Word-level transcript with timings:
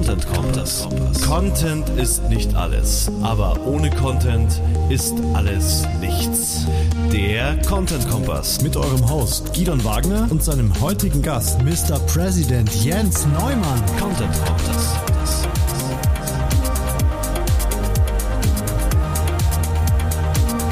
Content 0.00 0.26
Kompass. 0.32 0.88
Content 1.26 1.88
ist 1.90 2.26
nicht 2.30 2.54
alles, 2.54 3.10
aber 3.22 3.60
ohne 3.66 3.90
Content 3.90 4.58
ist 4.88 5.12
alles 5.34 5.86
nichts. 6.00 6.64
Der 7.12 7.60
Content 7.68 8.08
Kompass 8.08 8.62
mit 8.62 8.78
eurem 8.78 9.10
Host 9.10 9.52
Gidon 9.52 9.84
Wagner 9.84 10.26
und 10.30 10.42
seinem 10.42 10.72
heutigen 10.80 11.20
Gast 11.20 11.60
Mr. 11.62 11.98
President 12.06 12.74
Jens 12.82 13.26
Neumann. 13.26 13.84
Content 13.98 14.34
Kompass. 14.46 14.96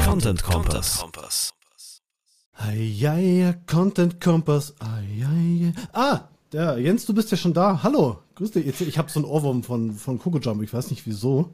Content 0.05 0.43
Kompass. 0.43 1.05
Content 3.67 4.19
Kompass. 4.19 4.73
Eieiei. 4.79 5.71
Ah, 5.93 6.29
ja, 6.53 6.77
Jens, 6.77 7.05
du 7.05 7.13
bist 7.13 7.31
ja 7.31 7.37
schon 7.37 7.53
da. 7.53 7.81
Hallo, 7.83 8.19
grüß 8.35 8.51
dich. 8.51 8.81
Ich 8.81 8.97
habe 8.97 9.09
so 9.09 9.19
einen 9.19 9.25
Ohrwurm 9.29 9.63
von, 9.63 9.93
von 9.93 10.19
Coco 10.19 10.39
Jump, 10.39 10.61
ich 10.63 10.73
weiß 10.73 10.89
nicht 10.89 11.05
wieso. 11.05 11.53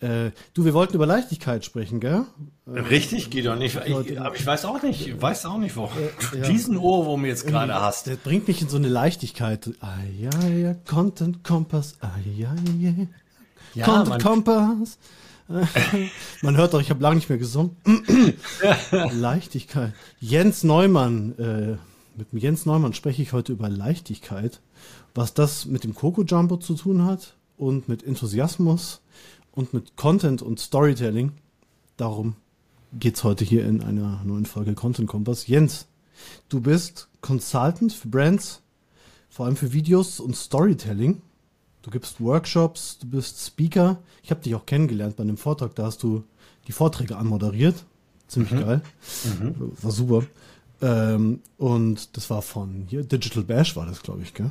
Äh, 0.00 0.30
du, 0.54 0.64
wir 0.64 0.74
wollten 0.74 0.94
über 0.94 1.06
Leichtigkeit 1.06 1.64
sprechen, 1.64 1.98
gell? 1.98 2.24
Richtig, 2.66 3.30
Gidon. 3.30 3.60
Ich, 3.62 3.74
ich, 3.74 4.20
aber 4.20 4.36
ich 4.36 4.46
weiß 4.46 4.64
auch 4.64 4.80
nicht, 4.82 5.08
ich 5.08 5.20
weiß 5.20 5.46
auch 5.46 5.58
nicht, 5.58 5.76
wo 5.76 5.90
du 6.32 6.38
diesen 6.42 6.76
Ohrwurm 6.76 7.24
jetzt 7.24 7.46
gerade 7.46 7.74
hast. 7.74 8.06
Der 8.06 8.14
bringt 8.14 8.46
mich 8.46 8.62
in 8.62 8.68
so 8.68 8.76
eine 8.76 8.88
Leichtigkeit. 8.88 9.70
Eieiei, 9.80 10.76
Content 10.86 11.42
Kompass. 11.42 11.96
Eieiei. 12.00 13.08
Ja, 13.74 13.84
Content 13.86 14.08
man- 14.08 14.20
Kompass. 14.20 14.98
Man 16.42 16.58
hört 16.58 16.74
doch, 16.74 16.80
ich 16.82 16.90
habe 16.90 17.02
lange 17.02 17.16
nicht 17.16 17.30
mehr 17.30 17.38
gesungen. 17.38 17.74
Leichtigkeit. 19.12 19.94
Jens 20.20 20.62
Neumann. 20.62 21.78
Mit 22.18 22.42
Jens 22.42 22.66
Neumann 22.66 22.94
spreche 22.94 23.22
ich 23.22 23.32
heute 23.32 23.52
über 23.52 23.68
Leichtigkeit. 23.68 24.60
Was 25.14 25.34
das 25.34 25.66
mit 25.66 25.84
dem 25.84 25.94
Coco 25.94 26.24
Jumbo 26.24 26.56
zu 26.56 26.74
tun 26.74 27.04
hat 27.04 27.36
und 27.56 27.88
mit 27.88 28.02
Enthusiasmus 28.02 29.02
und 29.52 29.72
mit 29.72 29.94
Content 29.94 30.42
und 30.42 30.58
Storytelling. 30.58 31.30
Darum 31.96 32.34
geht's 32.92 33.22
heute 33.22 33.44
hier 33.44 33.64
in 33.64 33.84
einer 33.84 34.20
neuen 34.24 34.46
Folge 34.46 34.74
Content 34.74 35.08
Kompass. 35.08 35.46
Jens, 35.46 35.86
du 36.48 36.60
bist 36.60 37.08
Consultant 37.20 37.92
für 37.92 38.08
Brands, 38.08 38.62
vor 39.28 39.46
allem 39.46 39.56
für 39.56 39.72
Videos 39.72 40.18
und 40.18 40.34
Storytelling. 40.36 41.22
Du 41.82 41.90
gibst 41.90 42.20
Workshops, 42.20 42.98
du 42.98 43.06
bist 43.06 43.46
Speaker. 43.46 44.02
Ich 44.24 44.32
habe 44.32 44.40
dich 44.40 44.56
auch 44.56 44.66
kennengelernt 44.66 45.14
bei 45.14 45.22
einem 45.22 45.36
Vortrag, 45.36 45.76
da 45.76 45.84
hast 45.84 46.02
du 46.02 46.24
die 46.66 46.72
Vorträge 46.72 47.16
anmoderiert. 47.16 47.84
Ziemlich 48.26 48.50
geil. 48.50 48.82
War 49.80 49.90
super. 49.92 50.24
Ähm, 50.80 51.40
und 51.56 52.16
das 52.16 52.30
war 52.30 52.42
von 52.42 52.86
hier, 52.88 53.02
Digital 53.02 53.42
Bash 53.42 53.74
war 53.76 53.86
das, 53.86 54.02
glaube 54.02 54.22
ich, 54.22 54.34
gell? 54.34 54.50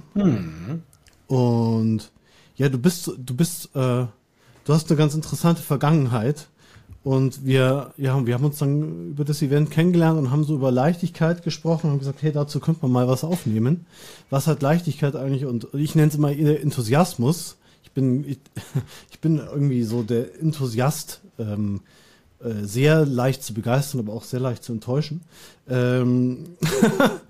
Und 1.28 2.12
ja, 2.56 2.70
du 2.70 2.78
bist, 2.78 3.12
du 3.18 3.36
bist, 3.36 3.76
äh, 3.76 4.06
du 4.66 4.74
hast 4.74 4.90
eine 4.90 4.98
ganz 4.98 5.14
interessante 5.14 5.62
Vergangenheit. 5.62 6.48
Und 7.04 7.46
wir, 7.46 7.94
ja, 7.96 8.26
wir 8.26 8.34
haben 8.34 8.44
uns 8.44 8.58
dann 8.58 9.12
über 9.12 9.24
das 9.24 9.42
Event 9.42 9.72
kennengelernt 9.72 10.20
und 10.20 10.30
haben 10.30 10.44
so 10.44 10.56
über 10.56 10.72
Leichtigkeit 10.72 11.42
gesprochen 11.42 11.86
und 11.86 11.92
haben 11.92 12.00
gesagt, 12.00 12.22
hey, 12.22 12.34
dazu 12.34 12.60
könnte 12.60 12.82
man 12.82 12.92
mal 12.92 13.08
was 13.08 13.24
aufnehmen. 13.24 13.86
Was 14.30 14.48
hat 14.48 14.62
Leichtigkeit 14.62 15.16
eigentlich? 15.16 15.46
Und 15.46 15.70
ich 15.74 15.96
nenne 15.96 16.10
es 16.10 16.16
immer 16.16 16.34
eher 16.34 16.62
Enthusiasmus. 16.62 17.56
Ich 17.84 17.92
bin, 17.92 18.28
ich, 18.28 18.40
ich 19.12 19.22
bin 19.22 19.38
irgendwie 19.38 19.84
so 19.84 20.04
der 20.04 20.42
Enthusiast, 20.42 21.22
ähm, 21.40 21.80
äh, 22.44 22.64
sehr 22.64 23.06
leicht 23.06 23.44
zu 23.44 23.54
begeistern, 23.54 24.00
aber 24.02 24.14
auch 24.14 24.24
sehr 24.24 24.40
leicht 24.40 24.64
zu 24.64 24.74
enttäuschen. 24.74 25.22
Ähm, 25.70 26.58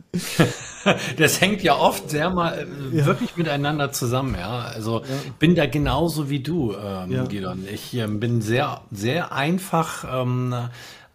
Das 1.17 1.41
hängt 1.41 1.63
ja 1.63 1.75
oft 1.75 2.09
sehr 2.09 2.29
mal 2.29 2.65
äh, 2.93 3.05
wirklich 3.05 3.35
miteinander 3.35 3.91
zusammen, 3.91 4.35
ja. 4.35 4.59
Also 4.59 5.01
bin 5.39 5.55
da 5.55 5.65
genauso 5.65 6.29
wie 6.29 6.39
du, 6.39 6.73
ähm, 6.73 7.11
Ja. 7.11 7.25
Gidon. 7.25 7.65
Ich 7.71 7.93
ähm, 7.93 8.19
bin 8.19 8.41
sehr, 8.41 8.81
sehr 8.91 9.31
einfach, 9.31 10.05
ähm, 10.21 10.53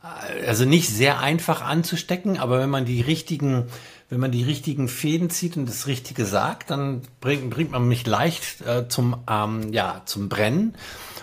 äh, 0.03 0.47
also 0.47 0.65
nicht 0.65 0.91
sehr 0.91 1.21
einfach 1.21 1.63
anzustecken, 1.63 2.39
aber 2.39 2.59
wenn 2.59 2.71
man 2.71 2.85
die 2.85 3.01
richtigen, 3.01 3.65
wenn 4.13 4.21
man 4.21 4.31
die 4.31 4.45
richtigen 4.45 4.89
Fäden 4.89 5.31
zieht 5.31 5.57
und 5.57 5.67
das 5.67 5.87
Richtige 5.87 6.27
sagt, 6.27 6.69
dann 6.69 7.01
bringt, 7.23 7.49
bringt 7.49 7.71
man 7.71 7.89
mich 7.89 8.07
leicht 8.07 8.61
äh, 8.61 8.87
zum, 8.87 9.17
ähm, 9.27 9.73
ja, 9.73 10.03
zum 10.05 10.29
Brennen. 10.29 10.75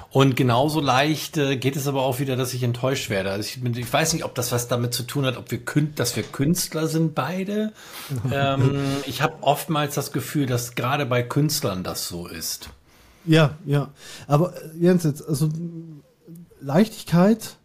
Und 0.10 0.36
genauso 0.36 0.82
leicht 0.82 1.38
äh, 1.38 1.56
geht 1.56 1.76
es 1.76 1.88
aber 1.88 2.02
auch 2.02 2.18
wieder, 2.18 2.36
dass 2.36 2.52
ich 2.56 2.64
enttäuscht 2.64 3.12
werde. 3.12 3.30
Also 3.30 3.48
ich, 3.48 3.78
ich 3.78 3.94
weiß 3.94 4.14
nicht, 4.14 4.26
ob 4.26 4.34
das 4.34 4.52
was 4.52 4.70
damit 4.70 4.96
zu 4.96 5.04
tun 5.04 5.28
hat, 5.28 5.38
ob 5.38 5.52
wir 5.52 5.60
dass 5.94 6.16
wir 6.16 6.24
Künstler 6.24 6.88
sind 6.88 7.14
beide. 7.14 7.74
ähm, 8.34 8.80
ich 9.06 9.22
habe 9.22 9.36
oftmals 9.42 9.94
das 9.94 10.12
Gefühl, 10.12 10.48
dass 10.48 10.74
gerade 10.74 11.06
bei 11.06 11.22
Künstlern 11.22 11.84
das 11.84 12.08
so 12.08 12.26
ist. 12.26 12.72
Ja, 13.24 13.52
ja. 13.66 13.90
Aber 14.26 14.56
äh, 14.56 14.70
Jens, 14.80 15.04
jetzt, 15.04 15.30
also 15.30 15.48
Leichtigkeit, 16.60 17.59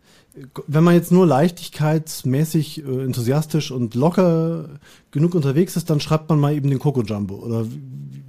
wenn 0.67 0.85
man 0.85 0.95
jetzt 0.95 1.13
nur 1.13 1.27
leichtigkeitsmäßig 1.27 2.85
äh, 2.85 3.05
enthusiastisch 3.05 3.71
und 3.71 3.95
locker 3.95 4.69
genug 5.11 5.35
unterwegs 5.35 5.77
ist, 5.77 5.91
dann 5.91 6.01
schreibt 6.01 6.29
man 6.29 6.41
mal 6.41 6.55
eben 6.55 6.71
den 6.71 6.79
Coco 6.79 7.03
Jumbo. 7.03 7.37
Oder 7.37 7.67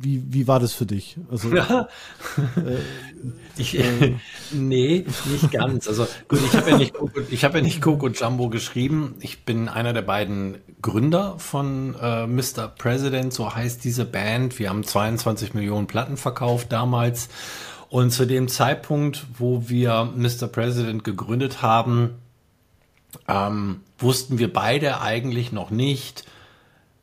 wie, 0.01 0.23
wie 0.29 0.47
war 0.47 0.59
das 0.59 0.73
für 0.73 0.85
dich? 0.85 1.17
Also, 1.31 1.49
Ich, 3.57 3.77
nee, 4.51 5.05
nicht 5.31 5.51
ganz. 5.51 5.87
Also 5.87 6.07
gut, 6.27 6.39
ich 6.45 6.55
habe 6.55 6.71
ja 6.71 6.77
nicht 6.77 6.93
Coco, 6.93 7.21
ich 7.29 7.45
habe 7.45 7.57
ja 7.57 7.63
nicht 7.63 7.81
Coco 7.81 8.09
Jumbo 8.09 8.49
geschrieben. 8.49 9.15
Ich 9.21 9.45
bin 9.45 9.69
einer 9.69 9.93
der 9.93 10.01
beiden 10.01 10.57
Gründer 10.81 11.35
von 11.39 11.95
äh, 12.01 12.27
Mr. 12.27 12.67
President, 12.77 13.33
so 13.33 13.55
heißt 13.55 13.83
diese 13.83 14.05
Band. 14.05 14.59
Wir 14.59 14.69
haben 14.69 14.83
22 14.83 15.53
Millionen 15.53 15.87
Platten 15.87 16.17
verkauft 16.17 16.71
damals. 16.71 17.29
Und 17.89 18.11
zu 18.11 18.25
dem 18.25 18.47
Zeitpunkt, 18.47 19.25
wo 19.37 19.69
wir 19.69 20.11
Mr. 20.15 20.47
President 20.47 21.03
gegründet 21.03 21.61
haben, 21.61 22.15
ähm, 23.27 23.81
wussten 23.97 24.39
wir 24.39 24.51
beide 24.51 25.01
eigentlich 25.01 25.51
noch 25.51 25.69
nicht, 25.69 26.25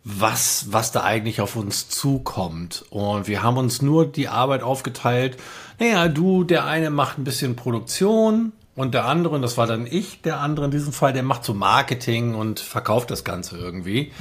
was, 0.05 0.73
was 0.73 0.91
da 0.91 1.05
eigentlich 1.05 1.41
auf 1.41 1.57
uns 1.57 1.89
zukommt. 1.89 2.85
Und 2.91 3.29
wir 3.29 3.43
haben 3.43 3.57
uns 3.57 3.83
nur 3.83 4.07
die 4.07 4.29
Arbeit 4.29 4.63
aufgeteilt. 4.63 5.37
Naja, 5.79 6.09
du, 6.09 6.45
der 6.45 6.67
eine 6.67 6.91
macht 6.91 7.19
ein 7.19 7.25
bisschen 7.25 7.55
Produktion 7.55 8.53
und 8.75 8.95
der 8.95 9.05
andere, 9.05 9.35
und 9.35 9.43
das 9.43 9.57
war 9.57 9.67
dann 9.67 9.87
ich, 9.87 10.23
der 10.23 10.41
andere 10.41 10.65
in 10.65 10.71
diesem 10.71 10.93
Fall, 10.93 11.13
der 11.13 11.23
macht 11.23 11.45
so 11.45 11.55
Marketing 11.55 12.35
und 12.35 12.59
verkauft 12.59 13.11
das 13.11 13.23
Ganze 13.23 13.57
irgendwie. 13.57 14.13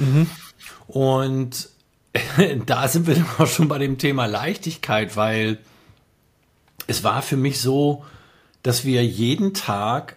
Und 0.86 1.68
da 2.66 2.88
sind 2.88 3.06
wir 3.06 3.14
dann 3.14 3.26
auch 3.38 3.46
schon 3.46 3.68
bei 3.68 3.78
dem 3.78 3.98
Thema 3.98 4.26
Leichtigkeit, 4.26 5.16
weil 5.16 5.58
es 6.92 7.02
war 7.02 7.22
für 7.22 7.38
mich 7.38 7.58
so, 7.58 8.04
dass 8.62 8.84
wir 8.84 9.02
jeden 9.02 9.54
Tag 9.54 10.16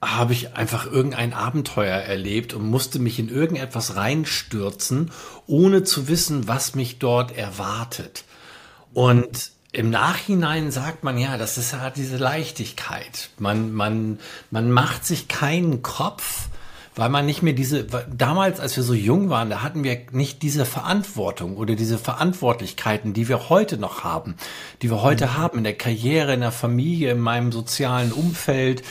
habe 0.00 0.32
ich 0.32 0.56
einfach 0.56 0.86
irgendein 0.86 1.34
Abenteuer 1.34 1.96
erlebt 1.98 2.54
und 2.54 2.64
musste 2.70 3.00
mich 3.00 3.18
in 3.18 3.28
irgendetwas 3.28 3.96
reinstürzen, 3.96 5.10
ohne 5.48 5.82
zu 5.82 6.06
wissen, 6.06 6.46
was 6.46 6.76
mich 6.76 7.00
dort 7.00 7.36
erwartet. 7.36 8.24
Und 8.94 9.50
im 9.72 9.90
Nachhinein 9.90 10.70
sagt 10.70 11.02
man 11.02 11.18
ja, 11.18 11.36
das 11.36 11.58
ist 11.58 11.72
ja 11.72 11.90
diese 11.90 12.18
Leichtigkeit. 12.18 13.30
Man, 13.38 13.72
man, 13.72 14.20
man 14.52 14.70
macht 14.70 15.04
sich 15.04 15.26
keinen 15.26 15.82
Kopf, 15.82 16.49
weil 16.96 17.08
man 17.08 17.26
nicht 17.26 17.42
mehr 17.42 17.52
diese, 17.52 17.84
damals, 17.84 18.60
als 18.60 18.76
wir 18.76 18.82
so 18.82 18.94
jung 18.94 19.30
waren, 19.30 19.50
da 19.50 19.62
hatten 19.62 19.84
wir 19.84 19.98
nicht 20.12 20.42
diese 20.42 20.64
Verantwortung 20.64 21.56
oder 21.56 21.76
diese 21.76 21.98
Verantwortlichkeiten, 21.98 23.12
die 23.12 23.28
wir 23.28 23.48
heute 23.48 23.76
noch 23.78 24.04
haben, 24.04 24.34
die 24.82 24.90
wir 24.90 25.02
heute 25.02 25.36
haben 25.36 25.58
in 25.58 25.64
der 25.64 25.76
Karriere, 25.76 26.34
in 26.34 26.40
der 26.40 26.52
Familie, 26.52 27.12
in 27.12 27.20
meinem 27.20 27.52
sozialen 27.52 28.12
Umfeld. 28.12 28.82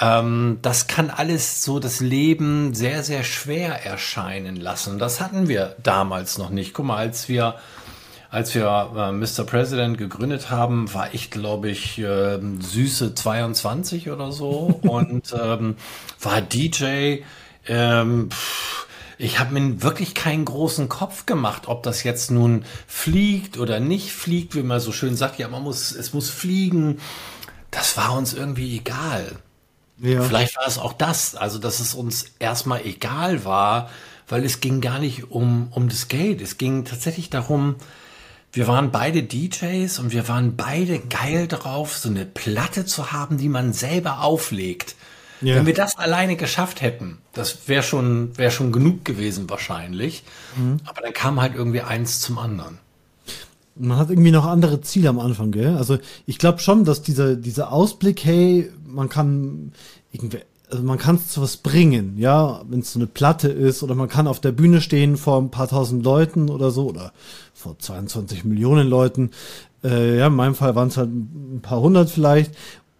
Ähm, 0.00 0.58
das 0.62 0.86
kann 0.86 1.10
alles 1.10 1.64
so 1.64 1.78
das 1.78 2.00
Leben 2.00 2.74
sehr, 2.74 3.02
sehr 3.02 3.24
schwer 3.24 3.84
erscheinen 3.84 4.56
lassen. 4.56 4.98
Das 4.98 5.20
hatten 5.20 5.48
wir 5.48 5.74
damals 5.82 6.38
noch 6.38 6.50
nicht. 6.50 6.74
Guck 6.74 6.86
mal, 6.86 6.98
als 6.98 7.28
wir 7.28 7.56
als 8.30 8.54
wir 8.54 8.90
äh, 8.94 9.12
Mr. 9.12 9.44
President 9.44 9.96
gegründet 9.96 10.50
haben, 10.50 10.92
war 10.92 11.14
ich, 11.14 11.30
glaube 11.30 11.70
ich, 11.70 11.98
äh, 11.98 12.38
süße 12.60 13.14
22 13.14 14.10
oder 14.10 14.32
so 14.32 14.80
und 14.82 15.34
ähm, 15.40 15.76
war 16.20 16.40
DJ. 16.42 17.20
Ähm, 17.66 18.30
pff, 18.30 18.86
ich 19.18 19.40
habe 19.40 19.58
mir 19.58 19.82
wirklich 19.82 20.14
keinen 20.14 20.44
großen 20.44 20.88
Kopf 20.88 21.26
gemacht, 21.26 21.64
ob 21.66 21.82
das 21.82 22.04
jetzt 22.04 22.30
nun 22.30 22.64
fliegt 22.86 23.58
oder 23.58 23.80
nicht 23.80 24.12
fliegt, 24.12 24.54
wie 24.54 24.62
man 24.62 24.78
so 24.78 24.92
schön 24.92 25.16
sagt. 25.16 25.38
Ja, 25.38 25.48
man 25.48 25.62
muss, 25.62 25.90
es 25.92 26.12
muss 26.12 26.30
fliegen. 26.30 27.00
Das 27.70 27.96
war 27.96 28.16
uns 28.16 28.32
irgendwie 28.32 28.76
egal. 28.76 29.36
ja. 29.98 30.22
Vielleicht 30.22 30.56
war 30.56 30.66
es 30.66 30.78
auch 30.78 30.92
das, 30.92 31.34
also 31.34 31.58
dass 31.58 31.80
es 31.80 31.94
uns 31.94 32.26
erstmal 32.38 32.86
egal 32.86 33.44
war, 33.44 33.90
weil 34.28 34.44
es 34.44 34.60
ging 34.60 34.80
gar 34.80 34.98
nicht 34.98 35.30
um, 35.32 35.68
um 35.72 35.88
das 35.88 36.08
Geld. 36.08 36.40
Es 36.40 36.56
ging 36.56 36.84
tatsächlich 36.84 37.28
darum, 37.28 37.74
wir 38.58 38.66
waren 38.66 38.90
beide 38.90 39.22
DJs 39.22 40.00
und 40.00 40.10
wir 40.10 40.26
waren 40.26 40.56
beide 40.56 40.98
geil 40.98 41.46
drauf, 41.46 41.96
so 41.96 42.08
eine 42.08 42.26
Platte 42.26 42.84
zu 42.84 43.12
haben, 43.12 43.38
die 43.38 43.48
man 43.48 43.72
selber 43.72 44.22
auflegt. 44.22 44.96
Ja. 45.40 45.54
Wenn 45.54 45.66
wir 45.66 45.74
das 45.74 45.96
alleine 45.96 46.34
geschafft 46.34 46.82
hätten, 46.82 47.18
das 47.32 47.68
wäre 47.68 47.84
schon, 47.84 48.36
wäre 48.36 48.50
schon 48.50 48.72
genug 48.72 49.04
gewesen 49.04 49.48
wahrscheinlich. 49.48 50.24
Aber 50.86 51.02
dann 51.02 51.12
kam 51.12 51.40
halt 51.40 51.54
irgendwie 51.54 51.82
eins 51.82 52.20
zum 52.20 52.36
anderen. 52.36 52.78
Man 53.76 53.96
hat 53.96 54.10
irgendwie 54.10 54.32
noch 54.32 54.44
andere 54.44 54.80
Ziele 54.80 55.08
am 55.08 55.20
Anfang, 55.20 55.52
gell? 55.52 55.76
Also 55.76 55.98
ich 56.26 56.38
glaube 56.38 56.58
schon, 56.58 56.84
dass 56.84 57.00
dieser, 57.00 57.36
dieser 57.36 57.70
Ausblick, 57.70 58.24
hey, 58.24 58.72
man 58.84 59.08
kann 59.08 59.70
irgendwie, 60.10 60.40
also 60.70 60.82
man 60.82 60.98
kann 60.98 61.16
es 61.16 61.28
zu 61.28 61.40
was 61.40 61.56
bringen, 61.56 62.18
ja, 62.18 62.62
wenn 62.68 62.80
es 62.80 62.92
so 62.92 62.98
eine 62.98 63.06
Platte 63.06 63.48
ist 63.48 63.82
oder 63.82 63.94
man 63.94 64.08
kann 64.08 64.26
auf 64.26 64.40
der 64.40 64.52
Bühne 64.52 64.80
stehen 64.80 65.16
vor 65.16 65.40
ein 65.40 65.50
paar 65.50 65.68
tausend 65.68 66.04
Leuten 66.04 66.50
oder 66.50 66.70
so 66.70 66.88
oder 66.88 67.12
vor 67.54 67.78
22 67.78 68.44
Millionen 68.44 68.88
Leuten. 68.88 69.30
Äh, 69.82 70.18
ja, 70.18 70.26
in 70.26 70.34
meinem 70.34 70.54
Fall 70.54 70.74
waren 70.74 70.88
es 70.88 70.96
halt 70.96 71.10
ein 71.10 71.60
paar 71.62 71.80
hundert 71.80 72.10
vielleicht 72.10 72.52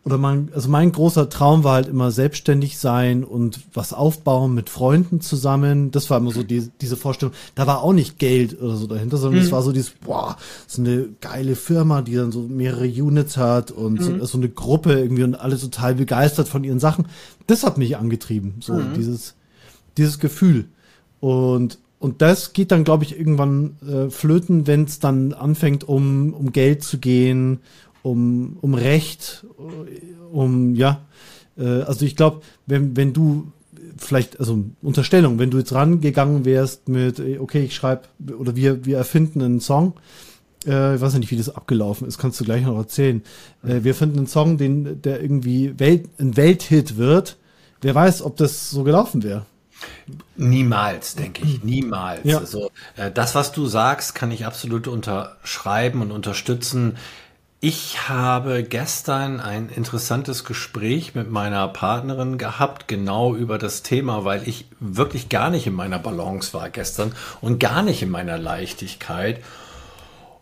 oder 0.09 0.17
man, 0.17 0.49
also 0.55 0.71
mein 0.71 0.91
großer 0.91 1.29
Traum 1.29 1.65
war 1.65 1.75
halt 1.75 1.87
immer 1.87 2.11
selbstständig 2.11 2.79
sein 2.79 3.25
und 3.25 3.61
was 3.75 3.93
aufbauen 3.93 4.55
mit 4.55 4.71
Freunden 4.71 5.21
zusammen. 5.21 5.91
Das 5.91 6.09
war 6.09 6.17
immer 6.17 6.31
so 6.31 6.43
die, 6.43 6.71
diese 6.81 6.97
Vorstellung. 6.97 7.35
Da 7.55 7.67
war 7.67 7.83
auch 7.83 7.93
nicht 7.93 8.19
Geld 8.19 8.59
oder 8.59 8.77
so 8.77 8.87
dahinter, 8.87 9.19
sondern 9.19 9.43
es 9.43 9.49
mhm. 9.49 9.53
war 9.53 9.63
so 9.63 9.71
dieses, 9.71 9.91
boah, 9.91 10.39
so 10.67 10.81
eine 10.81 11.11
geile 11.21 11.57
Firma, 11.57 12.01
die 12.01 12.15
dann 12.15 12.33
so 12.33 12.41
mehrere 12.41 12.87
Units 12.87 13.37
hat 13.37 13.71
und 13.71 14.01
mhm. 14.01 14.21
so, 14.21 14.25
so, 14.25 14.39
eine 14.39 14.49
Gruppe 14.49 14.95
irgendwie 14.95 15.25
und 15.25 15.35
alle 15.35 15.59
total 15.59 15.95
begeistert 15.97 16.49
von 16.49 16.65
ihren 16.65 16.81
Sachen. 16.81 17.05
Das 17.47 17.63
hat 17.63 17.77
mich 17.77 17.99
angetrieben, 17.99 18.55
so 18.61 18.73
mhm. 18.73 18.95
dieses, 18.97 19.35
dieses 19.99 20.19
Gefühl. 20.21 20.69
Und, 21.21 21.79
und 21.99 22.23
das 22.23 22.55
geht 22.55 22.73
dann, 22.73 22.85
glaube 22.85 23.05
ich, 23.05 23.19
irgendwann 23.19 23.77
äh, 23.87 24.09
flöten, 24.09 24.67
wenn 24.67 24.85
es 24.85 25.01
dann 25.01 25.35
anfängt, 25.35 25.87
um, 25.87 26.33
um 26.33 26.51
Geld 26.53 26.83
zu 26.83 26.97
gehen 26.97 27.61
um, 28.11 28.57
um 28.61 28.75
Recht, 28.75 29.47
um, 30.33 30.75
ja, 30.75 31.07
äh, 31.57 31.83
also 31.83 32.05
ich 32.05 32.17
glaube, 32.17 32.43
wenn, 32.67 32.97
wenn 32.97 33.13
du 33.13 33.53
vielleicht, 33.97 34.41
also 34.41 34.65
Unterstellung, 34.83 35.39
wenn 35.39 35.51
du 35.51 35.59
jetzt 35.59 35.73
rangegangen 35.73 36.45
wärst 36.45 36.89
mit, 36.89 37.19
äh, 37.19 37.39
okay, 37.39 37.65
ich 37.65 37.75
schreibe, 37.75 38.03
oder 38.39 38.57
wir, 38.57 38.85
wir 38.85 38.97
erfinden 38.97 39.43
einen 39.43 39.61
Song, 39.61 39.95
äh, 40.67 40.97
ich 40.97 41.01
weiß 41.01 41.15
nicht, 41.15 41.31
wie 41.31 41.37
das 41.37 41.55
abgelaufen 41.55 42.07
ist, 42.07 42.19
kannst 42.19 42.41
du 42.41 42.45
gleich 42.45 42.65
noch 42.65 42.77
erzählen. 42.77 43.23
Äh, 43.63 43.83
wir 43.83 43.95
finden 43.95 44.19
einen 44.19 44.27
Song, 44.27 44.59
den, 44.59 45.03
der 45.03 45.21
irgendwie 45.21 45.79
Welt, 45.79 46.09
ein 46.19 46.37
Welthit 46.37 46.97
wird. 46.97 47.37
Wer 47.81 47.95
weiß, 47.95 48.23
ob 48.23 48.37
das 48.37 48.71
so 48.71 48.83
gelaufen 48.83 49.23
wäre. 49.23 49.47
Niemals, 50.37 51.15
denke 51.15 51.45
ich, 51.45 51.63
niemals. 51.63 52.25
Ja. 52.25 52.39
Also 52.39 52.71
äh, 52.97 53.13
das, 53.13 53.37
was 53.37 53.53
du 53.53 53.67
sagst, 53.67 54.15
kann 54.15 54.33
ich 54.33 54.45
absolut 54.45 54.89
unterschreiben 54.89 56.03
und 56.03 56.11
unterstützen. 56.11 56.97
Ich 57.61 58.09
habe 58.09 58.63
gestern 58.63 59.41
ein 59.41 59.69
interessantes 59.69 60.45
Gespräch 60.45 61.17
mit 61.17 61.29
meiner 61.29 61.67
Partnerin 61.67 62.39
gehabt, 62.39 62.87
genau 62.87 63.35
über 63.35 63.59
das 63.59 63.83
Thema, 63.83 64.25
weil 64.25 64.47
ich 64.47 64.67
wirklich 64.79 65.29
gar 65.29 65.51
nicht 65.51 65.67
in 65.67 65.75
meiner 65.75 65.99
Balance 65.99 66.55
war 66.55 66.71
gestern 66.71 67.17
und 67.41 67.59
gar 67.59 67.83
nicht 67.83 68.01
in 68.01 68.11
meiner 68.11 68.39
Leichtigkeit. 68.39 69.43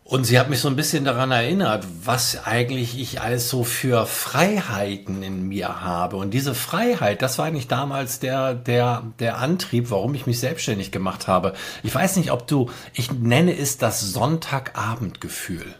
Und 0.05 0.25
sie 0.25 0.39
hat 0.39 0.51
mich 0.51 0.61
so 0.61 0.69
ein 0.69 0.77
bisschen 0.77 1.07
daran 1.07 1.31
erinnert, 1.31 1.87
was 2.05 2.45
eigentlich 2.45 3.01
ich 3.01 3.19
alles 3.23 3.49
so 3.49 3.65
für 3.65 4.05
Freiheiten 4.05 5.23
in 5.23 5.49
mir 5.49 5.81
habe. 5.81 6.17
Und 6.17 6.35
diese 6.35 6.55
Freiheit, 6.55 7.23
das 7.23 7.39
war 7.39 7.47
eigentlich 7.47 7.67
damals 7.67 8.21
der, 8.21 8.55
der, 8.55 9.05
der 9.21 9.39
Antrieb, 9.39 9.91
warum 9.91 10.15
ich 10.15 10.27
mich 10.27 10.39
selbstständig 10.39 10.93
gemacht 10.93 11.29
habe. 11.29 11.55
Ich 11.83 11.95
weiß 11.95 12.17
nicht, 12.17 12.31
ob 12.31 12.47
du, 12.47 12.69
ich 12.93 13.11
nenne 13.11 13.57
es 13.57 13.79
das 13.79 14.03
Sonntagabendgefühl 14.03 15.75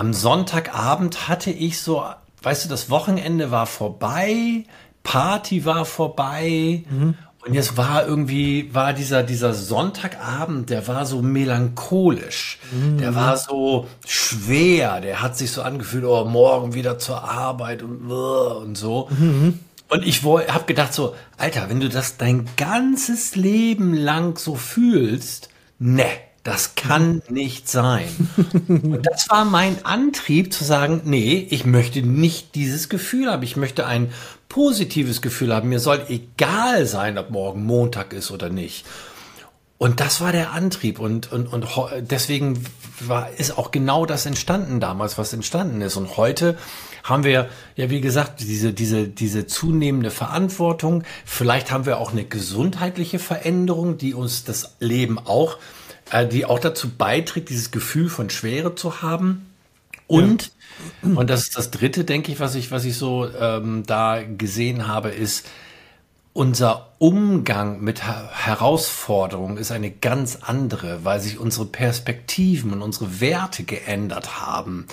am 0.00 0.14
Sonntagabend 0.14 1.28
hatte 1.28 1.50
ich 1.50 1.78
so, 1.78 2.02
weißt 2.42 2.64
du, 2.64 2.68
das 2.70 2.88
Wochenende 2.88 3.50
war 3.50 3.66
vorbei, 3.66 4.64
Party 5.02 5.66
war 5.66 5.84
vorbei. 5.84 6.84
Mhm. 6.88 7.14
Und 7.44 7.52
jetzt 7.52 7.76
war 7.76 8.06
irgendwie, 8.06 8.74
war 8.74 8.94
dieser, 8.94 9.22
dieser 9.22 9.52
Sonntagabend, 9.52 10.70
der 10.70 10.88
war 10.88 11.04
so 11.04 11.20
melancholisch. 11.20 12.58
Mhm. 12.72 12.96
Der 12.96 13.14
war 13.14 13.36
so 13.36 13.88
schwer. 14.06 15.02
Der 15.02 15.20
hat 15.20 15.36
sich 15.36 15.52
so 15.52 15.60
angefühlt, 15.60 16.04
oh, 16.04 16.24
morgen 16.24 16.72
wieder 16.72 16.98
zur 16.98 17.22
Arbeit 17.22 17.82
und, 17.82 18.10
und 18.10 18.76
so. 18.76 19.06
Mhm. 19.10 19.58
Und 19.90 20.06
ich 20.06 20.22
habe 20.22 20.64
gedacht 20.64 20.94
so, 20.94 21.14
Alter, 21.36 21.68
wenn 21.68 21.80
du 21.80 21.90
das 21.90 22.16
dein 22.16 22.48
ganzes 22.56 23.36
Leben 23.36 23.92
lang 23.92 24.38
so 24.38 24.54
fühlst, 24.54 25.50
ne, 25.78 26.06
das 26.42 26.74
kann 26.74 27.22
nicht 27.28 27.68
sein. 27.68 28.08
Und 28.68 29.06
das 29.06 29.28
war 29.28 29.44
mein 29.44 29.84
Antrieb 29.84 30.52
zu 30.52 30.64
sagen, 30.64 31.02
nee, 31.04 31.46
ich 31.50 31.66
möchte 31.66 32.02
nicht 32.02 32.54
dieses 32.54 32.88
Gefühl 32.88 33.30
haben. 33.30 33.42
Ich 33.42 33.56
möchte 33.56 33.86
ein 33.86 34.12
positives 34.48 35.20
Gefühl 35.20 35.54
haben. 35.54 35.68
Mir 35.68 35.80
soll 35.80 36.04
egal 36.08 36.86
sein, 36.86 37.18
ob 37.18 37.30
morgen 37.30 37.64
Montag 37.64 38.12
ist 38.12 38.30
oder 38.30 38.48
nicht. 38.48 38.86
Und 39.76 40.00
das 40.00 40.20
war 40.20 40.32
der 40.32 40.52
Antrieb 40.52 40.98
und, 40.98 41.32
und, 41.32 41.46
und 41.46 41.66
deswegen 42.00 42.62
war, 43.00 43.30
ist 43.30 43.56
auch 43.56 43.70
genau 43.70 44.04
das 44.04 44.26
entstanden 44.26 44.78
damals, 44.78 45.16
was 45.16 45.32
entstanden 45.32 45.80
ist. 45.80 45.96
Und 45.96 46.18
heute 46.18 46.58
haben 47.02 47.24
wir, 47.24 47.48
ja, 47.76 47.88
wie 47.88 48.02
gesagt, 48.02 48.40
diese, 48.40 48.74
diese, 48.74 49.08
diese 49.08 49.46
zunehmende 49.46 50.10
Verantwortung. 50.10 51.04
Vielleicht 51.24 51.70
haben 51.70 51.86
wir 51.86 51.96
auch 51.96 52.12
eine 52.12 52.24
gesundheitliche 52.24 53.18
Veränderung, 53.18 53.96
die 53.96 54.12
uns 54.12 54.44
das 54.44 54.76
Leben 54.80 55.18
auch 55.18 55.56
die 56.30 56.44
auch 56.44 56.58
dazu 56.58 56.90
beiträgt, 56.90 57.48
dieses 57.48 57.70
Gefühl 57.70 58.08
von 58.08 58.30
Schwere 58.30 58.74
zu 58.74 59.02
haben. 59.02 59.46
Und, 60.06 60.50
ja. 61.02 61.10
und 61.10 61.30
das 61.30 61.42
ist 61.42 61.56
das 61.56 61.70
dritte, 61.70 62.04
denke 62.04 62.32
ich, 62.32 62.40
was 62.40 62.54
ich, 62.54 62.70
was 62.70 62.84
ich 62.84 62.96
so 62.96 63.28
ähm, 63.28 63.84
da 63.86 64.22
gesehen 64.22 64.88
habe, 64.88 65.10
ist, 65.10 65.46
unser 66.32 66.92
Umgang 66.98 67.80
mit 67.80 68.02
Herausforderungen 68.04 69.56
ist 69.56 69.72
eine 69.72 69.90
ganz 69.90 70.38
andere, 70.42 71.04
weil 71.04 71.20
sich 71.20 71.38
unsere 71.38 71.66
Perspektiven 71.66 72.72
und 72.72 72.82
unsere 72.82 73.20
Werte 73.20 73.64
geändert 73.64 74.40
haben. 74.40 74.86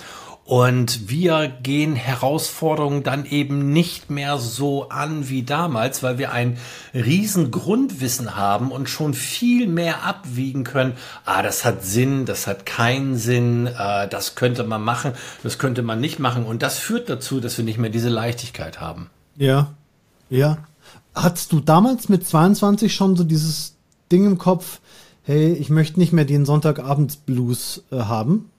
Und 0.48 1.10
wir 1.10 1.52
gehen 1.62 1.94
Herausforderungen 1.94 3.02
dann 3.02 3.26
eben 3.26 3.70
nicht 3.70 4.08
mehr 4.08 4.38
so 4.38 4.88
an 4.88 5.28
wie 5.28 5.42
damals, 5.42 6.02
weil 6.02 6.16
wir 6.16 6.32
ein 6.32 6.56
riesen 6.94 7.50
Grundwissen 7.50 8.34
haben 8.34 8.72
und 8.72 8.88
schon 8.88 9.12
viel 9.12 9.66
mehr 9.66 10.04
abwiegen 10.04 10.64
können. 10.64 10.94
Ah, 11.26 11.42
das 11.42 11.66
hat 11.66 11.84
Sinn, 11.84 12.24
das 12.24 12.46
hat 12.46 12.64
keinen 12.64 13.18
Sinn, 13.18 13.66
äh, 13.66 14.08
das 14.08 14.36
könnte 14.36 14.64
man 14.64 14.82
machen, 14.82 15.12
das 15.42 15.58
könnte 15.58 15.82
man 15.82 16.00
nicht 16.00 16.18
machen. 16.18 16.46
Und 16.46 16.62
das 16.62 16.78
führt 16.78 17.10
dazu, 17.10 17.40
dass 17.40 17.58
wir 17.58 17.64
nicht 17.66 17.78
mehr 17.78 17.90
diese 17.90 18.08
Leichtigkeit 18.08 18.80
haben. 18.80 19.10
Ja, 19.36 19.74
ja. 20.30 20.56
Hattest 21.14 21.52
du 21.52 21.60
damals 21.60 22.08
mit 22.08 22.26
22 22.26 22.94
schon 22.94 23.16
so 23.16 23.24
dieses 23.24 23.76
Ding 24.10 24.24
im 24.24 24.38
Kopf, 24.38 24.80
hey, 25.24 25.52
ich 25.52 25.68
möchte 25.68 25.98
nicht 25.98 26.14
mehr 26.14 26.24
den 26.24 26.46
Sonntagabends-Blues 26.46 27.84
äh, 27.92 27.98
haben? 27.98 28.50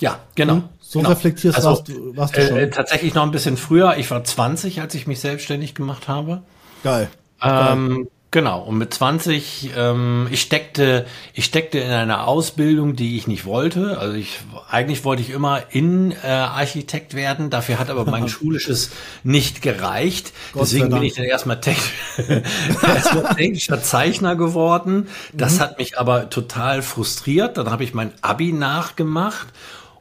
Ja, 0.00 0.20
genau. 0.34 0.54
Hm? 0.54 0.64
So 0.80 1.00
genau. 1.00 1.10
reflektierst 1.10 1.56
also, 1.56 1.70
warst, 1.70 1.88
du, 1.88 2.16
warst 2.16 2.36
du 2.36 2.46
schon. 2.46 2.56
Äh, 2.56 2.70
tatsächlich 2.70 3.14
noch 3.14 3.24
ein 3.24 3.30
bisschen 3.30 3.56
früher. 3.56 3.96
Ich 3.98 4.10
war 4.10 4.24
20, 4.24 4.80
als 4.80 4.94
ich 4.94 5.06
mich 5.06 5.20
selbstständig 5.20 5.74
gemacht 5.74 6.08
habe. 6.08 6.42
Geil. 6.82 7.08
Ähm, 7.42 7.88
Geil. 7.88 8.06
Genau, 8.30 8.60
und 8.60 8.76
mit 8.76 8.92
20, 8.92 9.70
ähm, 9.74 10.28
ich 10.30 10.42
steckte, 10.42 11.06
ich 11.32 11.46
steckte 11.46 11.78
in 11.78 11.90
einer 11.90 12.28
Ausbildung, 12.28 12.94
die 12.94 13.16
ich 13.16 13.26
nicht 13.26 13.46
wollte. 13.46 13.96
Also 13.98 14.16
ich 14.16 14.40
eigentlich 14.68 15.02
wollte 15.06 15.22
ich 15.22 15.30
immer 15.30 15.62
Innenarchitekt 15.70 17.14
äh, 17.14 17.16
werden, 17.16 17.48
dafür 17.48 17.78
hat 17.78 17.88
aber 17.88 18.04
mein 18.04 18.28
schulisches 18.28 18.90
nicht 19.24 19.62
gereicht. 19.62 20.34
Gott 20.52 20.64
Deswegen 20.64 20.90
bin 20.90 21.04
ich 21.04 21.14
dann 21.14 21.24
erstmal, 21.24 21.58
erstmal 22.82 23.34
technischer 23.34 23.82
Zeichner 23.82 24.36
geworden. 24.36 25.08
Das 25.32 25.54
mhm. 25.54 25.60
hat 25.60 25.78
mich 25.78 25.98
aber 25.98 26.28
total 26.28 26.82
frustriert. 26.82 27.56
Dann 27.56 27.70
habe 27.70 27.82
ich 27.82 27.94
mein 27.94 28.12
Abi 28.20 28.52
nachgemacht 28.52 29.48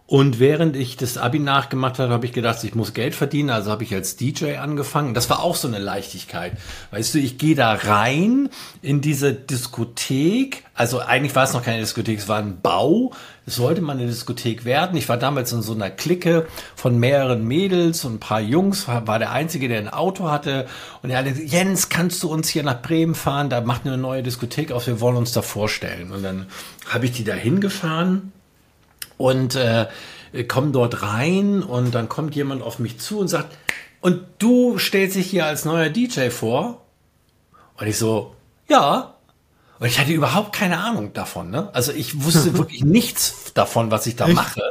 und 0.10 0.40
während 0.40 0.78
ich 0.78 0.96
das 0.96 1.18
Abi 1.18 1.38
nachgemacht 1.38 2.00
habe, 2.00 2.14
habe 2.14 2.26
ich 2.26 2.32
gedacht, 2.32 2.64
ich 2.64 2.76
muss 2.76 2.94
Geld 2.94 3.14
verdienen, 3.14 3.50
also 3.50 3.72
habe 3.72 3.84
ich 3.84 3.94
als 3.94 4.16
DJ 4.16 4.56
angefangen. 4.56 5.14
Das 5.14 5.30
war 5.30 5.44
auch 5.44 5.58
so 5.58 5.68
eine 5.68 5.80
Leichtigkeit. 5.80 6.54
Weißt 6.92 7.14
du, 7.14 7.20
ich 7.20 7.38
gehe 7.38 7.56
da 7.56 7.74
rein 7.74 8.48
in 8.82 9.02
diese 9.02 9.34
Diskothek. 9.34 10.64
Also 10.74 11.00
eigentlich 11.00 11.36
war 11.36 11.44
es 11.44 11.52
noch 11.52 11.62
keine 11.62 11.80
Diskothek, 11.80 12.20
es 12.20 12.30
war 12.30 12.40
ein 12.40 12.62
Bau. 12.62 13.12
Es 13.46 13.56
sollte 13.56 13.82
mal 13.82 13.98
eine 13.98 14.08
Diskothek 14.08 14.64
werden. 14.64 14.96
Ich 14.96 15.10
war 15.10 15.18
damals 15.18 15.52
in 15.52 15.62
so 15.62 15.74
einer 15.74 15.90
Clique 15.90 16.48
von 16.78 16.98
mehreren 16.98 17.46
Mädels 17.46 18.06
und 18.06 18.16
ein 18.16 18.20
paar 18.20 18.42
Jungs, 18.42 18.88
war 18.88 19.20
der 19.20 19.32
Einzige, 19.32 19.68
der 19.68 19.80
ein 19.80 19.90
Auto 19.90 20.30
hatte. 20.30 20.68
Und 21.04 21.10
er 21.10 21.18
hat 21.18 21.26
gesagt, 21.26 21.50
Jens, 21.50 21.90
kannst 21.90 22.24
du 22.24 22.32
uns 22.32 22.48
hier 22.48 22.64
nach 22.64 22.82
Bremen 22.82 23.14
fahren? 23.14 23.50
Da 23.50 23.60
macht 23.60 23.86
eine 23.86 23.98
neue 23.98 24.24
Diskothek 24.24 24.72
auf, 24.72 24.88
wir 24.88 25.02
wollen 25.02 25.18
uns 25.18 25.34
da 25.34 25.42
vorstellen. 25.42 26.12
Und 26.12 26.24
dann 26.24 26.46
habe 26.88 27.06
ich 27.06 27.12
die 27.12 27.26
da 27.26 27.34
hingefahren 27.34 28.32
und 29.18 29.56
äh, 29.56 29.88
komme 30.48 30.72
dort 30.72 31.02
rein 31.02 31.64
und 31.64 31.94
dann 31.94 32.10
kommt 32.10 32.36
jemand 32.36 32.62
auf 32.62 32.80
mich 32.80 33.00
zu 33.00 33.20
und 33.20 33.28
sagt, 33.28 33.58
und 34.02 34.22
du 34.40 34.78
stellst 34.78 35.16
dich 35.16 35.30
hier 35.30 35.46
als 35.46 35.66
neuer 35.66 35.90
DJ 35.90 36.30
vor? 36.30 36.86
Und 37.78 37.88
ich 37.88 37.98
so, 37.98 38.36
ja. 38.68 39.16
Und 39.80 39.88
ich 39.88 40.00
hatte 40.00 40.12
überhaupt 40.12 40.54
keine 40.54 40.80
Ahnung 40.80 41.14
davon. 41.14 41.50
Ne? 41.50 41.70
Also 41.74 41.92
ich 41.92 42.24
wusste 42.24 42.54
wirklich 42.58 42.84
nichts 42.84 43.54
davon, 43.54 43.92
was 43.92 44.08
ich 44.08 44.16
da 44.16 44.28
Echt? 44.28 44.36
mache. 44.36 44.62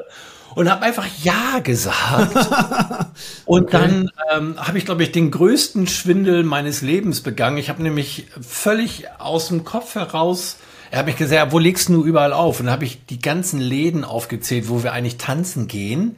Und 0.55 0.71
habe 0.71 0.83
einfach 0.83 1.07
Ja 1.23 1.59
gesagt. 1.63 2.35
und 3.45 3.65
okay. 3.65 3.71
dann 3.73 4.11
ähm, 4.33 4.55
habe 4.59 4.79
ich, 4.79 4.87
glaube 4.87 5.03
ich, 5.03 5.13
den 5.13 5.31
größten 5.31 5.87
Schwindel 5.87 6.45
meines 6.45 6.81
Lebens 6.81 7.21
begangen. 7.21 7.59
Ich 7.59 7.69
habe 7.69 7.83
nämlich 7.83 8.27
völlig 8.41 9.05
aus 9.19 9.49
dem 9.49 9.65
Kopf 9.65 9.97
heraus 9.97 10.57
Er 10.97 11.01
hat 11.01 11.07
mich 11.09 11.17
gesagt, 11.17 11.53
wo 11.53 11.59
legst 11.59 11.91
du 11.91 12.07
überall 12.07 12.33
auf? 12.33 12.59
Und 12.59 12.67
dann 12.67 12.73
habe 12.73 12.87
ich 12.87 13.05
die 13.05 13.19
ganzen 13.19 13.61
Läden 13.61 14.03
aufgezählt, 14.03 14.71
wo 14.71 14.83
wir 14.83 14.95
eigentlich 14.95 15.19
tanzen 15.19 15.69
gehen. 15.69 16.17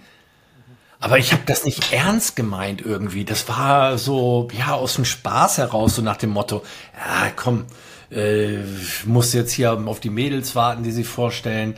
Aber 1.01 1.19
ich 1.19 1.33
habe 1.33 1.43
das 1.47 1.65
nicht 1.65 1.93
ernst 1.93 2.37
gemeint 2.37 2.81
irgendwie. 2.87 3.25
Das 3.25 3.49
war 3.49 3.99
so, 3.99 4.47
ja, 4.57 4.75
aus 4.75 4.95
dem 4.95 5.05
Spaß 5.05 5.59
heraus, 5.59 5.97
so 5.97 6.03
nach 6.03 6.17
dem 6.17 6.31
Motto, 6.31 6.63
ja, 6.95 7.33
komm, 7.35 7.65
äh, 8.13 8.59
muss 9.05 9.33
jetzt 9.33 9.51
hier 9.51 9.73
auf 9.73 9.99
die 9.99 10.11
Mädels 10.11 10.55
warten, 10.55 10.85
die 10.85 10.93
sich 10.93 11.09
vorstellen. 11.09 11.75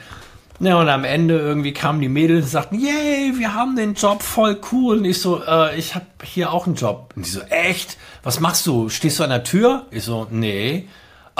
Ja, 0.58 0.78
und 0.78 0.90
am 0.90 1.04
Ende 1.04 1.38
irgendwie 1.38 1.72
kamen 1.72 2.02
die 2.02 2.10
Mädels 2.10 2.44
und 2.44 2.50
sagten, 2.50 2.78
yay, 2.78 3.32
wir 3.38 3.54
haben 3.54 3.76
den 3.76 3.94
Job, 3.94 4.22
voll 4.22 4.60
cool. 4.72 4.98
Und 4.98 5.06
ich 5.06 5.22
so, 5.22 5.42
äh, 5.42 5.74
ich 5.78 5.94
habe 5.94 6.04
hier 6.22 6.52
auch 6.52 6.66
einen 6.66 6.76
Job. 6.76 7.14
Und 7.16 7.24
die 7.24 7.30
so, 7.30 7.40
echt? 7.48 7.96
Was 8.22 8.40
machst 8.40 8.66
du? 8.66 8.90
Stehst 8.90 9.20
du 9.20 9.24
an 9.24 9.30
der 9.30 9.42
Tür? 9.42 9.86
Ich 9.90 10.04
so, 10.04 10.26
nee. 10.30 10.86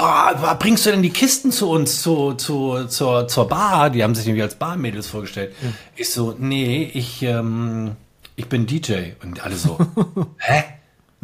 Ah, 0.03 0.55
bringst 0.55 0.87
du 0.87 0.89
denn 0.89 1.03
die 1.03 1.11
Kisten 1.11 1.51
zu 1.51 1.69
uns, 1.69 2.01
zu, 2.01 2.33
zu, 2.33 2.87
zur, 2.87 3.27
zur 3.27 3.47
Bar? 3.47 3.91
Die 3.91 4.03
haben 4.03 4.15
sich 4.15 4.25
nämlich 4.25 4.41
als 4.41 4.55
Barmädels 4.55 5.05
vorgestellt. 5.05 5.53
Ja. 5.61 5.69
Ich 5.95 6.11
so, 6.11 6.35
nee, 6.39 6.89
ich, 6.91 7.21
ähm, 7.21 7.91
ich 8.35 8.49
bin 8.49 8.65
DJ. 8.65 9.11
Und 9.21 9.45
alle 9.45 9.55
so, 9.55 9.77
hä? 10.39 10.63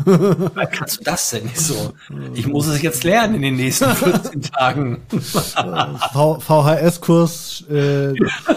Wie 0.06 0.68
kannst 0.72 1.00
du 1.00 1.04
das 1.04 1.32
denn 1.32 1.46
nicht 1.46 1.60
so? 1.60 1.94
Ich 2.36 2.46
muss 2.46 2.68
es 2.68 2.84
jetzt 2.84 3.04
lernen 3.04 3.34
in 3.36 3.42
den 3.42 3.56
nächsten 3.56 3.90
14 3.90 4.44
Tagen. 4.44 5.02
VHS-Kurs, 5.10 7.66
äh, 7.72 8.14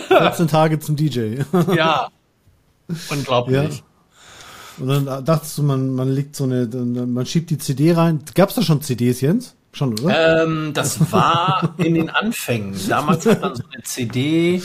14 0.09 0.49
Tage 0.49 0.81
zum 0.81 0.97
DJ. 0.97 1.37
ja, 1.75 2.11
unglaublich. 3.09 3.79
Ja. 3.79 3.85
Und 4.85 5.07
dann 5.07 5.25
dachtest 5.25 5.57
du, 5.57 5.63
man, 5.63 5.95
man 5.95 6.11
legt 6.11 6.37
so 6.37 6.45
eine, 6.45 6.67
man 6.67 7.25
schiebt 7.25 7.49
die 7.49 7.57
CD 7.57 7.95
rein. 7.95 8.23
Gab 8.35 8.51
es 8.51 8.57
da 8.57 8.63
schon 8.63 8.83
CDs, 8.83 9.23
Jens? 9.23 9.57
Schon, 9.73 9.99
oder? 10.01 10.43
Ähm, 10.43 10.73
das 10.75 11.13
war 11.13 11.75
in 11.79 11.95
den 11.95 12.11
Anfängen. 12.11 12.75
Damals 12.89 13.27
hat 13.27 13.41
man 13.41 13.55
so 13.55 13.63
eine 13.73 13.83
CD 13.83 14.63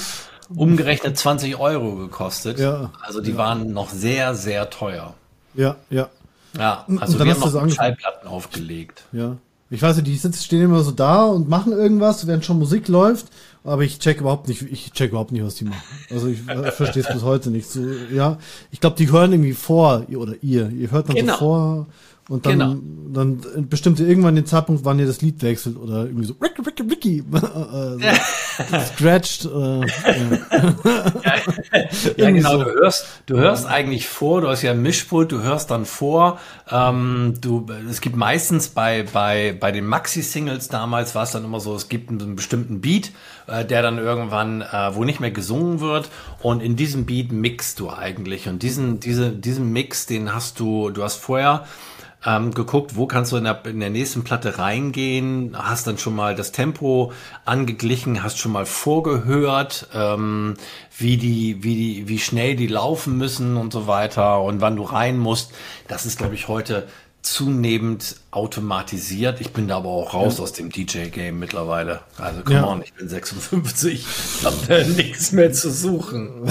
umgerechnet 0.53 1.17
20 1.17 1.57
Euro 1.57 1.95
gekostet. 1.95 2.59
Ja. 2.59 2.91
Also 3.01 3.21
die 3.21 3.31
ja. 3.31 3.37
waren 3.37 3.71
noch 3.71 3.89
sehr, 3.89 4.35
sehr 4.35 4.69
teuer. 4.69 5.13
Ja, 5.53 5.77
ja. 5.89 6.09
Ja, 6.57 6.85
also 6.99 7.19
wir 7.19 7.33
haben 7.33 7.39
noch 7.39 7.69
Schallplatten 7.69 8.27
aufgelegt. 8.27 9.03
Ja. 9.11 9.37
Ich 9.69 9.81
weiß 9.81 9.97
nicht, 9.97 10.07
die 10.07 10.15
sitzen, 10.15 10.41
stehen 10.41 10.61
immer 10.61 10.83
so 10.83 10.91
da 10.91 11.25
und 11.25 11.49
machen 11.49 11.73
irgendwas, 11.73 12.27
während 12.27 12.45
schon 12.45 12.59
Musik 12.59 12.87
läuft, 12.87 13.27
aber 13.63 13.81
ich 13.81 13.99
check 13.99 14.21
überhaupt 14.21 14.47
nicht, 14.47 14.61
ich 14.61 14.91
check 14.91 15.09
überhaupt 15.09 15.31
nicht, 15.31 15.43
was 15.43 15.55
die 15.55 15.65
machen. 15.65 15.81
Also 16.11 16.27
ich 16.27 16.47
äh, 16.47 16.71
verstehe 16.71 17.01
es 17.01 17.11
bis 17.11 17.23
heute 17.23 17.49
nicht. 17.49 17.69
So, 17.69 17.81
ja, 18.13 18.37
ich 18.71 18.79
glaube, 18.79 18.95
die 18.95 19.11
hören 19.11 19.33
irgendwie 19.33 19.53
vor, 19.53 20.05
oder 20.15 20.35
ihr, 20.41 20.69
ihr 20.69 20.91
hört 20.91 21.09
dann 21.09 21.15
genau. 21.15 21.33
so 21.33 21.39
vor 21.39 21.87
und 22.27 22.43
dann, 22.47 22.57
genau. 22.57 22.75
dann 23.13 23.69
bestimmt 23.69 23.99
irgendwann 23.99 24.33
den 24.33 24.47
Zeitpunkt, 24.47 24.83
wann 24.83 24.97
ihr 24.97 25.05
das 25.05 25.21
Lied 25.21 25.43
wechselt 25.43 25.77
oder 25.77 26.05
irgendwie 26.05 26.25
so 26.25 26.35
Ricky, 26.41 26.61
Ricky, 26.63 26.81
Ricky 26.81 27.23
äh, 28.01 28.79
scratched. 28.83 29.45
Äh, 29.45 29.49
ja. 29.51 29.85
ja, 32.17 32.31
genau. 32.31 32.51
So. 32.51 32.63
Du 32.63 32.71
hörst, 32.71 33.05
du 33.27 33.37
hörst 33.37 33.67
eigentlich 33.67 34.07
vor. 34.07 34.41
Du 34.41 34.47
hast 34.47 34.63
ja 34.63 34.71
ein 34.71 34.81
Mischpult. 34.81 35.31
Du 35.31 35.43
hörst 35.43 35.69
dann 35.69 35.85
vor. 35.85 36.39
Ähm, 36.71 37.35
du, 37.41 37.67
es 37.91 38.01
gibt 38.01 38.15
meistens 38.15 38.69
bei 38.69 39.03
bei 39.03 39.55
bei 39.59 39.71
den 39.71 39.85
Maxi-Singles 39.85 40.69
damals 40.69 41.13
war 41.13 41.23
es 41.23 41.31
dann 41.31 41.45
immer 41.45 41.59
so, 41.59 41.75
es 41.75 41.89
gibt 41.89 42.09
einen 42.09 42.35
bestimmten 42.35 42.81
Beat, 42.81 43.11
äh, 43.45 43.65
der 43.65 43.83
dann 43.83 43.99
irgendwann, 43.99 44.63
äh, 44.63 44.95
wo 44.95 45.03
nicht 45.03 45.19
mehr 45.19 45.29
gesungen 45.29 45.79
wird. 45.79 46.09
Und 46.41 46.63
in 46.63 46.75
diesem 46.75 47.05
Beat 47.05 47.31
mixt 47.31 47.79
du 47.79 47.91
eigentlich. 47.91 48.47
Und 48.47 48.63
diesen 48.63 48.99
diese 48.99 49.29
diesen 49.29 49.71
Mix, 49.71 50.07
den 50.07 50.33
hast 50.33 50.59
du. 50.59 50.89
Du 50.89 51.03
hast 51.03 51.17
vorher 51.17 51.65
ähm, 52.25 52.53
geguckt, 52.53 52.95
wo 52.95 53.05
kannst 53.05 53.31
du 53.31 53.37
in 53.37 53.43
der, 53.43 53.65
in 53.65 53.79
der 53.79 53.89
nächsten 53.89 54.23
Platte 54.23 54.57
reingehen, 54.57 55.55
hast 55.57 55.87
dann 55.87 55.97
schon 55.97 56.15
mal 56.15 56.35
das 56.35 56.51
Tempo 56.51 57.11
angeglichen, 57.45 58.23
hast 58.23 58.39
schon 58.39 58.51
mal 58.51 58.65
vorgehört, 58.65 59.87
ähm, 59.93 60.55
wie 60.97 61.17
die, 61.17 61.63
wie 61.63 61.75
die, 61.75 62.07
wie 62.07 62.19
schnell 62.19 62.55
die 62.55 62.67
laufen 62.67 63.17
müssen 63.17 63.57
und 63.57 63.71
so 63.71 63.87
weiter 63.87 64.41
und 64.41 64.61
wann 64.61 64.75
du 64.75 64.83
rein 64.83 65.17
musst. 65.17 65.51
Das 65.87 66.05
ist, 66.05 66.17
glaube 66.17 66.35
ich, 66.35 66.47
heute 66.47 66.87
zunehmend 67.25 68.17
automatisiert. 68.29 69.41
Ich 69.41 69.51
bin 69.51 69.67
da 69.67 69.77
aber 69.77 69.89
auch 69.89 70.13
raus 70.13 70.37
ja. 70.37 70.43
aus 70.43 70.53
dem 70.53 70.69
DJ-Game 70.69 71.39
mittlerweile. 71.39 72.01
Also 72.17 72.41
come 72.41 72.57
ja. 72.57 72.67
on, 72.67 72.83
ich 72.83 72.93
bin 72.93 73.09
56. 73.09 74.05
Ich 74.39 74.45
habe 74.45 74.55
da 74.67 74.83
nichts 74.95 75.31
mehr 75.31 75.51
zu 75.51 75.71
suchen. 75.71 76.47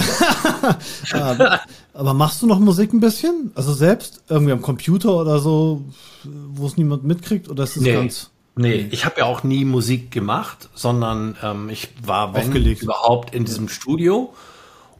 aber, 1.13 1.61
aber 1.95 2.13
machst 2.13 2.41
du 2.41 2.47
noch 2.47 2.59
Musik 2.59 2.93
ein 2.93 2.99
bisschen? 2.99 3.51
Also 3.55 3.73
selbst 3.73 4.23
irgendwie 4.29 4.51
am 4.51 4.61
Computer 4.61 5.15
oder 5.15 5.39
so, 5.39 5.81
wo 6.23 6.67
es 6.67 6.77
niemand 6.77 7.03
mitkriegt? 7.03 7.49
Oder 7.49 7.63
ist 7.63 7.77
es 7.77 7.83
nee. 7.83 7.93
ganz. 7.93 8.31
Nee, 8.57 8.87
ich 8.91 9.05
habe 9.05 9.19
ja 9.19 9.25
auch 9.25 9.43
nie 9.43 9.65
Musik 9.65 10.11
gemacht, 10.11 10.69
sondern 10.75 11.35
ähm, 11.43 11.69
ich 11.69 11.89
war, 12.05 12.33
wenn 12.33 12.47
Aufgelegt. 12.47 12.83
überhaupt, 12.83 13.35
in 13.35 13.43
diesem 13.43 13.67
Studio 13.67 14.33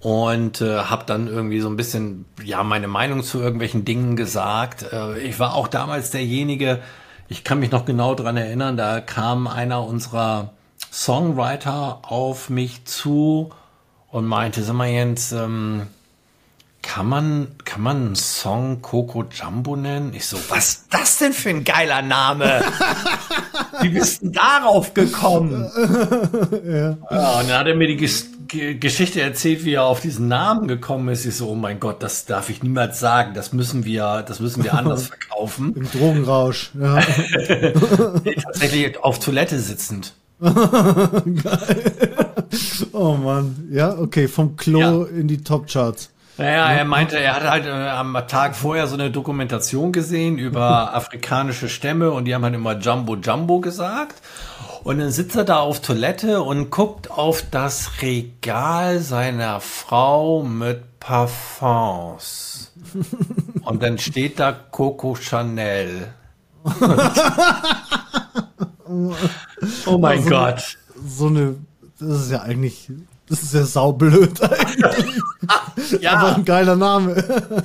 und 0.02 0.60
äh, 0.60 0.80
habe 0.80 1.06
dann 1.06 1.28
irgendwie 1.28 1.62
so 1.62 1.70
ein 1.70 1.78
bisschen 1.78 2.26
ja 2.44 2.64
meine 2.64 2.88
Meinung 2.88 3.24
zu 3.24 3.40
irgendwelchen 3.40 3.86
Dingen 3.86 4.18
gesagt. 4.18 4.86
Äh, 4.92 5.20
ich 5.20 5.40
war 5.40 5.56
auch 5.56 5.70
damals 5.70 6.12
derjenige, 6.12 6.82
ich 7.30 7.46
kann 7.46 7.60
mich 7.60 7.72
noch 7.72 7.86
genau 7.86 8.14
dran 8.14 8.36
erinnern, 8.36 8.76
da 8.76 9.00
kam 9.00 9.48
einer 9.48 9.86
unserer 9.86 10.52
Songwriter 10.92 12.00
auf 12.04 12.50
mich 12.50 12.84
zu 12.84 13.52
und 14.12 14.26
meinte, 14.26 14.64
sag 14.64 14.76
mal 14.76 14.90
Jens, 14.90 15.32
ähm, 15.32 15.88
kann 16.86 17.08
man, 17.08 17.48
kann 17.66 17.82
man 17.82 17.98
einen 17.98 18.16
Song 18.16 18.82
Coco 18.82 19.24
Jumbo 19.24 19.76
nennen? 19.76 20.14
Ich 20.14 20.28
so, 20.28 20.38
was 20.50 20.70
ist 20.70 20.86
das 20.92 21.18
denn 21.18 21.34
für 21.34 21.50
ein 21.50 21.64
geiler 21.64 22.04
Name? 22.04 22.64
Wie 23.82 23.90
bist 23.90 24.22
du 24.22 24.30
darauf 24.30 24.94
gekommen? 24.94 25.70
ja. 26.66 26.98
ja. 27.10 27.40
und 27.40 27.50
dann 27.50 27.60
hat 27.60 27.68
er 27.68 27.76
mir 27.76 27.88
die 27.88 27.98
Ges 27.98 28.30
G 28.48 28.76
Geschichte 28.76 29.22
erzählt, 29.22 29.66
wie 29.66 29.74
er 29.74 29.86
auf 29.86 30.00
diesen 30.00 30.28
Namen 30.28 30.68
gekommen 30.68 31.10
ist. 31.10 31.26
Ich 31.26 31.36
so, 31.36 31.50
oh 31.50 31.56
mein 31.56 31.80
Gott, 31.80 32.04
das 32.04 32.26
darf 32.26 32.52
ich 32.52 32.62
niemals 32.62 33.00
sagen. 33.00 33.34
Das 33.34 33.52
müssen 33.52 33.86
wir, 33.86 34.24
das 34.26 34.40
müssen 34.40 34.64
wir 34.64 34.76
anders 34.76 35.08
verkaufen. 35.08 35.76
Im 35.76 35.90
Drogenrausch, 35.90 36.72
ja. 36.80 37.02
Tatsächlich 38.44 39.04
auf 39.04 39.18
Toilette 39.18 39.60
sitzend. 39.60 40.14
Geil. 40.40 41.92
Oh 42.92 43.16
Mann. 43.16 43.68
Ja, 43.72 43.98
okay, 43.98 44.28
vom 44.28 44.56
Klo 44.56 44.80
ja. 44.80 45.04
in 45.06 45.28
die 45.28 45.44
Top-Charts. 45.44 46.12
Naja, 46.38 46.70
er 46.72 46.86
meinte, 46.86 47.18
er 47.18 47.36
hat 47.36 47.44
halt 47.44 47.66
äh, 47.66 47.70
am 47.70 48.18
Tag 48.28 48.56
vorher 48.56 48.88
so 48.88 48.96
eine 48.96 49.10
Dokumentation 49.10 49.94
gesehen 49.94 50.38
über 50.38 50.94
afrikanische 50.96 51.70
Stämme 51.70 52.12
und 52.12 52.26
die 52.26 52.36
haben 52.36 52.44
halt 52.44 52.56
immer 52.56 52.78
Jumbo 52.78 53.16
Jumbo 53.16 53.62
gesagt. 53.62 54.22
Und 54.84 55.00
dann 55.00 55.12
sitzt 55.12 55.36
er 55.36 55.46
da 55.46 55.60
auf 55.60 55.82
Toilette 55.82 56.44
und 56.44 56.70
guckt 56.70 57.10
auf 57.10 57.44
das 57.50 58.02
Regal 58.02 59.00
seiner 59.00 59.60
Frau 59.60 60.44
mit 60.44 61.00
Parfums. 61.00 62.72
Und 63.64 63.82
dann 63.82 63.98
steht 63.98 64.40
da 64.40 64.52
Coco 64.52 65.16
Chanel. 65.16 66.14
oh 69.88 69.98
mein 69.98 70.20
also, 70.20 70.30
Gott. 70.30 70.78
So 71.04 71.28
eine, 71.28 71.56
das 72.00 72.22
ist 72.22 72.32
ja 72.32 72.42
eigentlich 72.44 72.92
das 73.28 73.42
ist 73.42 73.54
ja 73.54 73.64
saublöd 73.64 74.42
eigentlich. 74.42 75.22
ja. 76.02 76.14
Aber 76.14 76.36
ein 76.36 76.46
geiler 76.46 76.76
Name. 76.76 77.16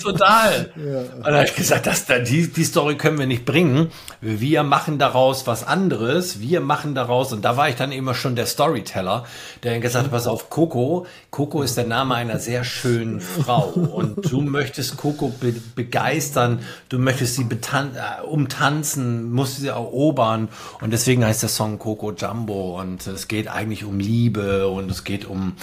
Total. 0.02 0.70
Ja. 0.80 1.00
Und 1.00 1.24
da 1.26 1.32
habe 1.34 1.44
ich 1.44 1.54
gesagt, 1.54 1.86
das, 1.86 2.06
die, 2.06 2.50
die 2.50 2.64
Story 2.64 2.96
können 2.96 3.18
wir 3.18 3.26
nicht 3.26 3.44
bringen. 3.44 3.90
Wir 4.20 4.62
machen 4.62 4.98
daraus 4.98 5.46
was 5.46 5.66
anderes. 5.66 6.40
Wir 6.40 6.60
machen 6.60 6.94
daraus, 6.94 7.32
und 7.32 7.44
da 7.44 7.56
war 7.56 7.68
ich 7.68 7.76
dann 7.76 7.92
immer 7.92 8.14
schon 8.14 8.34
der 8.34 8.46
Storyteller, 8.46 9.24
der 9.62 9.78
gesagt 9.80 10.06
hat, 10.06 10.10
pass 10.10 10.26
auf, 10.26 10.48
Coco. 10.48 11.06
Coco 11.30 11.62
ist 11.62 11.76
der 11.76 11.86
Name 11.86 12.14
einer 12.14 12.38
sehr 12.38 12.64
schönen 12.64 13.20
Frau. 13.20 13.64
Und 13.68 14.30
du 14.30 14.40
möchtest 14.40 14.96
Coco 14.96 15.28
be 15.28 15.54
begeistern. 15.74 16.60
Du 16.88 16.98
möchtest 16.98 17.36
sie 17.36 17.42
äh, 17.42 18.26
umtanzen, 18.26 19.30
musst 19.32 19.56
sie 19.56 19.68
erobern. 19.68 20.48
Und 20.80 20.92
deswegen 20.92 21.24
heißt 21.24 21.42
der 21.42 21.50
Song 21.50 21.78
Coco 21.78 22.12
Jumbo. 22.12 22.80
Und 22.80 23.06
es 23.06 23.28
geht 23.28 23.48
eigentlich 23.48 23.84
um 23.84 23.98
Liebe 24.00 24.68
und 24.68 24.90
es 24.90 25.04
geht 25.04 25.26
um 25.26 25.54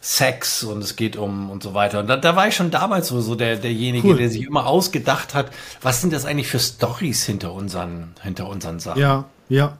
Sex 0.00 0.64
und 0.64 0.82
es 0.82 0.96
geht 0.96 1.16
um 1.16 1.50
und 1.50 1.62
so 1.62 1.74
weiter. 1.74 2.00
Und 2.00 2.06
da, 2.06 2.16
da 2.16 2.34
war 2.34 2.48
ich 2.48 2.56
schon 2.56 2.70
damals 2.70 3.08
so, 3.08 3.20
so 3.20 3.34
der, 3.34 3.56
derjenige, 3.56 4.08
cool. 4.08 4.16
der 4.16 4.30
sich 4.30 4.46
immer 4.46 4.66
ausgedacht 4.66 5.34
hat, 5.34 5.50
was 5.82 6.00
sind 6.00 6.12
das 6.12 6.24
eigentlich 6.24 6.48
für 6.48 6.58
Stories 6.58 7.24
hinter 7.24 7.52
unseren, 7.52 8.14
hinter 8.22 8.48
unseren 8.48 8.80
Sachen? 8.80 9.00
Ja, 9.00 9.26
ja. 9.50 9.76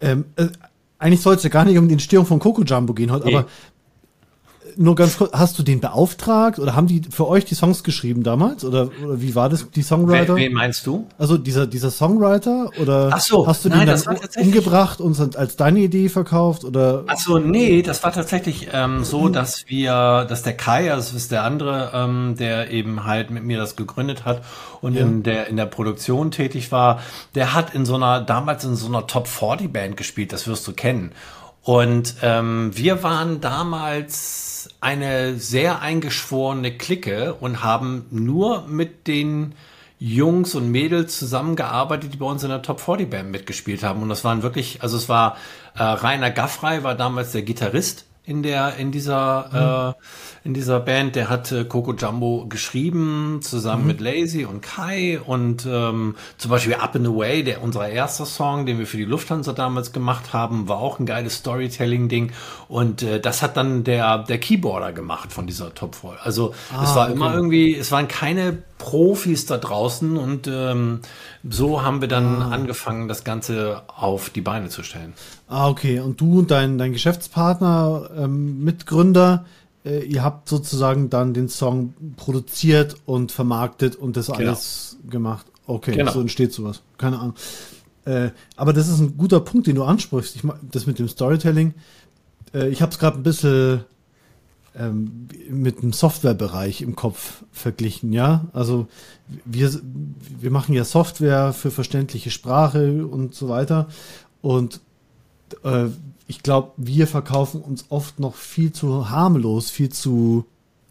Ähm, 0.00 0.26
äh, 0.36 0.46
eigentlich 0.98 1.22
soll 1.22 1.34
es 1.34 1.42
ja 1.42 1.50
gar 1.50 1.64
nicht 1.64 1.76
um 1.76 1.88
die 1.88 1.94
Entstehung 1.94 2.24
von 2.24 2.38
Coco 2.38 2.62
Jumbo 2.62 2.94
gehen 2.94 3.10
heute, 3.10 3.26
nee. 3.26 3.36
aber 3.36 3.48
nur 4.76 4.94
ganz 4.94 5.18
kurz, 5.18 5.32
hast 5.32 5.58
du 5.58 5.62
den 5.62 5.80
beauftragt 5.80 6.58
oder 6.58 6.74
haben 6.74 6.86
die 6.86 7.02
für 7.08 7.28
euch 7.28 7.44
die 7.44 7.54
Songs 7.54 7.84
geschrieben 7.84 8.22
damals? 8.22 8.64
Oder, 8.64 8.88
oder 9.04 9.20
wie 9.20 9.34
war 9.34 9.48
das, 9.48 9.70
die 9.70 9.82
Songwriter? 9.82 10.36
Wen, 10.36 10.46
wen 10.46 10.52
meinst 10.52 10.86
du? 10.86 11.06
Also 11.18 11.38
dieser, 11.38 11.66
dieser 11.66 11.90
Songwriter 11.90 12.70
oder 12.80 13.10
Ach 13.12 13.20
so, 13.20 13.46
hast 13.46 13.64
du 13.64 13.68
nein, 13.68 13.86
den 13.86 14.00
dann 14.02 14.18
umgebracht 14.36 15.00
und 15.00 15.36
als 15.36 15.56
deine 15.56 15.80
Idee 15.80 16.08
verkauft? 16.08 16.64
Oder 16.64 17.04
Also 17.06 17.38
nee, 17.38 17.82
das 17.82 18.02
war 18.02 18.12
tatsächlich 18.12 18.68
ähm, 18.72 19.04
so, 19.04 19.28
dass 19.28 19.68
wir, 19.68 20.26
dass 20.28 20.42
der 20.42 20.56
Kai, 20.56 20.92
also 20.92 21.12
das 21.12 21.22
ist 21.22 21.32
der 21.32 21.44
andere, 21.44 21.90
ähm, 21.94 22.34
der 22.38 22.70
eben 22.70 23.04
halt 23.04 23.30
mit 23.30 23.44
mir 23.44 23.58
das 23.58 23.76
gegründet 23.76 24.24
hat 24.24 24.42
und 24.80 24.96
in 24.96 25.22
der 25.22 25.46
in 25.48 25.56
der 25.56 25.66
Produktion 25.66 26.30
tätig 26.30 26.72
war, 26.72 27.00
der 27.34 27.54
hat 27.54 27.74
in 27.74 27.84
so 27.84 27.94
einer 27.94 28.20
damals 28.20 28.64
in 28.64 28.76
so 28.76 28.86
einer 28.86 29.06
Top 29.06 29.28
40 29.28 29.72
Band 29.72 29.96
gespielt, 29.96 30.32
das 30.32 30.46
wirst 30.46 30.66
du 30.66 30.72
kennen. 30.72 31.12
Und 31.64 32.16
ähm, 32.22 32.70
wir 32.74 33.02
waren 33.02 33.40
damals 33.40 34.68
eine 34.80 35.36
sehr 35.38 35.80
eingeschworene 35.80 36.76
Clique 36.76 37.34
und 37.34 37.64
haben 37.64 38.04
nur 38.10 38.66
mit 38.68 39.06
den 39.06 39.54
Jungs 39.98 40.54
und 40.54 40.70
Mädels 40.70 41.18
zusammengearbeitet, 41.18 42.12
die 42.12 42.18
bei 42.18 42.26
uns 42.26 42.42
in 42.42 42.50
der 42.50 42.60
Top 42.60 42.80
40 42.80 43.08
Band 43.08 43.30
mitgespielt 43.30 43.82
haben. 43.82 44.02
Und 44.02 44.10
das 44.10 44.24
waren 44.24 44.42
wirklich, 44.42 44.82
also 44.82 44.98
es 44.98 45.08
war 45.08 45.38
äh, 45.74 45.82
Rainer 45.82 46.30
Gaffrey 46.30 46.82
war 46.84 46.94
damals 46.94 47.32
der 47.32 47.42
Gitarrist 47.42 48.04
in 48.26 48.42
der 48.42 48.76
in 48.76 48.90
dieser 48.90 49.96
äh, 49.96 50.02
in 50.44 50.52
dieser 50.52 50.78
Band. 50.78 51.16
Der 51.16 51.30
hat 51.30 51.50
äh, 51.52 51.64
Coco 51.64 51.94
Jumbo 51.94 52.46
geschrieben 52.48 53.40
zusammen 53.42 53.86
mit 53.86 54.00
Lazy 54.00 54.44
und 54.44 54.60
Kai 54.60 55.18
und 55.18 55.66
ähm, 55.66 56.14
zum 56.36 56.50
Beispiel 56.50 56.74
Up 56.74 56.94
and 56.94 57.06
Away, 57.06 57.42
der 57.42 57.62
unser 57.62 57.88
erster 57.88 58.26
Song, 58.26 58.66
den 58.66 58.78
wir 58.78 58.86
für 58.86 58.98
die 58.98 59.04
Lufthansa 59.04 59.54
damals 59.54 59.92
gemacht 59.92 60.32
haben, 60.34 60.68
war 60.68 60.78
auch 60.78 60.98
ein 60.98 61.06
geiles 61.06 61.36
Storytelling-Ding. 61.36 62.32
Und 62.68 63.02
äh, 63.02 63.20
das 63.20 63.42
hat 63.42 63.56
dann 63.56 63.84
der 63.84 64.18
der 64.18 64.38
Keyboarder 64.38 64.92
gemacht 64.92 65.32
von 65.32 65.46
dieser 65.46 65.74
Top 65.74 65.96
4. 65.96 66.18
Also 66.22 66.54
es 66.82 66.94
war 66.94 67.10
immer 67.10 67.34
irgendwie, 67.34 67.74
es 67.74 67.90
waren 67.90 68.08
keine 68.08 68.58
Profis 68.78 69.46
da 69.46 69.56
draußen 69.56 70.16
und 70.16 70.46
ähm, 70.46 71.00
so 71.48 71.82
haben 71.82 72.00
wir 72.00 72.08
dann 72.08 72.42
angefangen, 72.42 73.08
das 73.08 73.24
Ganze 73.24 73.82
auf 73.86 74.28
die 74.28 74.42
Beine 74.42 74.68
zu 74.68 74.82
stellen. 74.82 75.14
Ah, 75.48 75.68
okay. 75.68 76.00
Und 76.00 76.20
du 76.20 76.40
und 76.40 76.50
dein, 76.50 76.76
dein 76.76 76.92
Geschäftspartner, 76.92 78.10
ähm, 78.16 78.62
Mitgründer, 78.62 79.46
äh, 79.84 80.04
ihr 80.04 80.22
habt 80.22 80.48
sozusagen 80.48 81.10
dann 81.10 81.34
den 81.34 81.48
Song 81.48 81.94
produziert 82.16 82.96
und 83.06 83.32
vermarktet 83.32 83.96
und 83.96 84.16
das 84.16 84.30
alles 84.30 84.96
gemacht. 85.08 85.46
Okay, 85.66 85.94
Genau. 85.96 86.12
so 86.12 86.20
entsteht 86.20 86.52
sowas. 86.52 86.82
Keine 86.98 87.18
Ahnung. 87.18 87.34
Äh, 88.04 88.30
aber 88.56 88.72
das 88.72 88.88
ist 88.88 89.00
ein 89.00 89.16
guter 89.16 89.40
Punkt, 89.40 89.66
den 89.66 89.76
du 89.76 89.84
ansprichst. 89.84 90.36
Ich, 90.36 90.42
das 90.70 90.86
mit 90.86 90.98
dem 90.98 91.08
Storytelling. 91.08 91.74
Äh, 92.52 92.68
ich 92.68 92.82
habe 92.82 92.92
es 92.92 92.98
gerade 92.98 93.16
ein 93.16 93.22
bisschen 93.22 93.84
ähm, 94.76 95.28
mit 95.48 95.82
dem 95.82 95.92
Softwarebereich 95.92 96.82
im 96.82 96.96
Kopf 96.96 97.44
verglichen, 97.52 98.12
ja. 98.12 98.46
Also 98.52 98.88
wir, 99.44 99.70
wir 100.40 100.50
machen 100.50 100.74
ja 100.74 100.84
Software 100.84 101.52
für 101.52 101.70
verständliche 101.70 102.30
Sprache 102.30 103.06
und 103.06 103.34
so 103.34 103.48
weiter. 103.48 103.88
Und 104.42 104.80
äh, 105.64 105.86
ich 106.26 106.42
glaube, 106.42 106.72
wir 106.76 107.06
verkaufen 107.06 107.60
uns 107.60 107.86
oft 107.90 108.18
noch 108.20 108.34
viel 108.34 108.72
zu 108.72 109.10
harmlos, 109.10 109.70
viel 109.70 109.90
zu. 109.90 110.44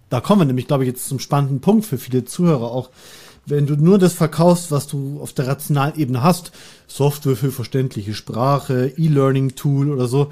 Da 0.09 0.21
kommen 0.21 0.41
wir 0.41 0.45
nämlich, 0.45 0.67
glaube 0.67 0.83
ich, 0.83 0.89
jetzt 0.89 1.07
zum 1.07 1.19
spannenden 1.19 1.59
Punkt 1.59 1.85
für 1.85 1.97
viele 1.97 2.23
Zuhörer 2.25 2.71
auch. 2.71 2.89
Wenn 3.45 3.65
du 3.65 3.75
nur 3.75 3.97
das 3.97 4.13
verkaufst, 4.13 4.71
was 4.71 4.87
du 4.87 5.19
auf 5.21 5.33
der 5.33 5.47
rationalen 5.47 5.97
Ebene 5.97 6.23
hast, 6.23 6.51
Software 6.87 7.35
für 7.35 7.51
verständliche 7.51 8.13
Sprache, 8.13 8.93
E-Learning-Tool 8.95 9.91
oder 9.91 10.07
so, 10.07 10.31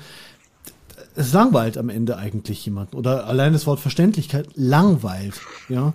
es 1.15 1.33
langweilt 1.33 1.77
am 1.77 1.89
Ende 1.89 2.17
eigentlich 2.17 2.65
jemanden. 2.65 2.95
Oder 2.95 3.25
allein 3.27 3.53
das 3.53 3.67
Wort 3.67 3.79
Verständlichkeit 3.79 4.47
langweilt. 4.55 5.41
Ja. 5.67 5.93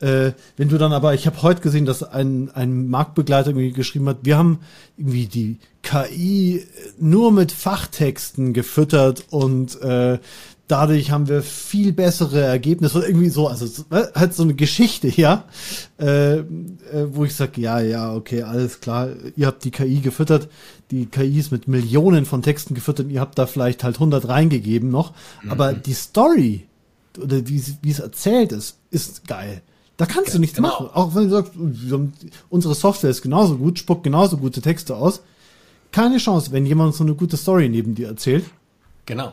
Äh, 0.00 0.32
wenn 0.56 0.68
du 0.68 0.78
dann 0.78 0.92
aber, 0.92 1.14
ich 1.14 1.26
habe 1.26 1.42
heute 1.42 1.60
gesehen, 1.60 1.84
dass 1.84 2.02
ein, 2.02 2.50
ein 2.54 2.88
Marktbegleiter 2.88 3.50
irgendwie 3.50 3.72
geschrieben 3.72 4.08
hat, 4.08 4.18
wir 4.22 4.38
haben 4.38 4.60
irgendwie 4.96 5.26
die 5.26 5.58
KI 5.82 6.64
nur 6.98 7.32
mit 7.32 7.50
Fachtexten 7.50 8.52
gefüttert 8.52 9.24
und 9.30 9.80
äh, 9.80 10.18
dadurch 10.68 11.10
haben 11.10 11.28
wir 11.28 11.42
viel 11.42 11.92
bessere 11.92 12.42
Ergebnisse. 12.42 12.98
Oder 12.98 13.08
irgendwie 13.08 13.30
so, 13.30 13.48
also 13.48 13.66
so, 13.66 13.84
äh, 13.90 14.06
halt 14.14 14.34
so 14.34 14.44
eine 14.44 14.54
Geschichte, 14.54 15.08
ja, 15.08 15.44
äh, 15.98 16.38
äh, 16.38 16.44
wo 17.10 17.24
ich 17.24 17.34
sage, 17.34 17.60
ja, 17.60 17.80
ja, 17.80 18.14
okay, 18.14 18.42
alles 18.42 18.80
klar, 18.80 19.08
ihr 19.34 19.46
habt 19.46 19.64
die 19.64 19.70
KI 19.70 20.00
gefüttert, 20.00 20.48
die 20.90 21.06
KI 21.06 21.40
ist 21.40 21.50
mit 21.50 21.66
Millionen 21.66 22.24
von 22.24 22.42
Texten 22.42 22.74
gefüttert, 22.74 23.06
und 23.06 23.12
ihr 23.12 23.20
habt 23.20 23.38
da 23.38 23.46
vielleicht 23.46 23.82
halt 23.82 23.96
100 23.96 24.28
reingegeben 24.28 24.90
noch, 24.90 25.12
aber 25.48 25.72
die 25.72 25.94
Story 25.94 26.66
oder 27.20 27.48
wie, 27.48 27.62
wie 27.82 27.90
es 27.90 27.98
erzählt 27.98 28.52
ist, 28.52 28.78
ist 28.90 29.26
geil. 29.26 29.62
Da 29.98 30.06
kannst 30.06 30.32
du 30.32 30.38
nichts 30.38 30.56
genau. 30.56 30.68
machen. 30.68 30.90
Auch 30.94 31.14
wenn 31.14 31.24
du 31.24 31.30
sagst, 31.30 31.52
unsere 32.48 32.74
Software 32.74 33.10
ist 33.10 33.20
genauso 33.20 33.58
gut, 33.58 33.80
spuckt 33.80 34.04
genauso 34.04 34.38
gute 34.38 34.62
Texte 34.62 34.96
aus. 34.96 35.20
Keine 35.90 36.18
Chance, 36.18 36.52
wenn 36.52 36.64
jemand 36.64 36.94
so 36.94 37.02
eine 37.02 37.14
gute 37.14 37.36
Story 37.36 37.68
neben 37.68 37.96
dir 37.96 38.06
erzählt. 38.06 38.44
Genau. 39.06 39.32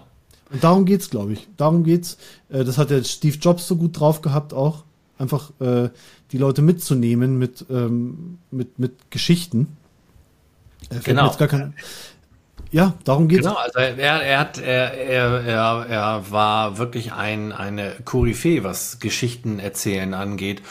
Und 0.52 0.64
darum 0.64 0.86
geht's, 0.86 1.12
glaube 1.12 1.34
ich. 1.34 1.48
Darum 1.58 1.84
geht's. 1.84 2.18
Äh, 2.50 2.64
das 2.64 2.80
hat 2.80 2.90
der 2.90 3.04
Steve 3.04 3.38
Jobs 3.38 3.68
so 3.68 3.76
gut 3.76 4.00
drauf 4.00 4.22
gehabt 4.22 4.54
auch. 4.54 4.84
Einfach 5.20 5.52
äh, 5.60 5.90
die 6.32 6.38
Leute 6.40 6.64
mitzunehmen 6.64 7.38
mit, 7.38 7.66
ähm, 7.70 8.40
mit, 8.50 8.80
mit 8.80 9.12
Geschichten. 9.12 9.78
Äh, 10.90 11.00
Genau. 11.04 11.28
Jetzt 11.28 11.38
gar 11.38 11.48
kein, 11.48 11.76
ja, 12.72 12.94
darum 13.04 13.28
geht's. 13.28 13.44
Genau, 13.44 13.58
also 13.58 13.80
er, 13.80 13.98
er 13.98 14.40
hat, 14.40 14.58
er, 14.58 14.94
er, 14.94 15.86
er 15.88 16.32
war 16.32 16.78
wirklich 16.78 17.14
ein, 17.14 17.52
eine 17.52 17.96
Koryphäe, 18.04 18.64
was 18.64 19.00
Geschichten 19.00 19.60
erzählen 19.60 20.14
angeht. 20.14 20.62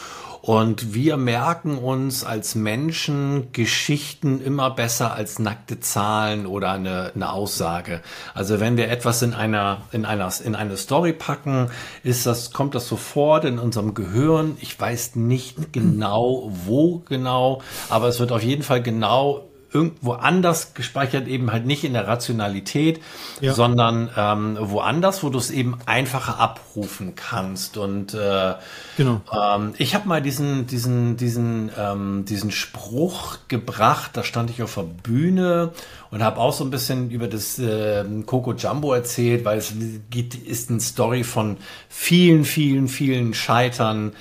Und 0.44 0.92
wir 0.92 1.16
merken 1.16 1.78
uns 1.78 2.22
als 2.22 2.54
Menschen 2.54 3.50
Geschichten 3.52 4.42
immer 4.42 4.70
besser 4.70 5.14
als 5.14 5.38
nackte 5.38 5.80
Zahlen 5.80 6.44
oder 6.44 6.72
eine, 6.72 7.12
eine 7.14 7.32
Aussage. 7.32 8.02
Also 8.34 8.60
wenn 8.60 8.76
wir 8.76 8.90
etwas 8.90 9.22
in 9.22 9.32
einer, 9.32 9.80
in 9.92 10.04
einer, 10.04 10.30
in 10.44 10.54
eine 10.54 10.76
Story 10.76 11.14
packen, 11.14 11.70
ist 12.02 12.26
das, 12.26 12.50
kommt 12.50 12.74
das 12.74 12.86
sofort 12.86 13.46
in 13.46 13.58
unserem 13.58 13.94
Gehirn. 13.94 14.58
Ich 14.60 14.78
weiß 14.78 15.16
nicht 15.16 15.72
genau, 15.72 16.50
wo 16.66 16.98
genau, 17.08 17.62
aber 17.88 18.08
es 18.08 18.20
wird 18.20 18.30
auf 18.30 18.42
jeden 18.42 18.64
Fall 18.64 18.82
genau 18.82 19.48
irgendwo 19.74 20.12
anders 20.12 20.72
gespeichert, 20.72 21.26
eben 21.26 21.50
halt 21.50 21.66
nicht 21.66 21.82
in 21.82 21.92
der 21.94 22.06
Rationalität, 22.06 23.00
Ja. 23.40 23.52
sondern 23.52 24.08
ähm, 24.16 24.56
woanders, 24.60 25.24
wo 25.24 25.28
du 25.30 25.38
es 25.38 25.50
eben 25.50 25.76
einfacher 25.84 26.38
abrufen 26.38 27.14
kannst. 27.16 27.76
Und 27.76 28.14
äh, 28.14 28.54
Genau. 28.96 29.20
ähm, 29.32 29.74
ich 29.76 29.94
habe 29.96 30.06
mal 30.08 30.22
diesen, 30.22 30.66
diesen, 30.68 31.16
diesen, 31.16 31.72
ähm, 31.76 32.24
diesen 32.24 32.52
Spruch 32.52 33.38
gebracht, 33.48 34.12
da 34.14 34.22
stand 34.22 34.48
ich 34.50 34.62
auf 34.62 34.76
der 34.76 34.82
Bühne 34.84 35.72
und 36.12 36.22
habe 36.22 36.38
auch 36.38 36.52
so 36.52 36.62
ein 36.64 36.70
bisschen 36.70 37.10
über 37.10 37.26
das 37.26 37.58
äh, 37.58 38.04
Coco 38.26 38.52
Jumbo 38.54 38.92
erzählt, 38.94 39.44
weil 39.44 39.58
es 39.58 39.72
geht, 40.10 40.36
ist 40.36 40.70
eine 40.70 40.80
Story 40.80 41.24
von 41.24 41.56
vielen, 41.88 42.44
vielen, 42.44 42.86
vielen 42.86 43.34
Scheitern. 43.34 44.12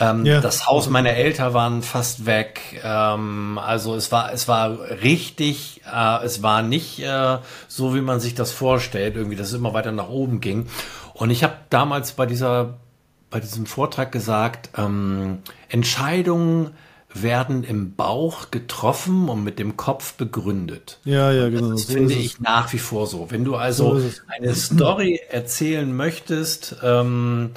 Ähm, 0.00 0.24
Ja. 0.26 0.40
Das 0.40 0.66
Haus 0.66 0.88
meiner 0.90 1.10
Eltern 1.10 1.54
waren 1.54 1.82
fast 1.82 2.26
weg. 2.26 2.80
Ähm, 2.82 3.58
also 3.58 3.94
es 3.94 4.10
war, 4.12 4.32
es 4.32 4.48
war 4.48 4.78
richtig, 5.02 5.82
äh, 5.92 6.24
es 6.24 6.42
war 6.42 6.62
nicht 6.62 7.00
äh, 7.00 7.38
so, 7.68 7.94
wie 7.94 8.00
man 8.00 8.20
sich 8.20 8.34
das 8.34 8.52
vorstellt, 8.52 9.16
irgendwie, 9.16 9.36
dass 9.36 9.48
es 9.48 9.54
immer 9.54 9.72
weiter 9.74 9.92
nach 9.92 10.08
oben 10.08 10.40
ging. 10.40 10.66
Und 11.12 11.30
ich 11.30 11.44
habe 11.44 11.54
damals 11.70 12.12
bei 12.12 12.26
dieser, 12.26 12.78
bei 13.30 13.40
diesem 13.40 13.66
Vortrag 13.66 14.10
gesagt, 14.12 14.70
ähm, 14.76 15.38
Entscheidungen 15.68 16.70
werden 17.12 17.62
im 17.62 17.94
Bauch 17.94 18.50
getroffen 18.50 19.28
und 19.28 19.44
mit 19.44 19.60
dem 19.60 19.76
Kopf 19.76 20.14
begründet. 20.14 20.98
Ja, 21.04 21.30
ja, 21.30 21.48
genau. 21.48 21.70
Das 21.70 21.86
so 21.86 21.92
finde 21.92 22.14
ich 22.14 22.40
nach 22.40 22.72
wie 22.72 22.78
vor 22.78 23.06
so. 23.06 23.30
Wenn 23.30 23.44
du 23.44 23.52
So 23.52 23.56
also 23.58 23.96
es. 23.98 24.22
eine 24.26 24.54
Story 24.54 25.20
erzählen 25.30 25.94
möchtest, 25.94 26.76
ähm, 26.82 27.52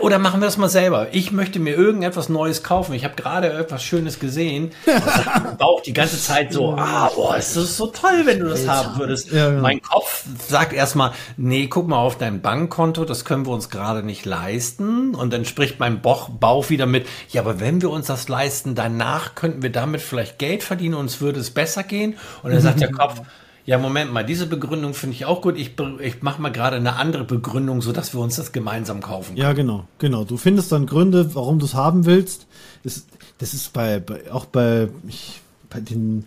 oder 0.00 0.18
machen 0.18 0.40
wir 0.40 0.46
das 0.46 0.56
mal 0.56 0.68
selber. 0.68 1.08
Ich 1.12 1.30
möchte 1.30 1.60
mir 1.60 1.76
irgendetwas 1.76 2.28
Neues 2.28 2.64
kaufen. 2.64 2.92
Ich 2.94 3.04
habe 3.04 3.14
gerade 3.14 3.52
etwas 3.52 3.84
Schönes 3.84 4.18
gesehen. 4.18 4.72
Bauch 5.58 5.80
die 5.80 5.92
ganze 5.92 6.20
Zeit 6.20 6.52
so, 6.52 6.74
ah, 6.76 7.08
boah, 7.14 7.36
ist 7.36 7.56
das 7.56 7.76
so 7.76 7.86
toll, 7.86 8.22
wenn 8.24 8.40
du 8.40 8.48
das 8.48 8.66
haben 8.66 8.98
würdest. 8.98 9.30
Ja, 9.30 9.50
genau. 9.50 9.62
Mein 9.62 9.80
Kopf 9.80 10.24
sagt 10.48 10.72
erstmal, 10.72 11.12
nee, 11.36 11.68
guck 11.68 11.86
mal 11.86 11.98
auf 11.98 12.18
dein 12.18 12.40
Bankkonto, 12.40 13.04
das 13.04 13.24
können 13.24 13.46
wir 13.46 13.52
uns 13.52 13.70
gerade 13.70 14.02
nicht 14.02 14.24
leisten. 14.24 15.14
Und 15.14 15.32
dann 15.32 15.44
spricht 15.44 15.78
mein 15.78 16.02
Bauch, 16.02 16.30
Bauch 16.30 16.68
wieder 16.68 16.86
mit, 16.86 17.06
ja, 17.30 17.42
aber 17.42 17.60
wenn 17.60 17.80
wir 17.80 17.90
uns 17.90 18.08
das 18.08 18.28
leisten, 18.28 18.74
danach 18.74 19.36
könnten 19.36 19.62
wir 19.62 19.70
damit 19.70 20.00
vielleicht 20.00 20.40
Geld 20.40 20.64
verdienen 20.64 20.94
und 20.94 21.06
es 21.06 21.20
würde 21.20 21.38
es 21.38 21.50
besser 21.50 21.84
gehen. 21.84 22.16
Und 22.42 22.52
dann 22.52 22.60
sagt 22.60 22.80
der 22.80 22.90
Kopf, 22.92 23.20
ja, 23.66 23.78
Moment 23.78 24.12
mal, 24.12 24.24
diese 24.24 24.46
Begründung 24.46 24.94
finde 24.94 25.16
ich 25.16 25.24
auch 25.26 25.42
gut. 25.42 25.58
Ich, 25.58 25.72
ich 26.00 26.22
mache 26.22 26.40
mal 26.40 26.52
gerade 26.52 26.76
eine 26.76 26.96
andere 26.96 27.24
Begründung, 27.24 27.82
sodass 27.82 28.14
wir 28.14 28.20
uns 28.20 28.36
das 28.36 28.52
gemeinsam 28.52 29.00
kaufen 29.00 29.34
können. 29.34 29.38
Ja, 29.38 29.52
genau, 29.52 29.84
genau. 29.98 30.24
Du 30.24 30.36
findest 30.36 30.70
dann 30.70 30.86
Gründe, 30.86 31.34
warum 31.34 31.58
du 31.58 31.66
es 31.66 31.74
haben 31.74 32.06
willst. 32.06 32.46
Das, 32.84 33.06
das 33.38 33.54
ist 33.54 33.72
bei, 33.72 33.98
bei 33.98 34.30
auch 34.30 34.46
bei, 34.46 34.88
ich, 35.08 35.40
bei 35.68 35.80
den 35.80 36.24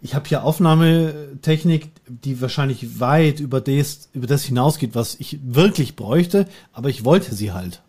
ich 0.00 0.14
habe 0.14 0.28
hier 0.28 0.44
Aufnahmetechnik, 0.44 1.90
die 2.06 2.40
wahrscheinlich 2.40 3.00
weit 3.00 3.40
über 3.40 3.60
das, 3.60 4.08
über 4.12 4.26
das 4.26 4.44
hinausgeht, 4.44 4.94
was 4.94 5.16
ich 5.18 5.38
wirklich 5.42 5.96
bräuchte, 5.96 6.46
aber 6.72 6.88
ich 6.88 7.04
wollte 7.04 7.34
sie 7.34 7.52
halt. 7.52 7.82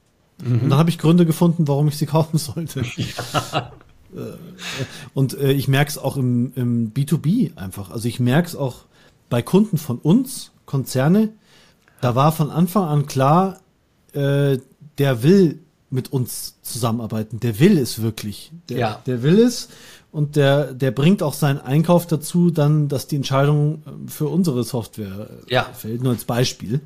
Mhm. 0.43 0.61
Und 0.61 0.69
dann 0.71 0.79
habe 0.79 0.89
ich 0.89 0.97
Gründe 0.97 1.25
gefunden, 1.25 1.67
warum 1.67 1.87
ich 1.87 1.97
sie 1.97 2.05
kaufen 2.07 2.37
sollte. 2.37 2.83
Ja. 2.95 3.71
Und 5.13 5.37
äh, 5.37 5.51
ich 5.51 5.67
merke 5.67 5.91
es 5.91 5.99
auch 5.99 6.17
im, 6.17 6.51
im 6.55 6.93
B2B 6.93 7.55
einfach. 7.57 7.91
Also 7.91 8.07
ich 8.07 8.19
merke 8.19 8.47
es 8.47 8.55
auch 8.55 8.85
bei 9.29 9.41
Kunden 9.41 9.77
von 9.77 9.97
uns, 9.99 10.51
Konzerne, 10.65 11.29
da 12.01 12.15
war 12.15 12.31
von 12.31 12.49
Anfang 12.49 12.83
an 12.85 13.05
klar, 13.05 13.59
äh, 14.13 14.57
der 14.97 15.23
will 15.23 15.59
mit 15.89 16.11
uns 16.11 16.55
zusammenarbeiten. 16.61 17.39
Der 17.39 17.59
will 17.59 17.77
es 17.77 18.01
wirklich. 18.01 18.51
Der, 18.69 18.77
ja. 18.77 19.01
der 19.05 19.23
will 19.23 19.39
es 19.39 19.69
und 20.11 20.35
der, 20.35 20.73
der 20.73 20.91
bringt 20.91 21.21
auch 21.21 21.33
seinen 21.33 21.59
Einkauf 21.59 22.07
dazu, 22.07 22.49
dann, 22.49 22.87
dass 22.87 23.07
die 23.07 23.15
Entscheidung 23.15 23.83
ähm, 23.85 24.07
für 24.07 24.27
unsere 24.27 24.63
Software 24.63 25.29
äh, 25.47 25.53
ja. 25.53 25.63
fällt. 25.73 26.01
Nur 26.01 26.13
als 26.13 26.25
Beispiel. 26.25 26.81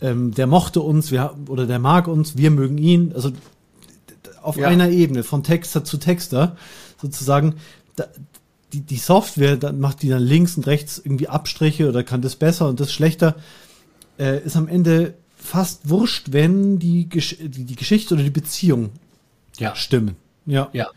Ähm, 0.00 0.32
der 0.34 0.46
mochte 0.46 0.80
uns, 0.80 1.10
wir, 1.10 1.34
oder 1.48 1.66
der 1.66 1.78
mag 1.78 2.08
uns, 2.08 2.36
wir 2.36 2.50
mögen 2.50 2.78
ihn. 2.78 3.12
Also 3.14 3.30
auf 4.42 4.56
ja. 4.56 4.68
einer 4.68 4.90
Ebene, 4.90 5.22
von 5.22 5.42
Texter 5.42 5.84
zu 5.84 5.98
Texter, 5.98 6.56
sozusagen. 7.00 7.56
Da, 7.96 8.06
die, 8.72 8.80
die 8.80 8.96
Software, 8.96 9.56
dann 9.56 9.80
macht 9.80 10.02
die 10.02 10.08
dann 10.08 10.22
links 10.22 10.56
und 10.56 10.66
rechts 10.66 10.98
irgendwie 10.98 11.28
Abstriche 11.28 11.88
oder 11.88 12.02
kann 12.02 12.22
das 12.22 12.36
besser 12.36 12.68
und 12.68 12.80
das 12.80 12.92
schlechter. 12.92 13.36
Äh, 14.18 14.44
ist 14.44 14.56
am 14.56 14.68
Ende 14.68 15.14
fast 15.36 15.88
wurscht, 15.88 16.28
wenn 16.32 16.78
die, 16.78 17.08
Gesch 17.08 17.36
die, 17.40 17.64
die 17.64 17.76
Geschichte 17.76 18.14
oder 18.14 18.22
die 18.22 18.30
Beziehung 18.30 18.90
ja. 19.58 19.74
stimmen. 19.74 20.16
Ja. 20.46 20.68
ja. 20.72 20.88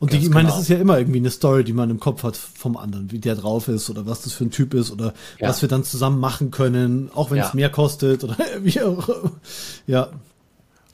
Und 0.00 0.12
die, 0.12 0.16
ich 0.16 0.30
meine, 0.30 0.48
genau. 0.48 0.56
das 0.56 0.62
ist 0.62 0.68
ja 0.68 0.78
immer 0.78 0.98
irgendwie 0.98 1.20
eine 1.20 1.30
Story, 1.30 1.62
die 1.62 1.72
man 1.72 1.88
im 1.88 2.00
Kopf 2.00 2.24
hat 2.24 2.36
vom 2.36 2.76
anderen, 2.76 3.12
wie 3.12 3.20
der 3.20 3.36
drauf 3.36 3.68
ist 3.68 3.88
oder 3.88 4.04
was 4.04 4.22
das 4.22 4.32
für 4.32 4.44
ein 4.44 4.50
Typ 4.50 4.74
ist 4.74 4.90
oder 4.90 5.14
ja. 5.38 5.48
was 5.48 5.62
wir 5.62 5.68
dann 5.68 5.84
zusammen 5.84 6.18
machen 6.18 6.50
können, 6.50 7.08
auch 7.14 7.30
wenn 7.30 7.38
ja. 7.38 7.46
es 7.46 7.54
mehr 7.54 7.70
kostet 7.70 8.24
oder 8.24 8.36
wie 8.62 8.80
auch. 8.80 9.08
Ja. 9.86 10.08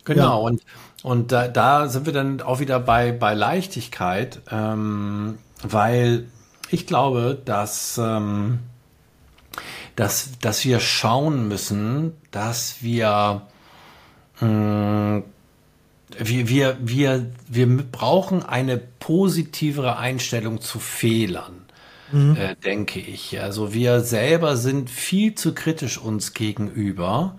Genau. 0.05 0.23
Ja. 0.23 0.35
Und, 0.35 0.63
und 1.03 1.33
da, 1.33 1.49
da 1.49 1.89
sind 1.89 2.05
wir 2.05 2.13
dann 2.13 2.43
auch 2.43 2.61
wieder 2.61 2.81
bei, 2.81 3.13
bei 3.13 3.33
Leichtigkeit, 3.33 4.41
ähm, 4.51 5.39
weil 5.63 6.27
ich 6.71 6.87
glaube, 6.87 7.41
dass, 7.45 7.99
ähm, 7.99 8.61
dass, 9.97 10.39
dass 10.41 10.65
wir 10.65 10.81
schauen 10.81 11.49
müssen, 11.49 12.13
dass 12.31 12.83
wir 12.83 13.43
mh, 14.41 15.23
wir, 16.17 16.49
wir, 16.49 16.79
wir, 16.81 17.31
wir 17.49 17.67
brauchen 17.77 18.43
eine 18.43 18.79
positivere 18.79 19.99
Einstellung 19.99 20.61
zu 20.61 20.79
Fehlern. 20.79 21.67
Mhm. 22.11 22.37
Äh, 22.37 22.57
denke 22.57 23.01
ich. 23.01 23.41
Also 23.41 23.75
wir 23.75 24.01
selber 24.01 24.57
sind 24.57 24.89
viel 24.89 25.35
zu 25.35 25.55
kritisch 25.55 25.99
uns 25.99 26.33
gegenüber. 26.33 27.37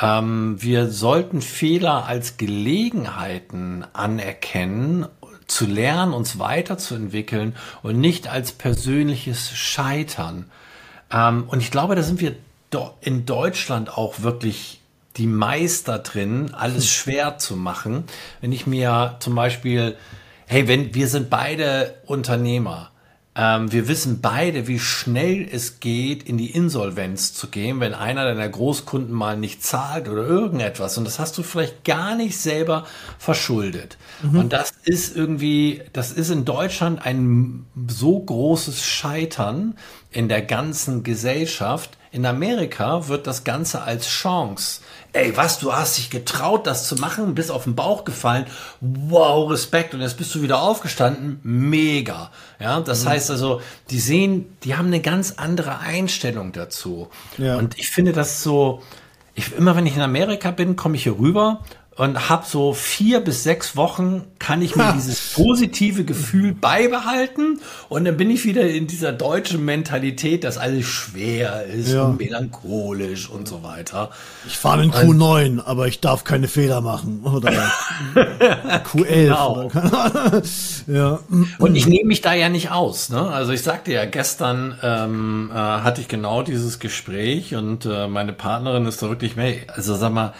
Ähm, 0.00 0.56
wir 0.60 0.90
sollten 0.90 1.42
Fehler 1.42 2.06
als 2.06 2.36
Gelegenheiten 2.36 3.84
anerkennen, 3.92 5.06
zu 5.46 5.66
lernen, 5.66 6.12
uns 6.12 6.38
weiterzuentwickeln 6.38 7.54
und 7.82 8.00
nicht 8.00 8.28
als 8.28 8.52
persönliches 8.52 9.50
Scheitern. 9.50 10.50
Ähm, 11.10 11.44
und 11.48 11.60
ich 11.60 11.70
glaube, 11.70 11.94
da 11.94 12.02
sind 12.02 12.20
wir 12.20 12.34
in 13.00 13.24
Deutschland 13.24 13.96
auch 13.96 14.22
wirklich 14.22 14.80
die 15.16 15.28
Meister 15.28 16.00
drin, 16.00 16.52
alles 16.54 16.84
hm. 16.84 16.90
schwer 16.90 17.38
zu 17.38 17.56
machen. 17.56 18.04
Wenn 18.40 18.52
ich 18.52 18.66
mir 18.66 19.16
zum 19.20 19.34
Beispiel, 19.34 19.96
hey, 20.46 20.66
wenn 20.66 20.94
wir 20.94 21.08
sind 21.08 21.30
beide 21.30 21.94
Unternehmer, 22.06 22.90
ähm, 23.36 23.72
wir 23.72 23.88
wissen 23.88 24.20
beide, 24.20 24.68
wie 24.68 24.78
schnell 24.78 25.48
es 25.50 25.80
geht, 25.80 26.22
in 26.22 26.38
die 26.38 26.52
Insolvenz 26.52 27.34
zu 27.34 27.48
gehen, 27.48 27.80
wenn 27.80 27.92
einer 27.92 28.24
deiner 28.24 28.48
Großkunden 28.48 29.12
mal 29.12 29.36
nicht 29.36 29.64
zahlt 29.64 30.08
oder 30.08 30.24
irgendetwas. 30.24 30.96
Und 30.98 31.04
das 31.04 31.18
hast 31.18 31.36
du 31.36 31.42
vielleicht 31.42 31.84
gar 31.84 32.14
nicht 32.14 32.38
selber 32.38 32.86
verschuldet. 33.18 33.98
Mhm. 34.22 34.38
Und 34.38 34.52
das 34.52 34.72
ist 34.84 35.16
irgendwie, 35.16 35.82
das 35.92 36.12
ist 36.12 36.30
in 36.30 36.44
Deutschland 36.44 37.04
ein 37.04 37.66
so 37.88 38.20
großes 38.20 38.84
Scheitern 38.84 39.76
in 40.12 40.28
der 40.28 40.42
ganzen 40.42 41.02
Gesellschaft. 41.02 41.98
In 42.12 42.26
Amerika 42.26 43.08
wird 43.08 43.26
das 43.26 43.42
Ganze 43.42 43.82
als 43.82 44.06
Chance 44.06 44.80
ey, 45.14 45.36
was, 45.36 45.58
du 45.58 45.72
hast 45.72 45.96
dich 45.96 46.10
getraut, 46.10 46.66
das 46.66 46.86
zu 46.86 46.96
machen, 46.96 47.34
bist 47.34 47.50
auf 47.50 47.64
den 47.64 47.74
Bauch 47.74 48.04
gefallen, 48.04 48.46
wow, 48.80 49.50
Respekt, 49.50 49.94
und 49.94 50.00
jetzt 50.00 50.18
bist 50.18 50.34
du 50.34 50.42
wieder 50.42 50.60
aufgestanden, 50.60 51.40
mega. 51.42 52.30
Ja, 52.60 52.80
das 52.80 53.04
mhm. 53.04 53.08
heißt 53.10 53.30
also, 53.30 53.60
die 53.90 54.00
sehen, 54.00 54.56
die 54.64 54.76
haben 54.76 54.88
eine 54.88 55.00
ganz 55.00 55.34
andere 55.36 55.78
Einstellung 55.78 56.52
dazu. 56.52 57.08
Ja. 57.38 57.56
Und 57.56 57.78
ich 57.78 57.90
finde 57.90 58.12
das 58.12 58.42
so, 58.42 58.82
ich, 59.34 59.54
immer 59.56 59.76
wenn 59.76 59.86
ich 59.86 59.96
in 59.96 60.02
Amerika 60.02 60.50
bin, 60.50 60.76
komme 60.76 60.96
ich 60.96 61.04
hier 61.04 61.18
rüber 61.18 61.60
und 61.96 62.28
habe 62.28 62.44
so 62.46 62.72
vier 62.72 63.20
bis 63.20 63.44
sechs 63.44 63.76
Wochen 63.76 64.24
kann 64.38 64.62
ich 64.62 64.74
mir 64.74 64.92
dieses 64.94 65.32
positive 65.34 66.04
Gefühl 66.04 66.52
beibehalten 66.52 67.60
und 67.88 68.04
dann 68.04 68.16
bin 68.16 68.30
ich 68.30 68.44
wieder 68.44 68.68
in 68.68 68.86
dieser 68.86 69.12
deutschen 69.12 69.64
Mentalität, 69.64 70.42
dass 70.42 70.58
alles 70.58 70.86
schwer 70.86 71.64
ist 71.66 71.92
ja. 71.92 72.04
und 72.04 72.18
melancholisch 72.18 73.30
und 73.30 73.46
so 73.46 73.62
weiter. 73.62 74.10
Ich 74.46 74.56
fahre 74.56 74.82
in 74.82 74.90
Q9, 74.90 75.64
aber 75.64 75.86
ich 75.86 76.00
darf 76.00 76.24
keine 76.24 76.48
Fehler 76.48 76.80
machen 76.80 77.22
oder 77.24 77.50
Q11 78.14 79.06
genau. 79.06 79.64
oder 79.64 80.42
ja. 80.88 81.20
Und 81.58 81.76
ich 81.76 81.86
nehme 81.86 82.08
mich 82.08 82.20
da 82.20 82.34
ja 82.34 82.48
nicht 82.48 82.72
aus. 82.72 83.08
Ne? 83.10 83.20
Also 83.20 83.52
ich 83.52 83.62
sagte 83.62 83.92
ja, 83.92 84.04
gestern 84.04 84.76
ähm, 84.82 85.50
äh, 85.52 85.56
hatte 85.56 86.00
ich 86.00 86.08
genau 86.08 86.42
dieses 86.42 86.80
Gespräch 86.80 87.54
und 87.54 87.86
äh, 87.86 88.08
meine 88.08 88.32
Partnerin 88.32 88.84
ist 88.86 89.00
da 89.00 89.08
wirklich, 89.08 89.36
also 89.68 89.94
sag 89.94 90.12
mal, 90.12 90.32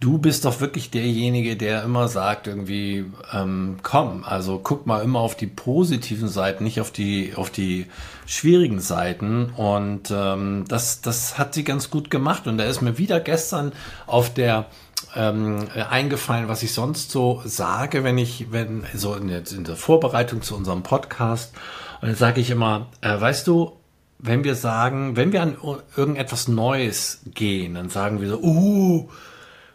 du 0.00 0.16
bist 0.16 0.46
doch 0.46 0.60
wirklich 0.60 0.90
derjenige, 0.90 1.56
der 1.56 1.84
immer 1.84 2.08
sagt, 2.08 2.46
irgendwie, 2.46 3.04
ähm, 3.32 3.76
komm, 3.82 4.24
also 4.24 4.58
guck 4.62 4.86
mal 4.86 5.02
immer 5.02 5.20
auf 5.20 5.36
die 5.36 5.46
positiven 5.46 6.28
Seiten, 6.28 6.64
nicht 6.64 6.80
auf 6.80 6.90
die, 6.90 7.34
auf 7.36 7.50
die 7.50 7.86
schwierigen 8.26 8.80
Seiten. 8.80 9.50
Und 9.56 10.10
ähm, 10.10 10.64
das, 10.66 11.02
das 11.02 11.38
hat 11.38 11.54
sie 11.54 11.64
ganz 11.64 11.90
gut 11.90 12.10
gemacht. 12.10 12.46
Und 12.46 12.56
da 12.56 12.64
ist 12.64 12.80
mir 12.80 12.96
wieder 12.96 13.20
gestern 13.20 13.72
auf 14.06 14.32
der 14.32 14.66
ähm, 15.14 15.68
eingefallen, 15.90 16.48
was 16.48 16.62
ich 16.62 16.72
sonst 16.72 17.10
so 17.10 17.42
sage, 17.44 18.02
wenn 18.02 18.16
ich, 18.16 18.52
wenn, 18.52 18.84
so 18.94 19.14
in 19.14 19.28
der, 19.28 19.42
in 19.50 19.64
der 19.64 19.76
Vorbereitung 19.76 20.40
zu 20.40 20.56
unserem 20.56 20.82
Podcast, 20.82 21.54
und 22.00 22.08
dann 22.08 22.16
sage 22.16 22.40
ich 22.40 22.50
immer, 22.50 22.86
äh, 23.02 23.20
weißt 23.20 23.46
du, 23.46 23.72
wenn 24.18 24.44
wir 24.44 24.54
sagen, 24.54 25.16
wenn 25.16 25.32
wir 25.32 25.42
an 25.42 25.56
irgendetwas 25.96 26.48
Neues 26.48 27.20
gehen, 27.34 27.74
dann 27.74 27.90
sagen 27.90 28.20
wir 28.20 28.28
so, 28.28 28.40
uh, 28.40 29.08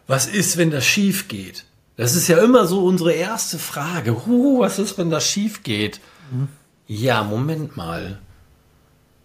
was 0.06 0.26
ist, 0.26 0.56
wenn 0.56 0.70
das 0.70 0.84
schief 0.84 1.28
geht? 1.28 1.64
Das 1.96 2.14
ist 2.14 2.28
ja 2.28 2.38
immer 2.38 2.66
so 2.66 2.84
unsere 2.84 3.12
erste 3.12 3.58
Frage. 3.58 4.26
Huh, 4.26 4.60
was 4.60 4.78
ist, 4.78 4.98
wenn 4.98 5.10
das 5.10 5.26
schief 5.26 5.62
geht? 5.62 6.00
Mhm. 6.30 6.48
Ja, 6.86 7.24
Moment 7.24 7.76
mal. 7.76 8.18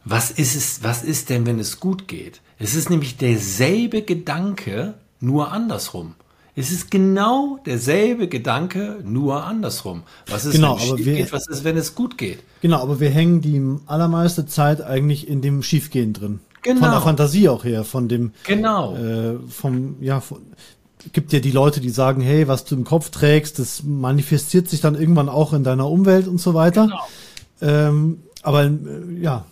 Was 0.03 0.31
ist 0.31 0.55
es, 0.55 0.83
was 0.83 1.03
ist 1.03 1.29
denn, 1.29 1.45
wenn 1.45 1.59
es 1.59 1.79
gut 1.79 2.07
geht? 2.07 2.41
Es 2.57 2.73
ist 2.73 2.89
nämlich 2.89 3.17
derselbe 3.17 4.01
Gedanke, 4.01 4.95
nur 5.19 5.51
andersrum. 5.51 6.15
Es 6.55 6.71
ist 6.71 6.91
genau 6.91 7.59
derselbe 7.65 8.27
Gedanke, 8.27 8.99
nur 9.03 9.43
andersrum. 9.45 10.03
Was 10.27 10.45
ist, 10.45 10.53
genau, 10.53 10.75
wenn 10.75 10.81
es 10.81 10.89
schief 10.89 11.05
wir, 11.05 11.15
geht? 11.15 11.33
Was 11.33 11.47
ist, 11.47 11.63
wenn 11.63 11.77
es 11.77 11.95
gut 11.95 12.17
geht? 12.17 12.39
Genau, 12.61 12.81
aber 12.81 12.99
wir 12.99 13.09
hängen 13.09 13.41
die 13.41 13.61
allermeiste 13.85 14.45
Zeit 14.45 14.81
eigentlich 14.81 15.27
in 15.27 15.41
dem 15.41 15.63
Schiefgehen 15.63 16.13
drin. 16.13 16.39
Genau. 16.61 16.81
Von 16.81 16.91
der 16.91 17.01
Fantasie 17.01 17.49
auch 17.49 17.63
her, 17.63 17.83
von 17.83 18.07
dem. 18.07 18.33
Genau. 18.45 18.95
Äh, 18.95 19.39
vom, 19.49 19.95
ja, 20.01 20.19
von, 20.19 20.39
gibt 21.13 21.33
ja 21.33 21.39
die 21.39 21.51
Leute, 21.51 21.81
die 21.81 21.89
sagen, 21.89 22.21
hey, 22.21 22.47
was 22.47 22.65
du 22.65 22.75
im 22.75 22.83
Kopf 22.83 23.09
trägst, 23.09 23.59
das 23.59 23.83
manifestiert 23.83 24.69
sich 24.69 24.81
dann 24.81 24.95
irgendwann 24.95 25.29
auch 25.29 25.53
in 25.53 25.63
deiner 25.63 25.89
Umwelt 25.89 26.27
und 26.27 26.39
so 26.39 26.53
weiter. 26.53 26.83
Genau. 26.83 27.07
Ähm, 27.61 28.23
aber 28.43 28.65
äh, 28.65 28.71
ja, 29.19 29.45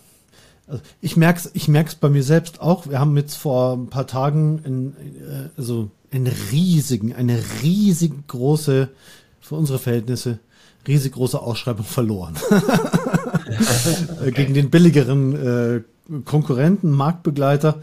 also 0.66 0.82
ich 1.00 1.16
merk's, 1.16 1.50
ich 1.52 1.68
merk's 1.68 1.94
bei 1.94 2.08
mir 2.08 2.22
selbst 2.22 2.60
auch. 2.60 2.88
Wir 2.88 3.00
haben 3.00 3.16
jetzt 3.16 3.34
vor 3.36 3.76
ein 3.76 3.88
paar 3.88 4.06
Tagen 4.06 4.60
in, 4.64 4.92
äh, 5.26 5.48
also 5.56 5.90
einen 6.12 6.32
riesigen, 6.52 7.14
eine 7.14 7.40
riesig 7.62 8.12
große, 8.28 8.88
für 9.40 9.54
unsere 9.54 9.78
Verhältnisse, 9.78 10.38
riesig 10.86 11.12
große 11.12 11.40
Ausschreibung 11.40 11.84
verloren. 11.84 12.34
okay. 14.20 14.30
Gegen 14.34 14.54
den 14.54 14.70
billigeren 14.70 15.34
äh, 15.34 15.82
Konkurrenten, 16.24 16.90
Marktbegleiter. 16.90 17.82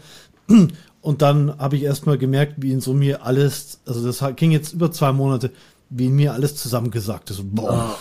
Und 1.00 1.22
dann 1.22 1.58
habe 1.58 1.76
ich 1.76 1.82
erstmal 1.82 2.18
gemerkt, 2.18 2.54
wie 2.58 2.72
in 2.72 2.80
so 2.80 2.92
mir 2.94 3.24
alles, 3.24 3.80
also 3.86 4.04
das 4.04 4.22
ging 4.36 4.50
jetzt 4.50 4.72
über 4.72 4.92
zwei 4.92 5.12
Monate, 5.12 5.50
wie 5.90 6.06
in 6.06 6.16
mir 6.16 6.32
alles 6.32 6.56
zusammengesagt 6.56 7.30
ist. 7.30 7.40
Boah. 7.54 7.96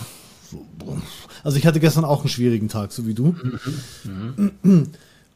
Oh. 0.54 0.96
Also 1.44 1.58
ich 1.58 1.66
hatte 1.66 1.80
gestern 1.80 2.06
auch 2.06 2.22
einen 2.22 2.30
schwierigen 2.30 2.70
Tag, 2.70 2.92
so 2.92 3.06
wie 3.06 3.14
du. 3.14 3.36
Mhm. 4.04 4.52
Mhm. 4.64 4.88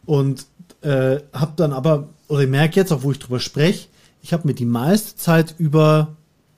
Und 0.05 0.45
äh, 0.81 1.19
habe 1.33 1.53
dann 1.55 1.73
aber, 1.73 2.09
oder 2.27 2.41
ich 2.41 2.49
merke 2.49 2.79
jetzt 2.79 2.91
auch, 2.91 3.03
wo 3.03 3.11
ich 3.11 3.19
drüber 3.19 3.39
spreche, 3.39 3.87
ich 4.21 4.33
habe 4.33 4.47
mir 4.47 4.53
die 4.53 4.65
meiste 4.65 5.15
Zeit 5.15 5.55
über 5.57 6.15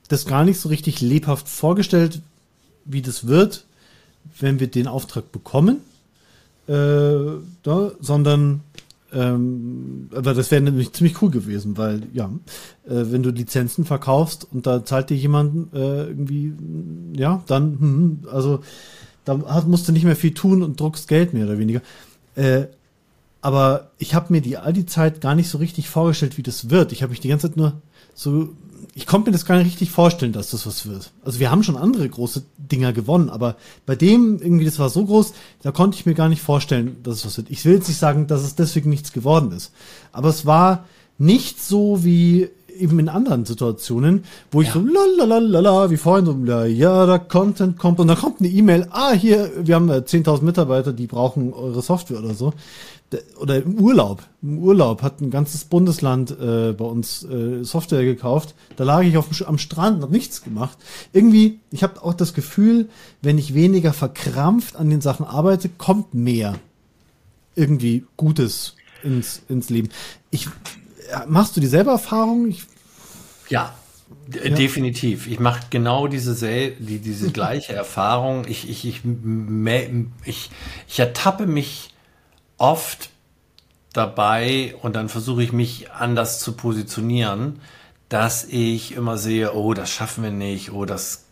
das 0.08 0.26
gar 0.26 0.44
nicht 0.44 0.60
so 0.60 0.68
richtig 0.68 1.00
lebhaft 1.00 1.48
vorgestellt, 1.48 2.20
wie 2.84 3.02
das 3.02 3.26
wird, 3.26 3.64
wenn 4.38 4.60
wir 4.60 4.66
den 4.66 4.86
Auftrag 4.86 5.32
bekommen 5.32 5.78
äh, 6.68 7.40
da, 7.62 7.90
sondern 8.00 8.60
ähm, 9.14 10.08
aber 10.12 10.34
das 10.34 10.50
wäre 10.50 10.60
nämlich 10.60 10.92
ziemlich 10.92 11.22
cool 11.22 11.30
gewesen, 11.30 11.76
weil 11.78 12.02
ja, 12.12 12.30
äh, 12.86 13.04
wenn 13.10 13.22
du 13.22 13.30
Lizenzen 13.30 13.84
verkaufst 13.84 14.46
und 14.50 14.66
da 14.66 14.84
zahlt 14.84 15.10
dir 15.10 15.16
jemand 15.16 15.72
äh, 15.72 16.08
irgendwie, 16.08 16.52
ja, 17.16 17.42
dann, 17.46 17.78
hm, 17.78 18.18
also 18.30 18.60
da 19.24 19.40
hast, 19.46 19.68
musst 19.68 19.86
du 19.86 19.92
nicht 19.92 20.04
mehr 20.04 20.16
viel 20.16 20.34
tun 20.34 20.62
und 20.62 20.80
druckst 20.80 21.06
Geld 21.06 21.32
mehr 21.32 21.46
oder 21.46 21.58
weniger. 21.58 21.80
Äh, 22.34 22.64
aber 23.40 23.90
ich 23.98 24.14
habe 24.14 24.32
mir 24.32 24.40
die 24.40 24.56
all 24.56 24.72
die 24.72 24.86
Zeit 24.86 25.20
gar 25.20 25.34
nicht 25.34 25.48
so 25.48 25.58
richtig 25.58 25.88
vorgestellt, 25.88 26.36
wie 26.36 26.42
das 26.42 26.70
wird. 26.70 26.92
Ich 26.92 27.02
habe 27.02 27.10
mich 27.10 27.20
die 27.20 27.28
ganze 27.28 27.48
Zeit 27.48 27.56
nur 27.56 27.74
so 28.14 28.48
ich 28.96 29.06
konnte 29.06 29.28
mir 29.28 29.32
das 29.32 29.44
gar 29.44 29.56
nicht 29.56 29.66
richtig 29.66 29.90
vorstellen, 29.90 30.32
dass 30.32 30.50
das 30.50 30.66
was 30.66 30.88
wird. 30.88 31.10
Also 31.24 31.40
wir 31.40 31.50
haben 31.50 31.64
schon 31.64 31.76
andere 31.76 32.08
große 32.08 32.44
Dinger 32.58 32.92
gewonnen, 32.92 33.28
aber 33.28 33.56
bei 33.86 33.96
dem 33.96 34.40
irgendwie, 34.40 34.64
das 34.64 34.78
war 34.78 34.88
so 34.88 35.04
groß, 35.04 35.34
da 35.62 35.72
konnte 35.72 35.98
ich 35.98 36.06
mir 36.06 36.14
gar 36.14 36.28
nicht 36.28 36.42
vorstellen, 36.42 36.96
dass 37.02 37.16
es 37.16 37.26
was 37.26 37.36
wird. 37.36 37.50
Ich 37.50 37.64
will 37.64 37.74
jetzt 37.74 37.88
nicht 37.88 37.98
sagen, 37.98 38.28
dass 38.28 38.42
es 38.42 38.54
deswegen 38.54 38.90
nichts 38.90 39.12
geworden 39.12 39.50
ist. 39.50 39.72
Aber 40.12 40.28
es 40.28 40.46
war 40.46 40.84
nicht 41.18 41.62
so 41.62 42.04
wie 42.04 42.48
eben 42.76 42.98
in 42.98 43.08
anderen 43.08 43.44
Situationen, 43.44 44.24
wo 44.50 44.62
ich 44.62 44.68
ja. 44.68 44.74
so 44.74 44.80
lalalala, 44.80 45.90
wie 45.90 45.96
vorhin 45.96 46.26
so, 46.26 46.36
ja, 46.44 46.64
ja, 46.64 47.06
da 47.06 47.18
Content 47.18 47.78
kommt 47.78 48.00
und 48.00 48.08
dann 48.08 48.18
kommt 48.18 48.40
eine 48.40 48.48
E-Mail, 48.48 48.88
ah, 48.90 49.12
hier, 49.12 49.50
wir 49.62 49.76
haben 49.76 49.90
10.000 49.90 50.40
äh, 50.40 50.44
Mitarbeiter, 50.44 50.92
die 50.92 51.06
brauchen 51.06 51.52
eure 51.52 51.82
Software 51.82 52.18
oder 52.18 52.34
so 52.34 52.52
oder 53.38 53.62
im 53.62 53.74
Urlaub, 53.78 54.22
im 54.42 54.58
Urlaub 54.58 55.02
hat 55.02 55.20
ein 55.20 55.30
ganzes 55.30 55.64
Bundesland 55.64 56.30
äh, 56.30 56.72
bei 56.72 56.84
uns 56.84 57.24
äh, 57.24 57.64
Software 57.64 58.04
gekauft. 58.04 58.54
Da 58.76 58.84
lag 58.84 59.02
ich 59.02 59.16
auf 59.16 59.28
am 59.46 59.58
Strand, 59.58 60.02
hab 60.02 60.10
nichts 60.10 60.42
gemacht. 60.42 60.78
Irgendwie, 61.12 61.60
ich 61.70 61.82
habe 61.82 62.02
auch 62.02 62.14
das 62.14 62.34
Gefühl, 62.34 62.88
wenn 63.22 63.38
ich 63.38 63.54
weniger 63.54 63.92
verkrampft 63.92 64.76
an 64.76 64.90
den 64.90 65.00
Sachen 65.00 65.26
arbeite, 65.26 65.68
kommt 65.68 66.14
mehr 66.14 66.54
irgendwie 67.54 68.04
Gutes 68.16 68.76
ins, 69.02 69.42
ins 69.48 69.70
Leben. 69.70 69.90
Ich, 70.30 70.48
machst 71.26 71.56
du 71.56 71.60
dieselbe 71.60 71.90
Erfahrung? 71.90 72.48
Ich, 72.48 72.64
ja, 73.48 73.74
ja. 74.32 74.50
Definitiv. 74.50 75.26
Ich 75.26 75.38
mache 75.38 75.66
genau 75.70 76.06
diese, 76.06 76.34
die, 76.78 76.98
diese 76.98 77.30
gleiche 77.30 77.72
Erfahrung. 77.74 78.46
Ich, 78.48 78.68
ich, 78.68 78.86
ich, 78.86 79.02
ich, 80.24 80.50
ich 80.88 80.98
ertappe 80.98 81.46
mich 81.46 81.93
oft 82.58 83.10
dabei 83.92 84.74
und 84.82 84.96
dann 84.96 85.08
versuche 85.08 85.42
ich 85.42 85.52
mich 85.52 85.92
anders 85.92 86.40
zu 86.40 86.52
positionieren, 86.52 87.60
dass 88.08 88.44
ich 88.44 88.94
immer 88.94 89.16
sehe, 89.16 89.54
oh, 89.54 89.74
das 89.74 89.90
schaffen 89.90 90.24
wir 90.24 90.30
nicht, 90.30 90.72
oh, 90.72 90.84
das 90.84 91.24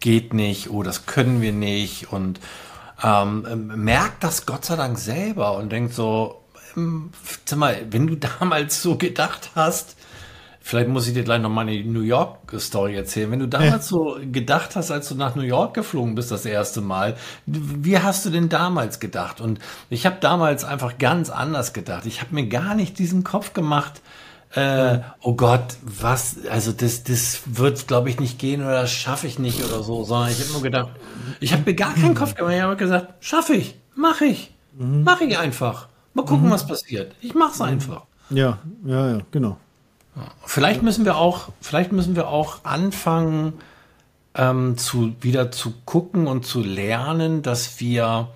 geht 0.00 0.34
nicht, 0.34 0.70
oh, 0.70 0.82
das 0.82 1.06
können 1.06 1.40
wir 1.40 1.52
nicht 1.52 2.12
und 2.12 2.40
ähm, 3.02 3.72
merkt 3.76 4.24
das 4.24 4.46
Gott 4.46 4.64
sei 4.64 4.76
Dank 4.76 4.98
selber 4.98 5.56
und 5.56 5.70
denkt 5.70 5.94
so, 5.94 6.42
ähm, 6.76 7.10
sag 7.44 7.58
mal, 7.58 7.86
wenn 7.90 8.06
du 8.06 8.16
damals 8.38 8.82
so 8.82 8.96
gedacht 8.96 9.50
hast, 9.54 9.96
Vielleicht 10.62 10.88
muss 10.88 11.08
ich 11.08 11.14
dir 11.14 11.24
gleich 11.24 11.40
noch 11.40 11.48
mal 11.48 11.62
eine 11.62 11.82
New 11.82 12.02
York-Story 12.02 12.94
erzählen. 12.94 13.30
Wenn 13.30 13.38
du 13.40 13.48
damals 13.48 13.88
so 13.88 14.18
gedacht 14.30 14.76
hast, 14.76 14.90
als 14.90 15.08
du 15.08 15.14
nach 15.14 15.34
New 15.34 15.42
York 15.42 15.74
geflogen 15.74 16.14
bist 16.14 16.30
das 16.30 16.44
erste 16.44 16.80
Mal, 16.80 17.16
wie 17.46 17.98
hast 17.98 18.26
du 18.26 18.30
denn 18.30 18.48
damals 18.48 19.00
gedacht? 19.00 19.40
Und 19.40 19.58
ich 19.88 20.06
habe 20.06 20.16
damals 20.20 20.64
einfach 20.64 20.98
ganz 20.98 21.30
anders 21.30 21.72
gedacht. 21.72 22.06
Ich 22.06 22.20
habe 22.20 22.34
mir 22.34 22.46
gar 22.46 22.74
nicht 22.74 22.98
diesen 22.98 23.24
Kopf 23.24 23.52
gemacht, 23.54 24.02
äh, 24.54 24.98
oh 25.22 25.34
Gott, 25.34 25.76
was, 25.82 26.44
also 26.50 26.72
das, 26.72 27.04
das 27.04 27.42
wird, 27.46 27.86
glaube 27.86 28.10
ich, 28.10 28.18
nicht 28.18 28.38
gehen 28.38 28.62
oder 28.62 28.82
das 28.82 28.90
schaffe 28.90 29.28
ich 29.28 29.38
nicht 29.38 29.64
oder 29.64 29.84
so, 29.84 30.02
sondern 30.02 30.30
ich 30.30 30.40
habe 30.40 30.52
nur 30.52 30.62
gedacht, 30.62 30.90
ich 31.38 31.52
habe 31.52 31.62
mir 31.64 31.74
gar 31.74 31.94
keinen 31.94 32.16
Kopf 32.16 32.34
gemacht. 32.34 32.54
Ich 32.54 32.60
habe 32.60 32.76
gesagt, 32.76 33.14
schaffe 33.20 33.54
ich, 33.54 33.76
mache 33.94 34.24
ich, 34.24 34.52
mhm. 34.76 35.04
mache 35.04 35.24
ich 35.24 35.38
einfach. 35.38 35.88
Mal 36.14 36.24
gucken, 36.24 36.48
mhm. 36.48 36.50
was 36.50 36.66
passiert. 36.66 37.14
Ich 37.20 37.34
mache 37.34 37.52
es 37.52 37.60
einfach. 37.60 38.02
Ja, 38.30 38.58
ja, 38.84 39.12
ja, 39.12 39.18
genau. 39.30 39.56
Vielleicht 40.44 40.82
müssen 40.82 41.04
wir 41.04 41.16
auch, 41.16 41.48
vielleicht 41.60 41.92
müssen 41.92 42.16
wir 42.16 42.28
auch 42.28 42.64
anfangen, 42.64 43.54
ähm, 44.34 44.76
zu, 44.76 45.14
wieder 45.20 45.50
zu 45.50 45.74
gucken 45.84 46.26
und 46.26 46.46
zu 46.46 46.60
lernen, 46.60 47.42
dass 47.42 47.80
wir 47.80 48.28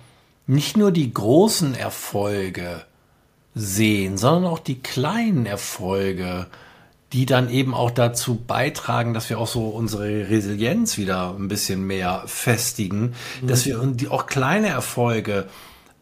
nicht 0.47 0.77
nur 0.77 0.91
die 0.91 1.13
großen 1.13 1.75
Erfolge 1.75 2.83
sehen, 3.55 4.17
sondern 4.17 4.51
auch 4.51 4.59
die 4.59 4.79
kleinen 4.81 5.45
Erfolge, 5.45 6.47
die 7.13 7.25
dann 7.25 7.49
eben 7.49 7.73
auch 7.73 7.91
dazu 7.91 8.35
beitragen, 8.35 9.13
dass 9.13 9.29
wir 9.29 9.39
auch 9.39 9.47
so 9.47 9.69
unsere 9.69 10.29
Resilienz 10.29 10.97
wieder 10.97 11.33
ein 11.37 11.47
bisschen 11.47 11.85
mehr 11.87 12.23
festigen, 12.25 13.13
mhm. 13.41 13.47
dass 13.47 13.65
wir 13.65 13.79
auch 14.09 14.25
kleine 14.25 14.67
Erfolge 14.67 15.47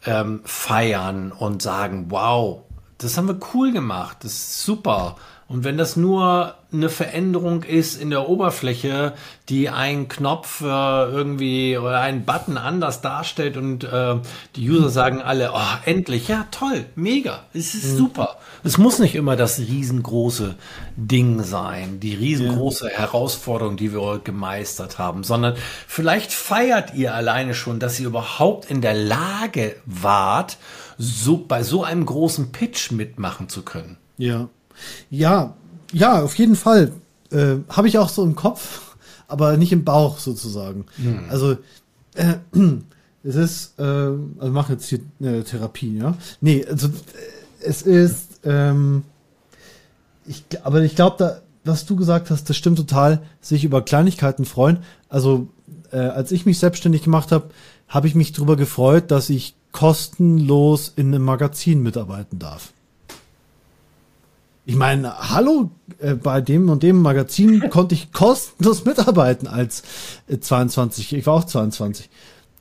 ähm, 0.05 0.41
feiern 0.43 1.31
und 1.31 1.62
sagen, 1.62 2.05
wow, 2.09 2.62
das 2.97 3.17
haben 3.17 3.27
wir 3.27 3.39
cool 3.53 3.71
gemacht, 3.71 4.17
das 4.21 4.33
ist 4.33 4.63
super. 4.63 5.17
Und 5.53 5.63
wenn 5.63 5.77
das 5.77 5.95
nur 5.95 6.55
eine 6.71 6.89
Veränderung 6.89 7.61
ist 7.61 8.01
in 8.01 8.09
der 8.09 8.27
Oberfläche, 8.27 9.13
die 9.49 9.69
einen 9.69 10.07
Knopf 10.07 10.61
äh, 10.61 10.65
irgendwie 10.65 11.77
oder 11.77 11.99
einen 11.99 12.25
Button 12.25 12.57
anders 12.57 13.01
darstellt 13.01 13.55
und 13.55 13.83
äh, 13.83 14.15
die 14.55 14.67
User 14.67 14.89
sagen 14.89 15.21
alle, 15.21 15.51
oh, 15.53 15.77
endlich, 15.85 16.27
ja, 16.27 16.47
toll, 16.49 16.87
mega, 16.95 17.43
es 17.53 17.75
ist 17.75 17.93
mhm. 17.93 17.97
super. 17.97 18.37
Es 18.63 18.79
muss 18.79 18.97
nicht 18.97 19.13
immer 19.13 19.35
das 19.35 19.59
riesengroße 19.59 20.55
Ding 20.95 21.43
sein, 21.43 21.99
die 21.99 22.15
riesengroße 22.15 22.87
ja. 22.87 22.97
Herausforderung, 22.97 23.77
die 23.77 23.93
wir 23.93 24.21
gemeistert 24.23 24.97
haben, 24.97 25.23
sondern 25.23 25.53
vielleicht 25.87 26.33
feiert 26.33 26.95
ihr 26.95 27.13
alleine 27.13 27.53
schon, 27.53 27.79
dass 27.79 27.99
ihr 27.99 28.07
überhaupt 28.07 28.71
in 28.71 28.81
der 28.81 28.95
Lage 28.95 29.75
wart, 29.85 30.57
so 30.97 31.37
bei 31.37 31.61
so 31.61 31.83
einem 31.83 32.07
großen 32.07 32.51
Pitch 32.51 32.89
mitmachen 32.89 33.49
zu 33.49 33.61
können. 33.61 33.97
Ja. 34.17 34.49
Ja, 35.09 35.53
ja, 35.91 36.21
auf 36.21 36.36
jeden 36.36 36.55
Fall. 36.55 36.91
Äh, 37.31 37.57
Habe 37.69 37.88
ich 37.88 37.97
auch 37.97 38.09
so 38.09 38.23
im 38.23 38.36
Kopf, 38.36 38.95
aber 39.27 39.57
nicht 39.57 39.71
im 39.71 39.83
Bauch 39.83 40.19
sozusagen. 40.19 40.86
Mhm. 40.97 41.25
Also 41.29 41.57
äh, 42.15 42.36
es 43.23 43.36
ist, 43.36 43.79
äh, 43.79 43.83
also 43.83 44.51
mache 44.51 44.73
jetzt 44.73 44.88
hier 44.88 44.99
eine 45.19 45.43
Therapie, 45.43 45.97
ja. 45.97 46.17
Nee, 46.41 46.65
also 46.65 46.88
äh, 46.88 46.91
es 47.62 47.81
ist, 47.81 48.39
ähm, 48.43 49.03
ich, 50.25 50.43
aber 50.63 50.81
ich 50.81 50.95
glaube, 50.95 51.15
da, 51.17 51.41
was 51.63 51.86
du 51.86 51.95
gesagt 51.95 52.29
hast, 52.29 52.49
das 52.49 52.57
stimmt 52.57 52.77
total, 52.77 53.21
sich 53.41 53.63
über 53.63 53.81
Kleinigkeiten 53.81 54.45
freuen. 54.45 54.79
Also 55.09 55.47
äh, 55.91 55.97
als 55.97 56.31
ich 56.31 56.45
mich 56.45 56.59
selbstständig 56.59 57.03
gemacht 57.03 57.31
habe, 57.31 57.49
habe 57.88 58.07
ich 58.07 58.15
mich 58.15 58.31
darüber 58.33 58.55
gefreut, 58.55 59.12
dass 59.12 59.29
ich 59.29 59.55
kostenlos 59.71 60.91
in 60.95 61.07
einem 61.07 61.23
Magazin 61.23 61.81
mitarbeiten 61.81 62.39
darf. 62.39 62.72
Ich 64.65 64.76
meine, 64.76 65.32
hallo, 65.32 65.71
äh, 65.99 66.13
bei 66.13 66.39
dem 66.39 66.69
und 66.69 66.84
dem 66.84 67.02
Magazin 67.02 67.69
konnte 67.69 67.95
ich 67.95 68.13
kostenlos 68.13 68.86
mitarbeiten 68.86 69.47
als 69.47 69.84
äh, 70.28 70.39
22. 70.39 71.13
Ich 71.13 71.26
war 71.26 71.34
auch 71.34 71.43
22. 71.43 72.10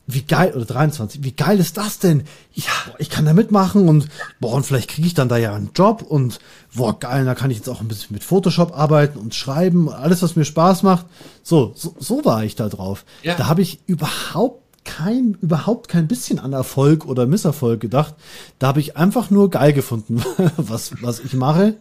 Wie 0.09 0.23
geil, 0.23 0.53
oder 0.57 0.65
23, 0.65 1.23
wie 1.23 1.31
geil 1.31 1.61
ist 1.61 1.77
das 1.77 2.01
denn? 2.01 2.25
Ja, 2.55 2.73
ich 2.99 3.09
kann 3.09 3.25
da 3.25 3.33
mitmachen 3.33 3.89
und 3.89 4.09
boah, 4.41 4.55
und 4.55 4.67
vielleicht 4.67 4.91
kriege 4.91 5.07
ich 5.07 5.15
dann 5.15 5.29
da 5.29 5.37
ja 5.37 5.55
einen 5.55 5.71
Job 5.77 6.03
und 6.03 6.41
boah, 6.75 6.99
geil, 6.99 7.25
da 7.25 7.37
kann 7.37 7.53
ich 7.53 7.59
jetzt 7.59 7.69
auch 7.69 7.81
ein 7.81 7.87
bisschen 7.87 8.13
mit 8.13 8.25
Photoshop 8.25 8.77
arbeiten 8.77 9.21
und 9.21 9.37
schreiben, 9.37 9.89
alles, 9.89 10.21
was 10.21 10.35
mir 10.35 10.45
Spaß 10.45 10.83
macht. 10.83 11.07
So, 11.45 11.73
so, 11.77 11.95
so 12.01 12.25
war 12.25 12.43
ich 12.43 12.57
da 12.57 12.69
drauf. 12.69 13.05
Ja. 13.23 13.37
Da 13.37 13.47
habe 13.47 13.63
ich 13.63 13.79
überhaupt 13.87 14.61
kein, 14.85 15.39
überhaupt 15.41 15.87
kein 15.87 16.09
bisschen 16.09 16.41
an 16.41 16.53
Erfolg 16.53 17.07
oder 17.07 17.27
Misserfolg 17.27 17.81
gedacht. 17.81 18.17
Da 18.59 18.67
habe 18.67 18.81
ich 18.81 18.97
einfach 18.97 19.31
nur 19.31 19.51
geil 19.51 19.73
gefunden, 19.73 20.21
was, 20.57 21.01
was 21.01 21.21
ich 21.21 21.35
mache 21.35 21.77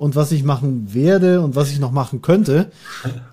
und 0.00 0.16
was 0.16 0.32
ich 0.32 0.44
machen 0.44 0.94
werde 0.94 1.42
und 1.42 1.56
was 1.56 1.70
ich 1.70 1.78
noch 1.78 1.92
machen 1.92 2.22
könnte 2.22 2.72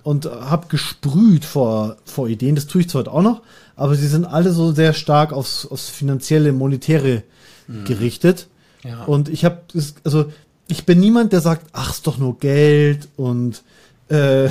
und 0.04 0.26
habe 0.26 0.68
gesprüht 0.68 1.46
vor, 1.46 1.96
vor 2.04 2.28
Ideen. 2.28 2.56
Das 2.56 2.68
tue 2.68 2.82
ich 2.82 2.90
zwar 2.90 3.08
auch 3.08 3.22
noch, 3.22 3.42
aber 3.78 3.96
sie 3.96 4.10
sind 4.10 4.26
alle 4.26 4.52
so 4.52 4.74
sehr 4.74 4.92
stark 4.92 5.32
aufs, 5.32 5.66
aufs 5.66 5.88
finanzielle, 5.88 6.52
monetäre 6.52 7.24
mhm. 7.70 7.86
gerichtet. 7.86 8.48
Ja. 8.84 9.06
Und 9.06 9.30
ich 9.30 9.46
habe, 9.46 9.62
also 10.04 10.26
ich 10.68 10.86
bin 10.86 11.00
niemand, 11.00 11.32
der 11.32 11.40
sagt, 11.40 11.68
ach, 11.72 11.92
ist 11.92 12.06
doch 12.06 12.18
nur 12.18 12.38
Geld 12.38 13.08
und 13.16 13.64
äh, 14.10 14.50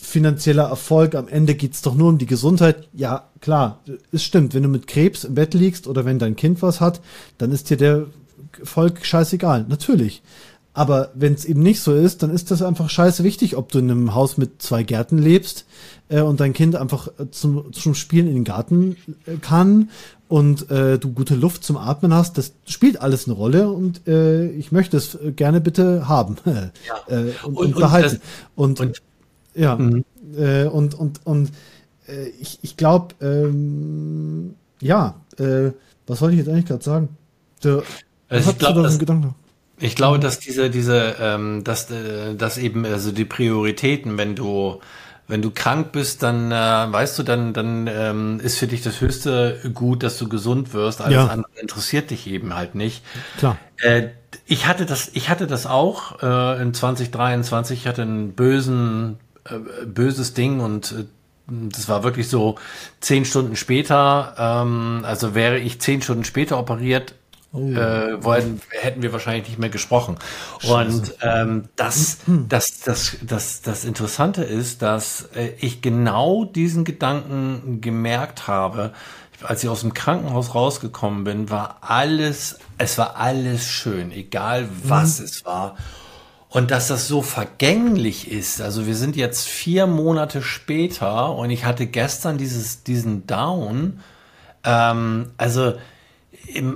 finanzieller 0.00 0.70
Erfolg, 0.70 1.14
am 1.16 1.28
Ende 1.28 1.54
geht's 1.54 1.82
doch 1.82 1.96
nur 1.96 2.08
um 2.08 2.16
die 2.16 2.24
Gesundheit. 2.24 2.88
Ja, 2.94 3.28
klar, 3.42 3.80
es 4.10 4.24
stimmt. 4.24 4.54
Wenn 4.54 4.62
du 4.62 4.70
mit 4.70 4.86
Krebs 4.86 5.24
im 5.24 5.34
Bett 5.34 5.52
liegst 5.52 5.86
oder 5.86 6.06
wenn 6.06 6.18
dein 6.18 6.34
Kind 6.34 6.62
was 6.62 6.80
hat, 6.80 7.02
dann 7.36 7.52
ist 7.52 7.68
dir 7.68 7.76
der 7.76 8.06
Erfolg 8.58 9.04
scheißegal. 9.04 9.66
Natürlich. 9.68 10.22
Aber 10.78 11.10
wenn 11.12 11.34
es 11.34 11.44
eben 11.44 11.60
nicht 11.60 11.80
so 11.80 11.92
ist, 11.92 12.22
dann 12.22 12.30
ist 12.30 12.52
das 12.52 12.62
einfach 12.62 12.88
scheiße 12.88 13.24
wichtig, 13.24 13.56
ob 13.56 13.72
du 13.72 13.80
in 13.80 13.90
einem 13.90 14.14
Haus 14.14 14.38
mit 14.38 14.62
zwei 14.62 14.84
Gärten 14.84 15.18
lebst 15.18 15.66
äh, 16.08 16.20
und 16.20 16.38
dein 16.38 16.52
Kind 16.52 16.76
einfach 16.76 17.08
äh, 17.18 17.28
zum, 17.32 17.72
zum 17.72 17.96
Spielen 17.96 18.28
in 18.28 18.34
den 18.34 18.44
Garten 18.44 18.96
äh, 19.26 19.38
kann 19.38 19.90
und 20.28 20.70
äh, 20.70 20.96
du 21.00 21.10
gute 21.12 21.34
Luft 21.34 21.64
zum 21.64 21.78
Atmen 21.78 22.14
hast. 22.14 22.38
Das 22.38 22.52
spielt 22.64 23.00
alles 23.00 23.26
eine 23.26 23.34
Rolle 23.34 23.72
und 23.72 24.06
äh, 24.06 24.50
ich 24.50 24.70
möchte 24.70 24.96
es 24.96 25.16
äh, 25.16 25.32
gerne 25.32 25.60
bitte 25.60 26.06
haben 26.06 26.36
ja. 26.44 26.62
äh, 27.08 27.32
und, 27.42 27.56
und, 27.56 27.56
und, 27.56 27.74
behalten. 27.74 28.20
Und, 28.54 28.78
und, 28.78 29.02
ja, 29.56 29.74
mhm. 29.74 30.04
äh, 30.36 30.66
und, 30.66 30.94
und, 30.94 31.26
und 31.26 31.50
äh, 32.06 32.28
ich, 32.40 32.60
ich 32.62 32.76
glaube, 32.76 33.16
ähm, 33.20 34.54
ja, 34.80 35.16
äh, 35.38 35.72
was 36.06 36.20
wollte 36.20 36.34
ich 36.34 36.38
jetzt 36.38 36.48
eigentlich 36.48 36.66
gerade 36.66 36.84
sagen? 36.84 37.08
Der, 37.64 37.82
also 38.28 38.52
ich 38.52 38.58
glaube, 38.58 38.82
das, 38.84 38.96
Gedanken? 38.96 39.34
Ich 39.80 39.96
glaube, 39.96 40.18
dass 40.18 40.38
diese, 40.38 40.70
diese, 40.70 41.16
ähm, 41.20 41.64
dass, 41.64 41.90
äh, 41.90 42.34
dass 42.34 42.58
eben 42.58 42.84
also 42.84 43.12
die 43.12 43.24
Prioritäten, 43.24 44.18
wenn 44.18 44.34
du 44.34 44.80
wenn 45.28 45.42
du 45.42 45.50
krank 45.50 45.92
bist, 45.92 46.22
dann 46.22 46.50
äh, 46.50 46.54
weißt 46.54 47.18
du, 47.18 47.22
dann, 47.22 47.52
dann 47.52 47.86
ähm, 47.86 48.40
ist 48.42 48.58
für 48.58 48.66
dich 48.66 48.82
das 48.82 49.02
höchste 49.02 49.60
Gut, 49.74 50.02
dass 50.02 50.16
du 50.16 50.26
gesund 50.26 50.72
wirst. 50.72 51.02
Alles 51.02 51.16
ja. 51.16 51.26
andere 51.26 51.52
interessiert 51.60 52.10
dich 52.10 52.26
eben 52.26 52.54
halt 52.54 52.74
nicht. 52.74 53.04
Klar. 53.36 53.58
Äh, 53.76 54.08
ich 54.46 54.66
hatte 54.66 54.86
das, 54.86 55.10
ich 55.12 55.28
hatte 55.28 55.46
das 55.46 55.66
auch 55.66 56.22
äh, 56.22 56.62
in 56.62 56.72
2023. 56.72 57.80
Ich 57.80 57.86
hatte 57.86 58.02
einen 58.02 58.32
bösen, 58.32 59.18
äh, 59.44 59.58
böses 59.84 60.32
Ding 60.32 60.60
und 60.60 60.92
äh, 60.92 61.04
das 61.46 61.88
war 61.88 62.04
wirklich 62.04 62.28
so 62.28 62.56
zehn 63.00 63.26
Stunden 63.26 63.56
später. 63.56 64.34
Ähm, 64.38 65.02
also 65.04 65.34
wäre 65.34 65.58
ich 65.58 65.78
zehn 65.78 66.00
Stunden 66.00 66.24
später 66.24 66.58
operiert, 66.58 67.14
Oh. 67.50 67.60
Äh, 67.60 68.22
wollen, 68.22 68.60
hätten 68.70 69.00
wir 69.00 69.12
wahrscheinlich 69.12 69.48
nicht 69.48 69.58
mehr 69.58 69.70
gesprochen. 69.70 70.18
Und 70.68 71.14
ähm, 71.22 71.64
das, 71.76 72.18
das, 72.26 72.80
das, 72.80 73.18
das, 73.22 73.62
das 73.62 73.84
Interessante 73.84 74.44
ist, 74.44 74.82
dass 74.82 75.30
äh, 75.34 75.52
ich 75.58 75.80
genau 75.80 76.44
diesen 76.44 76.84
Gedanken 76.84 77.80
gemerkt 77.80 78.48
habe, 78.48 78.92
als 79.42 79.62
ich 79.62 79.70
aus 79.70 79.80
dem 79.80 79.94
Krankenhaus 79.94 80.54
rausgekommen 80.54 81.24
bin, 81.24 81.48
war 81.48 81.78
alles, 81.80 82.58
es 82.76 82.98
war 82.98 83.16
alles 83.16 83.64
schön, 83.64 84.12
egal 84.12 84.68
was 84.84 85.18
mhm. 85.18 85.24
es 85.24 85.44
war. 85.46 85.76
Und 86.50 86.70
dass 86.70 86.88
das 86.88 87.08
so 87.08 87.22
vergänglich 87.22 88.30
ist. 88.30 88.60
Also 88.60 88.86
wir 88.86 88.94
sind 88.94 89.16
jetzt 89.16 89.46
vier 89.46 89.86
Monate 89.86 90.42
später 90.42 91.34
und 91.34 91.50
ich 91.50 91.64
hatte 91.64 91.86
gestern 91.86 92.38
dieses, 92.38 92.84
diesen 92.84 93.26
Down. 93.26 94.00
Ähm, 94.64 95.30
also 95.36 95.74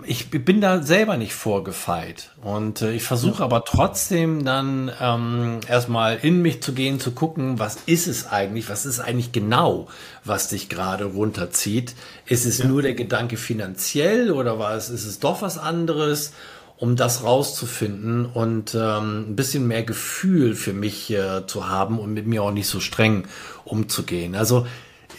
ich 0.06 0.30
bin 0.30 0.60
da 0.60 0.82
selber 0.82 1.16
nicht 1.16 1.34
vorgefeilt 1.34 2.30
und 2.42 2.82
äh, 2.82 2.92
ich 2.92 3.02
versuche 3.02 3.42
aber 3.42 3.64
trotzdem 3.64 4.44
dann 4.44 4.90
ähm, 5.00 5.60
erstmal 5.66 6.18
in 6.20 6.42
mich 6.42 6.62
zu 6.62 6.72
gehen, 6.72 7.00
zu 7.00 7.12
gucken, 7.12 7.58
was 7.58 7.78
ist 7.86 8.06
es 8.06 8.26
eigentlich, 8.26 8.68
was 8.68 8.84
ist 8.84 9.00
eigentlich 9.00 9.32
genau, 9.32 9.88
was 10.24 10.48
dich 10.48 10.68
gerade 10.68 11.04
runterzieht. 11.04 11.94
Ist 12.26 12.44
es 12.44 12.58
ja. 12.58 12.66
nur 12.66 12.82
der 12.82 12.94
Gedanke 12.94 13.36
finanziell 13.36 14.30
oder 14.30 14.58
was 14.58 14.90
ist 14.90 15.06
es 15.06 15.20
doch 15.20 15.40
was 15.40 15.56
anderes, 15.58 16.32
um 16.76 16.96
das 16.96 17.24
rauszufinden 17.24 18.26
und 18.26 18.74
ähm, 18.74 19.30
ein 19.30 19.36
bisschen 19.36 19.66
mehr 19.66 19.84
Gefühl 19.84 20.54
für 20.54 20.72
mich 20.72 21.10
äh, 21.10 21.46
zu 21.46 21.68
haben 21.68 21.98
und 21.98 22.12
mit 22.12 22.26
mir 22.26 22.42
auch 22.42 22.52
nicht 22.52 22.66
so 22.66 22.80
streng 22.80 23.26
umzugehen. 23.64 24.34
Also 24.34 24.66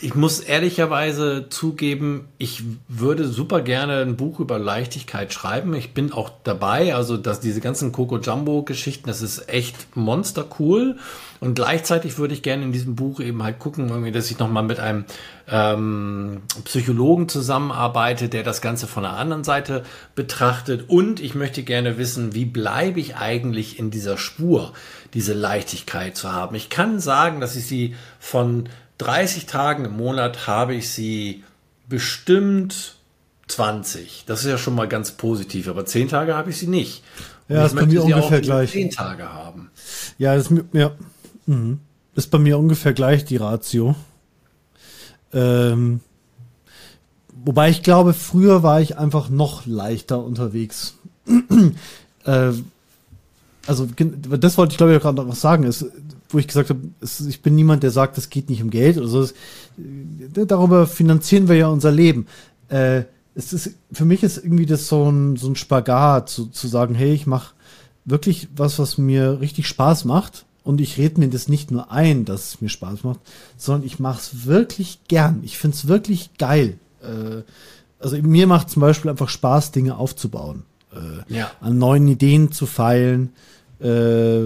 ich 0.04 0.16
muss 0.16 0.42
ehrlicherweise 0.42 1.48
zugeben, 1.50 2.28
ich 2.38 2.62
würde 2.90 3.26
super 3.26 3.62
gerne 3.62 4.02
ein 4.02 4.18
Buch 4.18 4.42
über 4.42 4.60
Leichtigkeit 4.60 5.32
schreiben. 5.32 5.74
Ich 5.76 5.94
bin 5.94 6.12
auch 6.12 6.30
dabei, 6.44 6.94
also 6.94 7.16
dass 7.16 7.40
diese 7.40 7.62
ganzen 7.62 7.94
Coco 7.94 8.18
Jumbo 8.18 8.64
Geschichten, 8.64 9.08
das 9.08 9.22
ist 9.22 9.48
echt 9.48 9.96
monster 9.96 10.46
cool. 10.60 10.98
Und 11.40 11.56
gleichzeitig 11.56 12.18
würde 12.18 12.34
ich 12.34 12.42
gerne 12.42 12.64
in 12.64 12.74
diesem 12.74 12.96
Buch 12.96 13.22
eben 13.22 13.44
halt 13.44 13.60
gucken, 13.60 13.90
irgendwie, 13.90 14.12
dass 14.12 14.30
ich 14.30 14.40
nochmal 14.40 14.64
mit 14.64 14.80
einem 14.80 15.06
ähm, 15.48 16.42
Psychologen 16.66 17.30
zusammenarbeite, 17.30 18.28
der 18.28 18.44
das 18.44 18.62
Ganze 18.62 18.88
von 18.88 19.04
der 19.04 19.14
anderen 19.14 19.46
Seite 19.46 19.84
betrachtet. 20.16 20.90
Und 20.90 21.22
ich 21.22 21.34
möchte 21.34 21.64
gerne 21.64 21.98
wissen, 21.98 22.34
wie 22.36 22.46
bleibe 22.46 23.00
ich 23.00 23.16
eigentlich 23.16 23.80
in 23.80 23.90
dieser 23.90 24.18
Spur, 24.18 24.74
diese 25.14 25.34
Leichtigkeit 25.34 26.18
zu 26.18 26.32
haben. 26.32 26.56
Ich 26.56 26.70
kann 26.70 27.00
sagen, 27.00 27.40
dass 27.40 27.56
ich 27.56 27.68
sie 27.68 27.96
von 28.20 28.70
30 29.04 29.46
Tagen 29.46 29.86
im 29.86 29.98
Monat 29.98 30.48
habe 30.48 30.76
ich 30.76 30.90
sie 30.90 31.44
bestimmt 31.88 32.96
20. 33.48 34.24
Das 34.26 34.42
ist 34.42 34.50
ja 34.50 34.58
schon 34.58 34.76
mal 34.76 34.88
ganz 34.88 35.12
positiv, 35.12 35.68
aber 35.68 35.86
10 35.86 36.08
Tage 36.08 36.36
habe 36.36 36.50
ich 36.50 36.58
sie 36.58 36.68
nicht. 36.68 37.04
Und 37.50 37.56
ja, 37.56 37.64
das 37.64 37.74
ist 37.74 37.80
bei 37.80 37.86
mir 37.86 38.04
ungefähr 38.04 38.42
gleich. 38.42 38.72
10 38.72 38.92
Tage 38.92 39.32
haben. 39.32 39.70
Ja, 40.18 40.36
das 40.36 40.50
ist, 40.50 40.64
ja, 40.72 40.92
mhm. 41.46 41.80
ist 42.16 42.32
bei 42.32 42.40
mir 42.40 42.58
ungefähr 42.58 42.94
gleich 42.94 43.26
die 43.26 43.38
Ratio. 43.38 43.96
Ähm, 45.34 46.00
wobei 47.44 47.70
ich 47.70 47.84
glaube, 47.84 48.14
früher 48.14 48.64
war 48.64 48.80
ich 48.80 48.98
einfach 48.98 49.30
noch 49.30 49.66
leichter 49.66 50.24
unterwegs. 50.24 50.96
äh, 52.26 52.54
also 53.66 53.88
das 53.88 54.58
wollte 54.58 54.74
ich 54.74 54.78
glaube 54.78 54.96
ich 54.96 55.02
gerade 55.02 55.18
noch 55.18 55.28
was 55.28 55.42
sagen. 55.42 55.64
Ist, 55.64 55.86
wo 56.34 56.40
ich 56.40 56.48
gesagt 56.48 56.70
habe, 56.70 56.82
ich 57.28 57.42
bin 57.42 57.56
niemand, 57.56 57.84
der 57.84 57.92
sagt, 57.92 58.18
es 58.18 58.30
geht 58.30 58.50
nicht 58.50 58.62
um 58.62 58.70
Geld 58.70 58.98
oder 58.98 59.08
so. 59.08 59.24
Äh, 59.24 60.46
darüber 60.46 60.88
finanzieren 60.88 61.48
wir 61.48 61.56
ja 61.56 61.68
unser 61.68 61.92
Leben. 61.92 62.28
Äh, 62.70 63.04
es 63.36 63.54
ist, 63.54 63.72
für 63.92 64.06
mich 64.06 64.24
ist 64.24 64.38
irgendwie 64.38 64.66
das 64.66 64.88
so 64.88 65.10
ein, 65.10 65.38
so 65.38 65.48
ein 65.48 65.56
Spagat, 65.56 66.30
zu, 66.30 66.48
zu 66.48 66.68
sagen, 66.68 66.96
hey, 66.96 67.14
ich 67.14 67.28
mache 67.28 67.54
wirklich 68.06 68.48
was, 68.56 68.80
was 68.80 68.98
mir 68.98 69.40
richtig 69.40 69.68
Spaß 69.68 70.06
macht. 70.06 70.46
Und 70.64 70.80
ich 70.80 70.98
rede 70.98 71.20
mir 71.20 71.28
das 71.28 71.50
nicht 71.50 71.72
nur 71.72 71.92
ein, 71.92 72.24
dass 72.24 72.48
es 72.48 72.62
mir 72.62 72.70
Spaß 72.70 73.04
macht, 73.04 73.20
sondern 73.58 73.86
ich 73.86 74.00
mache 74.00 74.20
es 74.20 74.46
wirklich 74.46 75.00
gern. 75.10 75.42
Ich 75.44 75.58
finde 75.58 75.76
es 75.76 75.88
wirklich 75.88 76.38
geil. 76.38 76.78
Äh, 77.02 77.42
also 78.00 78.18
mir 78.18 78.48
macht 78.48 78.70
zum 78.70 78.82
Beispiel 78.82 79.12
einfach 79.12 79.30
Spaß, 79.30 79.72
Dinge 79.72 79.98
aufzubauen. 79.98 80.64
Äh, 80.94 81.36
ja. 81.36 81.52
An 81.60 81.78
neuen 81.78 82.08
Ideen 82.08 82.52
zu 82.52 82.66
feilen 82.66 83.32
äh, 83.84 84.42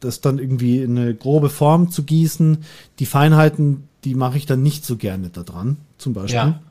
das 0.00 0.20
dann 0.20 0.38
irgendwie 0.38 0.82
in 0.82 0.96
eine 0.96 1.14
grobe 1.14 1.50
Form 1.50 1.90
zu 1.90 2.04
gießen. 2.04 2.58
Die 2.98 3.06
Feinheiten, 3.06 3.88
die 4.04 4.14
mache 4.14 4.38
ich 4.38 4.46
dann 4.46 4.62
nicht 4.62 4.84
so 4.84 4.96
gerne 4.96 5.30
da 5.30 5.42
dran, 5.42 5.78
zum 5.98 6.12
Beispiel. 6.12 6.36
Ja. 6.36 6.62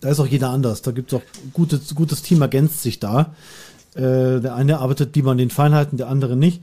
Da 0.00 0.10
ist 0.10 0.20
auch 0.20 0.26
jeder 0.26 0.50
anders. 0.50 0.82
Da 0.82 0.90
gibt 0.90 1.12
es 1.12 1.18
auch 1.18 1.24
gutes, 1.52 1.94
gutes 1.94 2.22
Team 2.22 2.42
ergänzt 2.42 2.82
sich 2.82 3.00
da. 3.00 3.34
Äh, 3.94 4.40
der 4.40 4.54
eine 4.54 4.78
arbeitet 4.78 5.16
lieber 5.16 5.30
an 5.30 5.38
den 5.38 5.50
Feinheiten, 5.50 5.96
der 5.96 6.08
andere 6.08 6.36
nicht. 6.36 6.60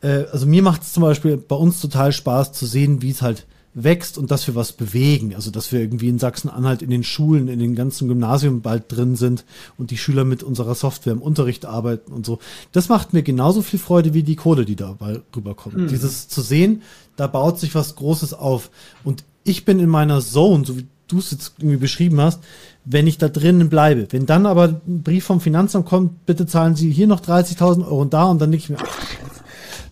Äh, 0.00 0.24
also 0.30 0.46
mir 0.46 0.62
macht 0.62 0.82
es 0.82 0.92
zum 0.92 1.02
Beispiel 1.02 1.36
bei 1.36 1.56
uns 1.56 1.80
total 1.80 2.12
Spaß 2.12 2.52
zu 2.52 2.66
sehen, 2.66 3.02
wie 3.02 3.10
es 3.10 3.22
halt 3.22 3.46
wächst 3.84 4.18
und 4.18 4.30
dass 4.30 4.46
wir 4.46 4.54
was 4.54 4.72
bewegen. 4.72 5.34
Also 5.34 5.50
dass 5.50 5.72
wir 5.72 5.80
irgendwie 5.80 6.08
in 6.08 6.18
Sachsen-Anhalt 6.18 6.82
in 6.82 6.90
den 6.90 7.04
Schulen, 7.04 7.48
in 7.48 7.58
den 7.58 7.74
ganzen 7.74 8.08
Gymnasien 8.08 8.60
bald 8.60 8.84
drin 8.88 9.16
sind 9.16 9.44
und 9.76 9.90
die 9.90 9.98
Schüler 9.98 10.24
mit 10.24 10.42
unserer 10.42 10.74
Software 10.74 11.12
im 11.12 11.22
Unterricht 11.22 11.66
arbeiten 11.66 12.12
und 12.12 12.26
so. 12.26 12.38
Das 12.72 12.88
macht 12.88 13.12
mir 13.12 13.22
genauso 13.22 13.62
viel 13.62 13.78
Freude 13.78 14.14
wie 14.14 14.22
die 14.22 14.36
Kohle, 14.36 14.64
die 14.64 14.76
dabei 14.76 15.20
rüberkommt. 15.34 15.76
Mhm. 15.76 15.88
Dieses 15.88 16.28
zu 16.28 16.40
sehen, 16.40 16.82
da 17.16 17.26
baut 17.26 17.58
sich 17.58 17.74
was 17.74 17.96
Großes 17.96 18.34
auf. 18.34 18.70
Und 19.04 19.24
ich 19.44 19.64
bin 19.64 19.78
in 19.78 19.88
meiner 19.88 20.20
Zone, 20.20 20.64
so 20.64 20.76
wie 20.76 20.86
du 21.08 21.18
es 21.18 21.30
jetzt 21.30 21.54
irgendwie 21.58 21.78
beschrieben 21.78 22.20
hast, 22.20 22.40
wenn 22.84 23.06
ich 23.06 23.18
da 23.18 23.28
drinnen 23.28 23.68
bleibe. 23.68 24.06
Wenn 24.10 24.26
dann 24.26 24.46
aber 24.46 24.80
ein 24.86 25.02
Brief 25.02 25.24
vom 25.24 25.40
Finanzamt 25.40 25.86
kommt, 25.86 26.26
bitte 26.26 26.46
zahlen 26.46 26.76
Sie 26.76 26.90
hier 26.90 27.06
noch 27.06 27.20
30.000 27.20 27.84
Euro 27.84 28.00
und 28.00 28.14
da 28.14 28.24
und 28.24 28.40
dann 28.40 28.50
nicht 28.50 28.70
mehr. 28.70 28.78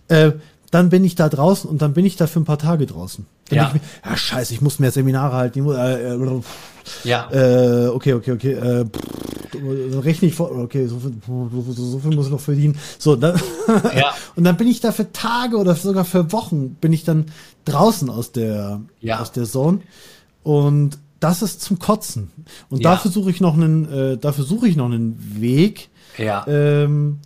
Äh, 0.07 0.33
dann 0.71 0.89
bin 0.89 1.03
ich 1.03 1.15
da 1.15 1.29
draußen 1.29 1.69
und 1.69 1.81
dann 1.81 1.93
bin 1.93 2.05
ich 2.05 2.15
da 2.17 2.27
für 2.27 2.39
ein 2.39 2.45
paar 2.45 2.59
Tage 2.59 2.85
draußen. 2.85 3.25
Dann 3.49 3.57
ja. 3.57 3.67
Ich 3.67 3.73
mir, 3.73 3.81
ja, 4.05 4.17
scheiße, 4.17 4.53
ich 4.53 4.61
muss 4.61 4.79
mehr 4.79 4.91
Seminare 4.91 5.35
halten. 5.35 5.61
Muss, 5.61 5.77
äh, 5.77 6.13
äh, 6.13 6.41
ja. 7.03 7.29
Äh, 7.31 7.87
okay, 7.87 8.13
okay, 8.13 8.31
okay. 8.31 8.53
Äh, 8.53 8.85
pff, 8.85 10.03
rechne 10.03 10.27
ich 10.27 10.35
vor. 10.35 10.51
Okay, 10.51 10.87
so 10.87 10.99
viel, 10.99 11.13
so, 11.25 11.71
so 11.71 11.99
viel 11.99 12.15
muss 12.15 12.25
ich 12.25 12.31
noch 12.31 12.41
verdienen. 12.41 12.77
So, 12.99 13.15
dann, 13.15 13.39
ja. 13.95 14.13
und 14.35 14.43
dann 14.43 14.57
bin 14.57 14.67
ich 14.67 14.81
da 14.81 14.91
für 14.91 15.11
Tage 15.11 15.57
oder 15.57 15.75
sogar 15.75 16.05
für 16.05 16.31
Wochen 16.31 16.75
bin 16.75 16.91
ich 16.91 17.03
dann 17.03 17.27
draußen 17.65 18.09
aus 18.09 18.31
der 18.31 18.81
ja. 19.01 19.19
aus 19.19 19.31
der 19.31 19.45
Zone 19.45 19.79
und 20.43 20.97
das 21.19 21.41
ist 21.41 21.61
zum 21.61 21.79
Kotzen. 21.79 22.31
Und 22.69 22.83
ja. 22.83 22.91
dafür 22.91 23.11
suche 23.11 23.31
ich 23.31 23.41
noch 23.41 23.55
einen, 23.55 23.91
äh, 23.91 24.17
dafür 24.17 24.43
suche 24.43 24.67
ich 24.67 24.75
noch 24.75 24.85
einen 24.85 25.41
Weg. 25.41 25.89
Ja. 26.17 26.45
Ähm, 26.47 27.19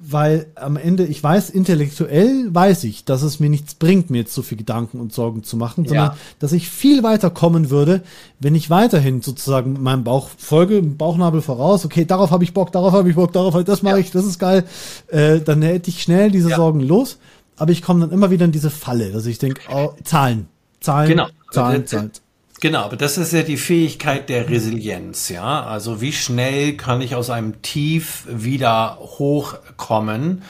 weil 0.00 0.46
am 0.54 0.76
Ende, 0.76 1.04
ich 1.04 1.22
weiß, 1.22 1.50
intellektuell 1.50 2.48
weiß 2.52 2.84
ich, 2.84 3.04
dass 3.04 3.22
es 3.22 3.40
mir 3.40 3.50
nichts 3.50 3.74
bringt, 3.74 4.08
mir 4.08 4.18
jetzt 4.18 4.34
so 4.34 4.42
viel 4.42 4.56
Gedanken 4.56 5.00
und 5.00 5.12
Sorgen 5.12 5.42
zu 5.42 5.56
machen, 5.58 5.84
sondern 5.84 6.12
ja. 6.12 6.16
dass 6.38 6.52
ich 6.52 6.70
viel 6.70 7.02
weiter 7.02 7.28
kommen 7.28 7.68
würde, 7.68 8.02
wenn 8.38 8.54
ich 8.54 8.70
weiterhin 8.70 9.20
sozusagen 9.20 9.82
meinem 9.82 10.02
Bauch 10.02 10.30
folge, 10.38 10.80
Bauchnabel 10.80 11.42
voraus, 11.42 11.84
okay, 11.84 12.06
darauf 12.06 12.30
habe 12.30 12.42
ich 12.42 12.54
Bock, 12.54 12.72
darauf 12.72 12.92
habe 12.92 13.10
ich 13.10 13.16
Bock, 13.16 13.32
darauf, 13.32 13.62
das 13.64 13.82
mache 13.82 13.96
ja. 13.96 14.00
ich, 14.00 14.10
das 14.10 14.24
ist 14.24 14.38
geil, 14.38 14.64
äh, 15.08 15.40
dann 15.40 15.60
hätte 15.60 15.90
ich 15.90 16.02
schnell 16.02 16.30
diese 16.30 16.50
ja. 16.50 16.56
Sorgen 16.56 16.80
los, 16.80 17.18
aber 17.56 17.72
ich 17.72 17.82
komme 17.82 18.00
dann 18.00 18.10
immer 18.10 18.30
wieder 18.30 18.46
in 18.46 18.52
diese 18.52 18.70
Falle, 18.70 19.12
dass 19.12 19.26
ich 19.26 19.38
denke, 19.38 19.60
oh, 19.70 19.90
Zahlen, 20.04 20.48
Zahlen, 20.80 21.08
genau. 21.10 21.28
Zahlen, 21.52 21.86
Zahlen. 21.86 22.12
Genau, 22.60 22.80
aber 22.82 22.96
das 22.96 23.16
ist 23.16 23.32
ja 23.32 23.42
die 23.42 23.56
Fähigkeit 23.56 24.28
der 24.28 24.50
Resilienz, 24.50 25.30
ja. 25.30 25.62
Also 25.64 26.02
wie 26.02 26.12
schnell 26.12 26.76
kann 26.76 27.00
ich 27.00 27.14
aus 27.14 27.30
einem 27.30 27.62
Tief 27.62 28.24
wieder 28.28 28.98
hochkommen? 29.00 30.42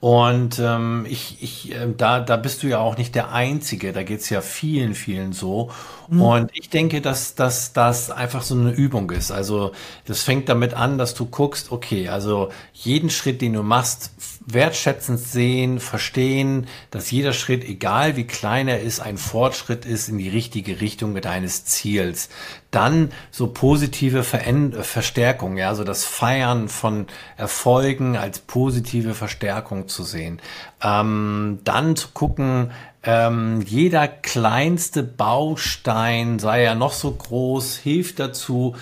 Und 0.00 0.58
ähm, 0.58 1.06
ich, 1.08 1.36
ich, 1.40 1.72
äh, 1.72 1.86
da, 1.96 2.18
da 2.18 2.36
bist 2.36 2.64
du 2.64 2.66
ja 2.66 2.80
auch 2.80 2.96
nicht 2.96 3.14
der 3.14 3.30
Einzige, 3.30 3.92
da 3.92 4.02
geht's 4.02 4.30
ja 4.30 4.40
vielen, 4.40 4.96
vielen 4.96 5.32
so. 5.32 5.70
Mhm. 6.08 6.20
Und 6.20 6.50
ich 6.54 6.70
denke, 6.70 7.00
dass, 7.00 7.36
dass 7.36 7.72
das 7.72 8.10
einfach 8.10 8.42
so 8.42 8.56
eine 8.56 8.72
Übung 8.72 9.12
ist. 9.12 9.30
Also 9.30 9.70
das 10.04 10.22
fängt 10.22 10.48
damit 10.48 10.74
an, 10.74 10.98
dass 10.98 11.14
du 11.14 11.26
guckst, 11.26 11.70
okay, 11.70 12.08
also 12.08 12.48
jeden 12.72 13.10
Schritt, 13.10 13.40
den 13.40 13.52
du 13.52 13.62
machst, 13.62 14.10
wertschätzend 14.46 15.20
sehen, 15.20 15.80
verstehen, 15.80 16.66
dass 16.90 17.10
jeder 17.10 17.32
Schritt, 17.32 17.64
egal 17.64 18.16
wie 18.16 18.26
klein 18.26 18.68
er 18.68 18.80
ist, 18.80 19.00
ein 19.00 19.18
Fortschritt 19.18 19.84
ist 19.84 20.08
in 20.08 20.18
die 20.18 20.28
richtige 20.28 20.80
Richtung 20.80 21.14
deines 21.20 21.64
Ziels. 21.64 22.28
Dann 22.70 23.10
so 23.30 23.48
positive 23.48 24.24
Veränd 24.24 24.74
Verstärkung, 24.84 25.56
ja, 25.56 25.74
so 25.74 25.84
das 25.84 26.04
Feiern 26.04 26.68
von 26.68 27.06
Erfolgen 27.36 28.16
als 28.16 28.38
positive 28.38 29.14
Verstärkung 29.14 29.88
zu 29.88 30.02
sehen. 30.02 30.40
Ähm, 30.82 31.60
dann 31.64 31.96
zu 31.96 32.08
gucken, 32.12 32.70
ähm, 33.04 33.62
jeder 33.62 34.06
kleinste 34.08 35.02
Baustein, 35.02 36.38
sei 36.38 36.64
er 36.64 36.74
noch 36.74 36.92
so 36.92 37.10
groß, 37.10 37.76
hilft 37.76 38.20
dazu. 38.20 38.76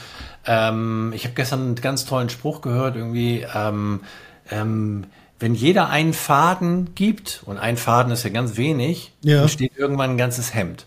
Ähm, 0.47 1.13
ich 1.15 1.25
habe 1.25 1.35
gestern 1.35 1.61
einen 1.61 1.75
ganz 1.75 2.05
tollen 2.05 2.29
Spruch 2.29 2.61
gehört, 2.61 2.97
irgendwie, 2.97 3.47
ähm, 3.55 4.03
ähm, 4.51 5.07
wenn 5.41 5.55
jeder 5.55 5.89
einen 5.89 6.13
Faden 6.13 6.95
gibt, 6.95 7.43
und 7.47 7.59
ein 7.59 7.77
Faden 7.77 8.13
ist 8.13 8.23
ja 8.23 8.31
ganz 8.31 8.57
wenig, 8.57 9.13
ja. 9.23 9.43
entsteht 9.43 9.73
irgendwann 9.77 10.11
ein 10.11 10.19
ganzes 10.19 10.55
Hemd. 10.55 10.87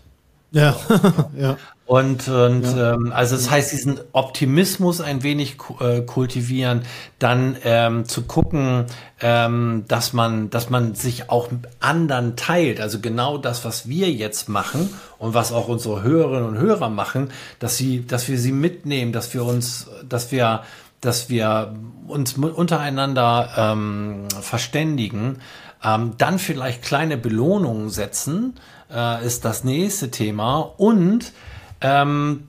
Ja, 0.52 0.76
ja. 1.36 1.56
Und, 1.86 2.28
und 2.28 2.62
ja. 2.62 2.94
ähm, 2.94 3.12
also 3.12 3.36
das 3.36 3.50
heißt, 3.50 3.72
diesen 3.72 4.00
Optimismus 4.12 5.02
ein 5.02 5.22
wenig 5.22 5.56
äh, 5.80 6.00
kultivieren, 6.00 6.82
dann 7.18 7.56
ähm, 7.62 8.06
zu 8.06 8.22
gucken, 8.22 8.86
ähm, 9.20 9.84
dass 9.86 10.14
man, 10.14 10.48
dass 10.48 10.70
man 10.70 10.94
sich 10.94 11.28
auch 11.28 11.50
mit 11.50 11.66
anderen 11.80 12.36
teilt. 12.36 12.80
Also 12.80 13.00
genau 13.00 13.36
das, 13.36 13.66
was 13.66 13.86
wir 13.86 14.10
jetzt 14.10 14.48
machen 14.48 14.88
und 15.18 15.34
was 15.34 15.52
auch 15.52 15.68
unsere 15.68 16.02
Hörerinnen 16.02 16.48
und 16.48 16.58
Hörer 16.58 16.88
machen, 16.88 17.30
dass 17.58 17.76
sie, 17.76 18.06
dass 18.06 18.28
wir 18.28 18.38
sie 18.38 18.52
mitnehmen, 18.52 19.12
dass 19.12 19.34
wir 19.34 19.44
uns, 19.44 19.90
dass 20.08 20.32
wir, 20.32 20.62
dass 21.04 21.28
wir 21.28 21.74
uns 22.06 22.34
untereinander 22.34 23.50
ähm, 23.56 24.28
verständigen, 24.40 25.38
ähm, 25.82 26.14
dann 26.18 26.38
vielleicht 26.38 26.82
kleine 26.82 27.16
Belohnungen 27.16 27.90
setzen, 27.90 28.54
äh, 28.92 29.24
ist 29.24 29.44
das 29.44 29.64
nächste 29.64 30.10
Thema 30.10 30.60
und 30.60 31.32
ähm, 31.80 32.48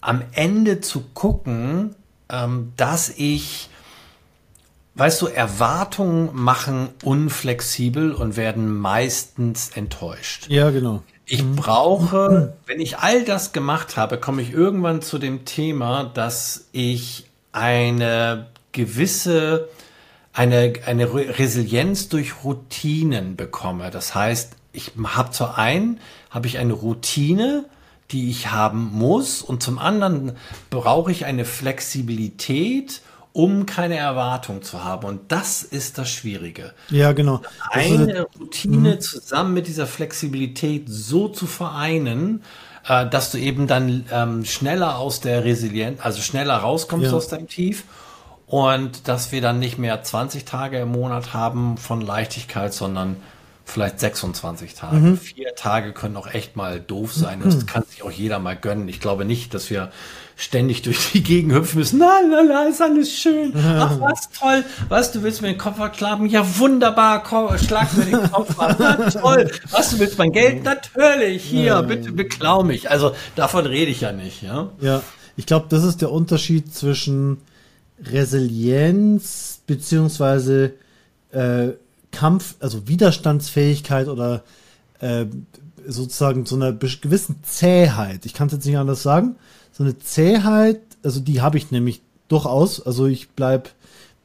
am 0.00 0.22
Ende 0.32 0.80
zu 0.80 1.00
gucken, 1.14 1.94
ähm, 2.28 2.72
dass 2.76 3.10
ich, 3.10 3.70
weißt 4.94 5.22
du, 5.22 5.26
Erwartungen 5.26 6.30
machen 6.32 6.88
unflexibel 7.02 8.12
und 8.12 8.36
werden 8.36 8.76
meistens 8.78 9.70
enttäuscht. 9.70 10.48
Ja, 10.48 10.70
genau. 10.70 11.02
Ich 11.26 11.42
mhm. 11.42 11.56
brauche, 11.56 12.54
wenn 12.66 12.80
ich 12.80 12.98
all 12.98 13.24
das 13.24 13.52
gemacht 13.52 13.96
habe, 13.96 14.18
komme 14.18 14.42
ich 14.42 14.52
irgendwann 14.52 15.00
zu 15.00 15.18
dem 15.18 15.44
Thema, 15.44 16.04
dass 16.04 16.68
ich 16.72 17.26
eine 17.54 18.46
gewisse, 18.72 19.68
eine, 20.32 20.72
eine 20.86 21.14
Resilienz 21.14 22.08
durch 22.08 22.44
Routinen 22.44 23.36
bekomme. 23.36 23.90
Das 23.90 24.14
heißt, 24.14 24.56
ich 24.72 24.92
habe 25.02 25.30
zur 25.30 25.56
einen, 25.56 26.00
habe 26.30 26.48
ich 26.48 26.58
eine 26.58 26.72
Routine, 26.72 27.64
die 28.10 28.28
ich 28.28 28.50
haben 28.50 28.90
muss 28.92 29.40
und 29.40 29.62
zum 29.62 29.78
anderen 29.78 30.32
brauche 30.70 31.10
ich 31.10 31.24
eine 31.24 31.44
Flexibilität, 31.44 33.00
um 33.32 33.66
keine 33.66 33.96
Erwartung 33.96 34.62
zu 34.62 34.84
haben. 34.84 35.06
Und 35.06 35.32
das 35.32 35.62
ist 35.62 35.98
das 35.98 36.10
Schwierige. 36.10 36.72
Ja, 36.90 37.12
genau. 37.12 37.40
Eine 37.70 38.26
Routine 38.38 38.94
mhm. 38.94 39.00
zusammen 39.00 39.54
mit 39.54 39.66
dieser 39.66 39.86
Flexibilität 39.86 40.84
so 40.86 41.28
zu 41.28 41.46
vereinen, 41.46 42.42
äh, 42.86 43.08
dass 43.08 43.30
du 43.30 43.38
eben 43.38 43.66
dann 43.66 44.06
ähm, 44.12 44.44
schneller 44.44 44.98
aus 44.98 45.20
der 45.20 45.44
Resilienz, 45.44 46.00
also 46.02 46.20
schneller 46.20 46.56
rauskommst 46.56 47.10
ja. 47.10 47.16
aus 47.16 47.28
deinem 47.28 47.48
Tief 47.48 47.84
und 48.46 49.08
dass 49.08 49.32
wir 49.32 49.40
dann 49.40 49.58
nicht 49.58 49.78
mehr 49.78 50.02
20 50.02 50.44
Tage 50.44 50.78
im 50.78 50.92
Monat 50.92 51.32
haben 51.32 51.76
von 51.76 52.00
Leichtigkeit, 52.00 52.74
sondern 52.74 53.16
vielleicht 53.64 54.00
26 54.00 54.74
Tage. 54.74 54.96
Mhm. 54.96 55.18
Vier 55.18 55.54
Tage 55.54 55.92
können 55.92 56.16
auch 56.16 56.26
echt 56.26 56.56
mal 56.56 56.80
doof 56.80 57.14
sein. 57.14 57.40
Das 57.42 57.56
mhm. 57.56 57.66
kann 57.66 57.82
sich 57.84 58.02
auch 58.02 58.10
jeder 58.10 58.38
mal 58.38 58.56
gönnen. 58.56 58.88
Ich 58.88 59.00
glaube 59.00 59.24
nicht, 59.24 59.54
dass 59.54 59.70
wir 59.70 59.90
ständig 60.36 60.82
durch 60.82 61.12
die 61.12 61.22
Gegend 61.22 61.52
hüpfen 61.52 61.78
müssen. 61.78 61.98
Na, 61.98 62.20
na, 62.28 62.42
na, 62.42 62.64
ist 62.64 62.82
alles 62.82 63.12
schön. 63.12 63.52
Ach, 63.56 64.00
was 64.00 64.30
toll. 64.30 64.64
Was, 64.88 65.12
du 65.12 65.22
willst 65.22 65.42
mir 65.42 65.48
den 65.48 65.58
Kopf 65.58 65.76
verklappen? 65.76 66.26
Ja, 66.26 66.44
wunderbar. 66.58 67.22
Komm, 67.22 67.56
schlag 67.58 67.96
mir 67.96 68.04
den 68.04 68.30
Kopf 68.30 68.58
ab. 68.58 68.76
Na, 68.78 69.10
toll. 69.10 69.50
Was, 69.70 69.90
du 69.90 69.98
willst 69.98 70.18
mein 70.18 70.32
Geld? 70.32 70.64
Natürlich. 70.64 71.44
Hier, 71.44 71.82
bitte 71.82 72.12
beklau 72.12 72.64
mich. 72.64 72.90
Also, 72.90 73.14
davon 73.36 73.66
rede 73.66 73.90
ich 73.90 74.00
ja 74.00 74.12
nicht, 74.12 74.42
ja. 74.42 74.70
Ja. 74.80 75.02
Ich 75.36 75.46
glaube, 75.46 75.66
das 75.68 75.84
ist 75.84 76.00
der 76.00 76.12
Unterschied 76.12 76.74
zwischen 76.74 77.38
Resilienz 78.04 79.60
beziehungsweise 79.66 80.74
äh, 81.32 81.70
Kampf, 82.12 82.54
also 82.60 82.86
Widerstandsfähigkeit 82.86 84.08
oder 84.08 84.44
äh, 85.00 85.26
sozusagen 85.86 86.46
so 86.46 86.56
einer 86.56 86.72
gewissen 86.72 87.36
Zähheit. 87.42 88.26
Ich 88.26 88.34
kann 88.34 88.46
es 88.46 88.54
jetzt 88.54 88.66
nicht 88.66 88.78
anders 88.78 89.02
sagen. 89.02 89.36
So 89.76 89.82
eine 89.82 89.98
Zähheit, 89.98 90.80
also 91.02 91.18
die 91.18 91.40
habe 91.42 91.58
ich 91.58 91.72
nämlich 91.72 92.00
durchaus. 92.28 92.80
Also 92.80 93.06
ich 93.06 93.30
bleib 93.30 93.70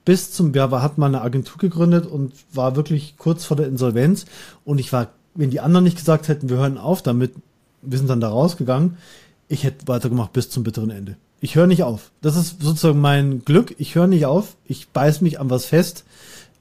bis 0.05 0.31
zum, 0.31 0.53
wir 0.53 0.69
hat 0.69 0.99
mal 0.99 1.07
eine 1.07 1.21
Agentur 1.21 1.57
gegründet 1.57 2.05
und 2.05 2.33
war 2.53 2.75
wirklich 2.75 3.15
kurz 3.17 3.45
vor 3.45 3.57
der 3.57 3.67
Insolvenz. 3.67 4.25
Und 4.63 4.79
ich 4.79 4.93
war, 4.93 5.07
wenn 5.33 5.49
die 5.49 5.59
anderen 5.59 5.83
nicht 5.83 5.97
gesagt 5.97 6.27
hätten, 6.27 6.49
wir 6.49 6.57
hören 6.57 6.77
auf 6.77 7.01
damit, 7.01 7.33
wir 7.81 7.97
sind 7.97 8.09
dann 8.09 8.21
da 8.21 8.29
rausgegangen, 8.29 8.97
ich 9.47 9.63
hätte 9.63 9.87
weitergemacht 9.87 10.33
bis 10.33 10.51
zum 10.51 10.63
bitteren 10.63 10.91
Ende. 10.91 11.17
Ich 11.41 11.55
höre 11.55 11.65
nicht 11.65 11.81
auf. 11.81 12.11
Das 12.21 12.35
ist 12.35 12.61
sozusagen 12.61 13.01
mein 13.01 13.43
Glück. 13.43 13.73
Ich 13.79 13.95
höre 13.95 14.07
nicht 14.07 14.27
auf. 14.27 14.55
Ich 14.65 14.89
beiß 14.89 15.21
mich 15.21 15.39
an 15.39 15.49
was 15.49 15.65
fest 15.65 16.03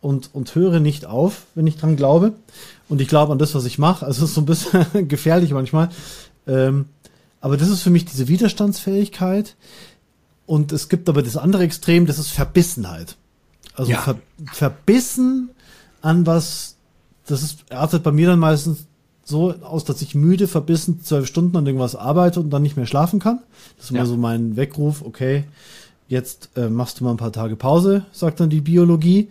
und, 0.01 0.30
und 0.32 0.55
höre 0.55 0.80
nicht 0.80 1.05
auf, 1.05 1.43
wenn 1.55 1.66
ich 1.66 1.76
dran 1.76 1.97
glaube. 1.97 2.32
Und 2.89 3.03
ich 3.03 3.09
glaube 3.09 3.32
an 3.32 3.39
das, 3.39 3.55
was 3.55 3.66
ich 3.66 3.78
mache. 3.78 4.07
Also 4.07 4.24
es 4.24 4.30
ist 4.30 4.34
so 4.34 4.41
ein 4.41 4.47
bisschen 4.47 5.09
gefährlich 5.09 5.51
manchmal. 5.51 5.91
Ähm, 6.47 6.86
aber 7.41 7.57
das 7.57 7.68
ist 7.68 7.82
für 7.82 7.91
mich 7.91 8.05
diese 8.05 8.28
Widerstandsfähigkeit. 8.28 9.57
Und 10.47 10.72
es 10.72 10.89
gibt 10.89 11.09
aber 11.09 11.22
das 11.22 11.36
andere 11.36 11.62
Extrem, 11.62 12.07
das 12.07 12.18
ist 12.18 12.30
Verbissenheit. 12.30 13.16
Also 13.74 13.93
ja. 13.93 14.01
ver, 14.01 14.16
verbissen 14.53 15.51
an 16.01 16.26
was, 16.26 16.76
das 17.26 17.43
ist, 17.43 17.70
artet 17.72 18.03
bei 18.03 18.12
mir 18.12 18.28
dann 18.28 18.39
meistens 18.39 18.86
so 19.24 19.53
aus, 19.62 19.84
dass 19.84 20.01
ich 20.01 20.14
müde, 20.14 20.49
verbissen 20.49 21.03
zwölf 21.03 21.26
Stunden 21.26 21.57
an 21.57 21.66
irgendwas 21.66 21.95
arbeite 21.95 22.41
und 22.41 22.51
dann 22.51 22.62
nicht 22.62 22.76
mehr 22.76 22.86
schlafen 22.86 23.20
kann. 23.20 23.41
Das 23.76 23.86
ist 23.86 23.91
ja. 23.91 23.99
immer 23.99 24.07
so 24.07 24.16
mein 24.16 24.57
Weckruf, 24.57 25.03
okay, 25.03 25.45
jetzt 26.09 26.49
äh, 26.57 26.70
machst 26.70 26.99
du 26.99 27.05
mal 27.05 27.11
ein 27.11 27.18
paar 27.18 27.32
Tage 27.32 27.55
Pause, 27.55 28.07
sagt 28.11 28.41
dann 28.41 28.49
die 28.49 28.62
Biologie 28.62 29.28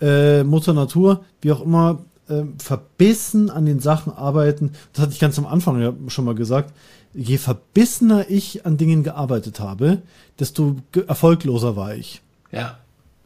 äh, 0.00 0.42
Mutter 0.44 0.72
Natur, 0.72 1.24
wie 1.42 1.52
auch 1.52 1.60
immer, 1.60 2.00
äh, 2.28 2.42
verbissen 2.58 3.50
an 3.50 3.66
den 3.66 3.80
Sachen 3.80 4.12
arbeiten. 4.12 4.72
Das 4.92 5.02
hatte 5.02 5.12
ich 5.12 5.20
ganz 5.20 5.38
am 5.38 5.46
Anfang 5.46 5.80
ja 5.80 5.92
schon 6.08 6.24
mal 6.24 6.34
gesagt. 6.34 6.72
Je 7.14 7.38
verbissener 7.38 8.28
ich 8.28 8.66
an 8.66 8.76
Dingen 8.76 9.04
gearbeitet 9.04 9.60
habe, 9.60 10.02
desto 10.38 10.76
erfolgloser 11.06 11.76
war 11.76 11.94
ich. 11.94 12.22
Ja. 12.50 12.78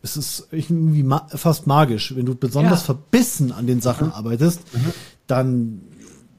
Es 0.03 0.16
ist 0.16 0.49
irgendwie 0.51 1.03
ma 1.03 1.26
fast 1.34 1.66
magisch. 1.66 2.14
Wenn 2.14 2.26
du 2.26 2.34
besonders 2.34 2.80
ja. 2.80 2.86
verbissen 2.86 3.51
an 3.51 3.66
den 3.66 3.80
Sachen 3.80 4.09
mhm. 4.09 4.12
arbeitest, 4.12 4.61
mhm. 4.74 4.93
dann, 5.26 5.80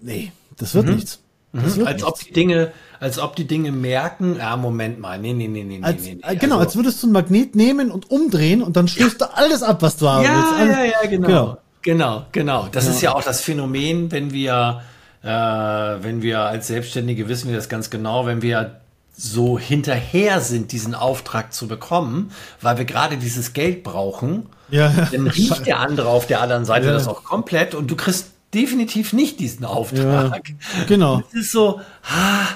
nee, 0.02 0.32
das 0.58 0.76
wird 0.76 0.86
mhm. 0.88 0.96
nichts. 0.96 1.20
Mhm. 1.52 1.64
Das 1.64 1.76
wird 1.78 1.88
als 1.88 1.96
nichts. 1.96 2.08
ob 2.08 2.20
die 2.20 2.34
Dinge 2.34 2.72
als 3.00 3.18
ob 3.18 3.36
die 3.36 3.48
Dinge 3.48 3.72
merken, 3.72 4.36
ja, 4.38 4.58
Moment 4.58 5.00
mal, 5.00 5.18
nee, 5.20 5.34
nee, 5.34 5.48
nee, 5.48 5.64
nee, 5.64 5.80
als, 5.82 6.04
nee, 6.04 6.16
nee. 6.16 6.36
Genau, 6.36 6.56
also, 6.56 6.68
als 6.68 6.76
würdest 6.76 7.02
du 7.02 7.08
ein 7.08 7.14
Magnet 7.14 7.56
nehmen 7.56 7.92
und 7.92 8.12
umdrehen 8.12 8.62
und 8.62 8.76
dann 8.76 8.88
stößt 8.88 9.22
ja. 9.22 9.28
du 9.28 9.38
alles 9.38 9.64
ab, 9.64 9.82
was 9.82 9.98
du 9.98 10.10
haben 10.10 10.26
ja, 10.26 10.36
willst. 10.36 10.78
Ja, 10.78 10.84
ja, 10.84 11.10
genau. 11.10 11.28
Genau, 11.28 11.58
genau. 11.82 12.26
genau. 12.32 12.68
Das 12.72 12.86
ja. 12.86 12.92
ist 12.92 13.02
ja 13.02 13.16
auch 13.16 13.24
das 13.24 13.42
Phänomen, 13.42 14.12
wenn 14.12 14.34
wir, 14.34 14.82
äh, 15.24 15.28
wenn 15.28 16.22
wir 16.22 16.42
als 16.42 16.68
Selbstständige 16.68 17.28
wissen 17.28 17.50
wir 17.50 17.56
das 17.56 17.70
ganz 17.70 17.90
genau, 17.90 18.26
wenn 18.26 18.42
wir 18.42 18.80
so 19.16 19.60
hinterher 19.60 20.40
sind, 20.40 20.72
diesen 20.72 20.96
Auftrag 20.96 21.54
zu 21.54 21.68
bekommen, 21.68 22.32
weil 22.62 22.78
wir 22.78 22.86
gerade 22.86 23.18
dieses 23.18 23.52
Geld 23.52 23.84
brauchen, 23.84 24.46
ja. 24.70 25.08
dann 25.12 25.28
riecht 25.28 25.66
der 25.66 25.80
andere 25.80 26.08
auf 26.08 26.26
der 26.26 26.42
anderen 26.42 26.64
Seite 26.64 26.88
ja. 26.88 26.94
das 26.94 27.08
auch 27.08 27.26
komplett 27.26 27.76
und 27.76 27.92
du 27.92 27.98
kriegst 27.98 28.32
definitiv 28.54 29.12
nicht 29.12 29.40
diesen 29.40 29.66
Auftrag. 29.66 30.50
Ja, 30.50 30.84
genau. 30.88 31.22
Es 31.34 31.42
ist 31.42 31.52
so, 31.52 31.82
ah, 32.04 32.48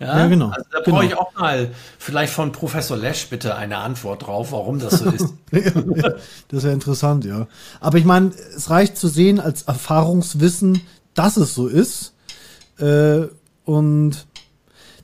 ja, 0.00 0.18
ja 0.18 0.26
genau. 0.26 0.48
Also 0.48 0.64
da 0.72 0.80
genau. 0.80 0.96
brauche 0.96 1.06
ich 1.06 1.16
auch 1.16 1.34
mal 1.34 1.70
vielleicht 1.98 2.32
von 2.32 2.50
Professor 2.50 2.96
Lesch 2.96 3.28
bitte 3.28 3.54
eine 3.54 3.78
Antwort 3.78 4.26
drauf, 4.26 4.50
warum 4.50 4.80
das 4.80 4.98
so 4.98 5.08
ist. 5.10 5.32
das 6.48 6.64
wäre 6.64 6.74
interessant, 6.74 7.24
ja. 7.24 7.46
Aber 7.80 7.98
ich 7.98 8.04
meine, 8.04 8.32
es 8.56 8.68
reicht 8.70 8.96
zu 8.96 9.06
sehen 9.06 9.38
als 9.38 9.62
Erfahrungswissen, 9.62 10.80
dass 11.14 11.36
es 11.36 11.54
so 11.54 11.66
ist. 11.66 12.14
Äh, 12.78 13.26
und 13.64 14.26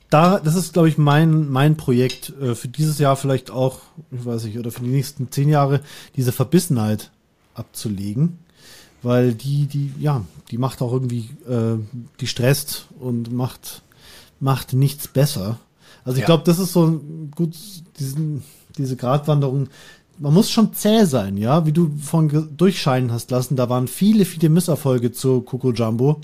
da, 0.09 0.39
das 0.39 0.55
ist, 0.55 0.73
glaube 0.73 0.89
ich, 0.89 0.97
mein, 0.97 1.49
mein 1.49 1.77
Projekt 1.77 2.33
äh, 2.41 2.55
für 2.55 2.67
dieses 2.67 2.99
Jahr 2.99 3.15
vielleicht 3.15 3.51
auch, 3.51 3.81
ich 4.11 4.25
weiß 4.25 4.45
nicht, 4.45 4.57
oder 4.57 4.71
für 4.71 4.81
die 4.81 4.89
nächsten 4.89 5.31
zehn 5.31 5.49
Jahre, 5.49 5.81
diese 6.15 6.31
Verbissenheit 6.31 7.11
abzulegen. 7.53 8.39
Weil 9.01 9.33
die, 9.33 9.65
die, 9.65 9.93
ja, 9.97 10.25
die 10.51 10.57
macht 10.57 10.81
auch 10.81 10.91
irgendwie, 10.91 11.29
äh, 11.47 11.77
die 12.19 12.27
stresst 12.27 12.87
und 12.99 13.31
macht 13.31 13.81
macht 14.39 14.73
nichts 14.73 15.07
besser. 15.07 15.59
Also 16.03 16.17
ich 16.17 16.21
ja. 16.21 16.25
glaube, 16.27 16.43
das 16.45 16.59
ist 16.59 16.73
so 16.73 17.01
gut, 17.35 17.55
diesen, 17.99 18.43
diese 18.77 18.95
Gratwanderung. 18.95 19.67
Man 20.19 20.33
muss 20.33 20.51
schon 20.51 20.73
zäh 20.73 21.05
sein, 21.05 21.37
ja, 21.37 21.65
wie 21.65 21.71
du 21.71 21.91
von 22.01 22.55
durchscheinen 22.55 23.11
hast 23.11 23.31
lassen. 23.31 23.55
Da 23.55 23.69
waren 23.69 23.87
viele, 23.87 24.25
viele 24.25 24.49
Misserfolge 24.49 25.11
zu 25.11 25.41
Coco 25.41 25.71
Jumbo 25.71 26.21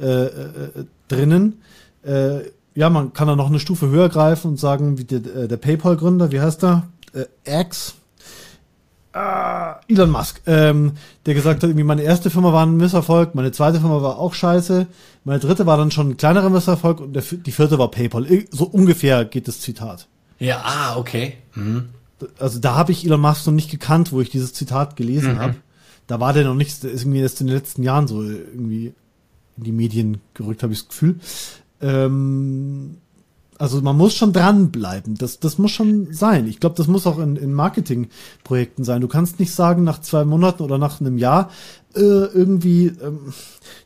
äh, 0.00 0.24
äh, 0.24 0.70
drinnen. 1.08 1.60
Äh, 2.02 2.40
ja, 2.74 2.90
man 2.90 3.12
kann 3.12 3.28
da 3.28 3.36
noch 3.36 3.48
eine 3.48 3.60
Stufe 3.60 3.88
höher 3.88 4.08
greifen 4.08 4.52
und 4.52 4.60
sagen, 4.60 4.98
wie 4.98 5.04
der, 5.04 5.18
äh, 5.34 5.48
der 5.48 5.56
PayPal-Gründer, 5.56 6.32
wie 6.32 6.40
heißt 6.40 6.64
er? 6.64 6.88
Äh, 7.12 7.60
X. 7.62 7.94
Ah, 9.12 9.80
Elon 9.88 10.10
Musk, 10.10 10.42
ähm, 10.46 10.92
der 11.24 11.32
gesagt 11.32 11.62
hat, 11.62 11.70
irgendwie 11.70 11.84
meine 11.84 12.02
erste 12.02 12.28
Firma 12.28 12.52
war 12.52 12.66
ein 12.66 12.76
Misserfolg, 12.76 13.34
meine 13.34 13.50
zweite 13.50 13.80
Firma 13.80 14.02
war 14.02 14.18
auch 14.18 14.34
scheiße, 14.34 14.86
meine 15.24 15.40
dritte 15.40 15.64
war 15.64 15.78
dann 15.78 15.90
schon 15.90 16.10
ein 16.10 16.16
kleinerer 16.18 16.50
Misserfolg 16.50 17.00
und 17.00 17.14
der, 17.14 17.22
die 17.22 17.50
vierte 17.50 17.78
war 17.78 17.90
PayPal. 17.90 18.26
So 18.50 18.66
ungefähr 18.66 19.24
geht 19.24 19.48
das 19.48 19.60
Zitat. 19.60 20.06
Ja, 20.38 20.60
ah, 20.62 20.98
okay. 20.98 21.38
Mhm. 21.54 21.88
Also 22.38 22.58
da 22.58 22.74
habe 22.74 22.92
ich 22.92 23.04
Elon 23.04 23.20
Musk 23.20 23.46
noch 23.46 23.52
nicht 23.52 23.70
gekannt, 23.70 24.12
wo 24.12 24.20
ich 24.20 24.30
dieses 24.30 24.52
Zitat 24.52 24.96
gelesen 24.96 25.34
mhm. 25.34 25.38
habe. 25.38 25.54
Da 26.06 26.20
war 26.20 26.32
der 26.32 26.44
noch 26.44 26.54
nicht, 26.54 26.84
ist 26.84 27.02
irgendwie 27.02 27.20
erst 27.20 27.40
in 27.40 27.48
den 27.48 27.56
letzten 27.56 27.82
Jahren 27.82 28.06
so 28.06 28.22
irgendwie 28.22 28.94
in 29.56 29.64
die 29.64 29.72
Medien 29.72 30.20
gerückt, 30.34 30.62
habe 30.62 30.72
ich 30.72 30.80
das 30.80 30.88
Gefühl. 30.88 31.18
Ähm, 31.80 32.98
also 33.58 33.80
man 33.80 33.96
muss 33.96 34.14
schon 34.14 34.32
dranbleiben. 34.32 35.16
Das, 35.16 35.40
das 35.40 35.58
muss 35.58 35.70
schon 35.70 36.12
sein. 36.12 36.46
Ich 36.46 36.60
glaube, 36.60 36.76
das 36.76 36.86
muss 36.86 37.06
auch 37.06 37.18
in, 37.18 37.36
in 37.36 37.52
Marketingprojekten 37.52 38.84
sein. 38.84 39.00
Du 39.00 39.08
kannst 39.08 39.40
nicht 39.40 39.54
sagen, 39.54 39.84
nach 39.84 40.00
zwei 40.00 40.24
Monaten 40.24 40.62
oder 40.62 40.78
nach 40.78 41.00
einem 41.00 41.18
Jahr, 41.18 41.50
äh, 41.94 42.00
irgendwie, 42.00 42.88
ähm, 42.88 43.32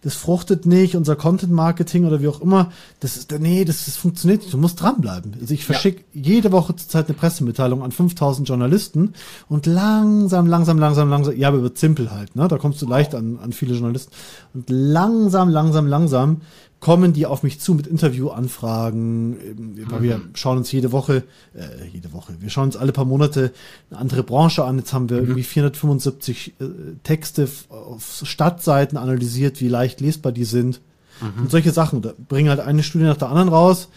das 0.03 0.15
fruchtet 0.15 0.67
nicht, 0.67 0.97
unser 0.97 1.15
Content-Marketing 1.15 2.07
oder 2.07 2.21
wie 2.21 2.29
auch 2.29 2.41
immer. 2.41 2.73
Das 2.99 3.17
ist, 3.17 3.31
nee, 3.39 3.65
das, 3.65 3.85
das 3.85 3.97
funktioniert 3.97 4.43
nicht. 4.43 4.53
Du 4.53 4.59
musst 4.59 4.81
dranbleiben. 4.81 5.37
Also 5.41 5.55
ich 5.55 5.65
verschicke 5.65 6.03
ja. 6.13 6.23
jede 6.23 6.53
Woche 6.53 6.75
zurzeit 6.75 7.07
eine 7.07 7.17
Pressemitteilung 7.17 7.83
an 7.83 7.93
5000 7.93 8.49
Journalisten 8.49 9.15
und 9.49 9.67
langsam, 9.67 10.47
langsam, 10.47 10.79
langsam, 10.79 11.09
langsam, 11.09 11.37
ja, 11.37 11.49
aber 11.49 11.59
über 11.59 11.75
Zimpel 11.75 12.11
halt, 12.11 12.35
ne? 12.35 12.49
Da 12.49 12.59
kommst 12.59 12.83
du 12.83 12.87
leicht 12.87 13.15
an, 13.15 13.39
an 13.41 13.53
viele 13.53 13.75
Journalisten. 13.75 14.13
Und 14.55 14.69
langsam, 14.69 15.49
langsam, 15.49 15.87
langsam 15.87 16.41
kommen 16.81 17.13
die 17.13 17.27
auf 17.27 17.43
mich 17.43 17.61
zu 17.61 17.75
mit 17.75 17.87
Interviewanfragen. 17.87 19.31
Mhm. 19.31 20.03
Wir 20.03 20.21
schauen 20.35 20.59
uns 20.59 20.73
jede 20.73 20.93
Woche, 20.93 21.25
äh, 21.55 21.87
jede 21.93 22.13
Woche, 22.13 22.35
wir 22.41 22.49
schauen 22.49 22.65
uns 22.65 22.77
alle 22.77 22.93
paar 22.93 23.05
Monate 23.05 23.53
eine 23.91 24.01
andere 24.01 24.23
Branche 24.23 24.65
an. 24.65 24.79
Jetzt 24.79 24.93
haben 24.93 25.11
wir 25.11 25.19
mhm. 25.19 25.25
irgendwie 25.25 25.43
475 25.43 26.55
äh, 26.59 26.65
Texte 27.03 27.49
auf 27.69 28.23
Stadtseiten 28.25 28.97
analysiert, 28.97 29.61
wie 29.61 29.69
leicht 29.69 30.01
lesbar 30.01 30.33
die 30.33 30.45
sind. 30.45 30.81
Mhm. 31.21 31.43
Und 31.43 31.51
solche 31.51 31.71
Sachen. 31.71 32.01
Da 32.01 32.15
bringen 32.29 32.49
halt 32.49 32.61
eine 32.61 32.83
Studie 32.83 33.05
nach 33.05 33.19
der 33.19 33.29
anderen 33.29 33.51
raus. 33.51 33.89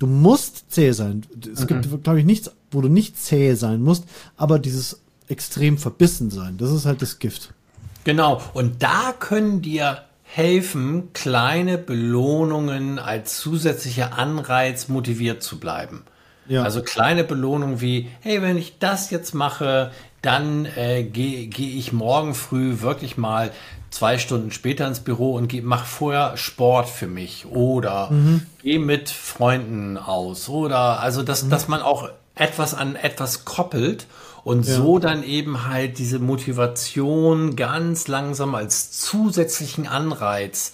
Du 0.00 0.08
musst 0.08 0.72
zäh 0.72 0.90
sein. 0.90 1.22
Es 1.52 1.68
gibt, 1.68 1.90
mhm. 1.90 2.02
glaube 2.02 2.18
ich, 2.18 2.26
nichts, 2.26 2.50
wo 2.72 2.80
du 2.80 2.88
nicht 2.88 3.16
zäh 3.22 3.54
sein 3.54 3.82
musst, 3.82 4.04
aber 4.36 4.58
dieses 4.58 5.00
extrem 5.28 5.78
verbissen 5.78 6.30
sein, 6.30 6.56
das 6.58 6.72
ist 6.72 6.86
halt 6.86 7.02
das 7.02 7.20
Gift. 7.20 7.54
Genau. 8.02 8.42
Und 8.52 8.82
da 8.82 9.14
können 9.16 9.62
dir 9.62 10.02
helfen, 10.34 11.12
kleine 11.12 11.76
Belohnungen 11.76 12.98
als 12.98 13.36
zusätzlicher 13.36 14.18
Anreiz 14.18 14.88
motiviert 14.88 15.42
zu 15.42 15.60
bleiben. 15.60 16.04
Ja. 16.48 16.62
Also 16.62 16.80
kleine 16.80 17.22
Belohnungen 17.22 17.82
wie, 17.82 18.08
hey, 18.20 18.40
wenn 18.40 18.56
ich 18.56 18.78
das 18.78 19.10
jetzt 19.10 19.34
mache, 19.34 19.90
dann 20.22 20.64
äh, 20.76 21.02
gehe 21.02 21.48
geh 21.48 21.78
ich 21.78 21.92
morgen 21.92 22.34
früh 22.34 22.80
wirklich 22.80 23.18
mal 23.18 23.50
zwei 23.90 24.16
Stunden 24.16 24.52
später 24.52 24.86
ins 24.86 25.00
Büro 25.00 25.34
und 25.34 25.52
mach 25.64 25.84
vorher 25.84 26.38
Sport 26.38 26.88
für 26.88 27.08
mich 27.08 27.44
oder 27.46 28.10
mhm. 28.10 28.46
gehe 28.62 28.78
mit 28.78 29.10
Freunden 29.10 29.98
aus 29.98 30.48
oder 30.48 31.00
also 31.00 31.22
dass, 31.22 31.42
mhm. 31.42 31.50
dass 31.50 31.68
man 31.68 31.82
auch 31.82 32.08
etwas 32.34 32.72
an 32.72 32.96
etwas 32.96 33.44
koppelt 33.44 34.06
und 34.44 34.66
ja. 34.66 34.74
so 34.74 34.98
dann 34.98 35.22
eben 35.22 35.68
halt 35.68 35.98
diese 35.98 36.18
Motivation 36.18 37.56
ganz 37.56 38.08
langsam 38.08 38.54
als 38.54 38.90
zusätzlichen 38.92 39.86
Anreiz 39.86 40.72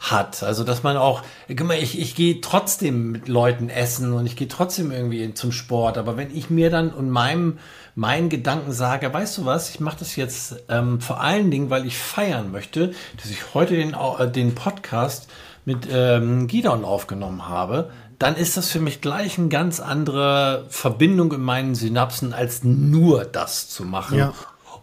hat. 0.00 0.42
Also 0.42 0.64
dass 0.64 0.82
man 0.82 0.96
auch, 0.96 1.22
ich, 1.48 1.98
ich 1.98 2.14
gehe 2.14 2.40
trotzdem 2.40 3.12
mit 3.12 3.28
Leuten 3.28 3.68
essen 3.68 4.14
und 4.14 4.24
ich 4.24 4.34
gehe 4.34 4.48
trotzdem 4.48 4.90
irgendwie 4.90 5.34
zum 5.34 5.52
Sport, 5.52 5.98
aber 5.98 6.16
wenn 6.16 6.34
ich 6.34 6.48
mir 6.48 6.70
dann 6.70 6.90
und 6.90 7.10
meinem 7.10 7.58
meinen 7.94 8.28
Gedanken 8.28 8.72
sage, 8.72 9.12
weißt 9.12 9.38
du 9.38 9.44
was, 9.44 9.68
ich 9.70 9.80
mache 9.80 9.98
das 9.98 10.16
jetzt 10.16 10.62
ähm, 10.68 11.00
vor 11.00 11.20
allen 11.20 11.50
Dingen, 11.50 11.70
weil 11.70 11.86
ich 11.86 11.98
feiern 11.98 12.50
möchte, 12.50 12.94
dass 13.20 13.30
ich 13.30 13.52
heute 13.52 13.74
den, 13.74 13.94
äh, 13.94 14.30
den 14.30 14.54
Podcast 14.54 15.28
mit 15.64 15.88
ähm, 15.90 16.46
Gidon 16.46 16.84
aufgenommen 16.84 17.48
habe, 17.48 17.90
dann 18.20 18.36
ist 18.36 18.58
das 18.58 18.70
für 18.70 18.80
mich 18.80 19.00
gleich 19.00 19.38
eine 19.38 19.48
ganz 19.48 19.80
andere 19.80 20.66
Verbindung 20.68 21.32
in 21.32 21.40
meinen 21.40 21.74
Synapsen, 21.74 22.34
als 22.34 22.62
nur 22.62 23.24
das 23.24 23.70
zu 23.70 23.84
machen. 23.84 24.18
Ja. 24.18 24.34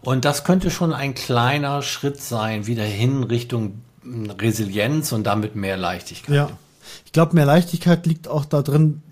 Und 0.02 0.24
das 0.24 0.42
könnte 0.42 0.72
schon 0.72 0.92
ein 0.92 1.14
kleiner 1.14 1.82
Schritt 1.82 2.20
sein, 2.20 2.66
wieder 2.66 2.82
hin 2.82 3.22
Richtung 3.22 3.80
Resilienz 4.40 5.12
und 5.12 5.24
damit 5.24 5.54
mehr 5.54 5.76
Leichtigkeit. 5.76 6.34
Ja. 6.34 6.50
Ich 7.06 7.12
glaube, 7.12 7.36
mehr 7.36 7.46
Leichtigkeit 7.46 8.06
liegt 8.06 8.26
auch 8.26 8.44
da 8.44 8.60
drin, 8.62 9.02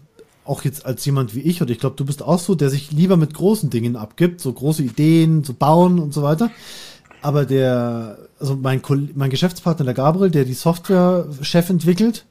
auch 0.44 0.64
jetzt 0.64 0.86
als 0.86 1.04
jemand 1.04 1.36
wie 1.36 1.42
ich, 1.42 1.62
oder 1.62 1.70
ich 1.70 1.78
glaube, 1.78 1.94
du 1.94 2.04
bist 2.04 2.20
auch 2.20 2.40
so, 2.40 2.56
der 2.56 2.68
sich 2.68 2.90
lieber 2.90 3.16
mit 3.16 3.32
großen 3.32 3.70
Dingen 3.70 3.94
abgibt, 3.94 4.40
so 4.40 4.52
große 4.52 4.82
Ideen, 4.82 5.44
so 5.44 5.54
bauen 5.54 6.00
und 6.00 6.12
so 6.12 6.24
weiter. 6.24 6.50
Aber 7.22 7.44
der, 7.44 8.18
also 8.40 8.56
mein, 8.56 8.82
mein 9.14 9.30
Geschäftspartner, 9.30 9.84
der 9.84 9.94
Gabriel, 9.94 10.32
der 10.32 10.44
die 10.44 10.54
Software-Chef 10.54 11.70
entwickelt, 11.70 12.24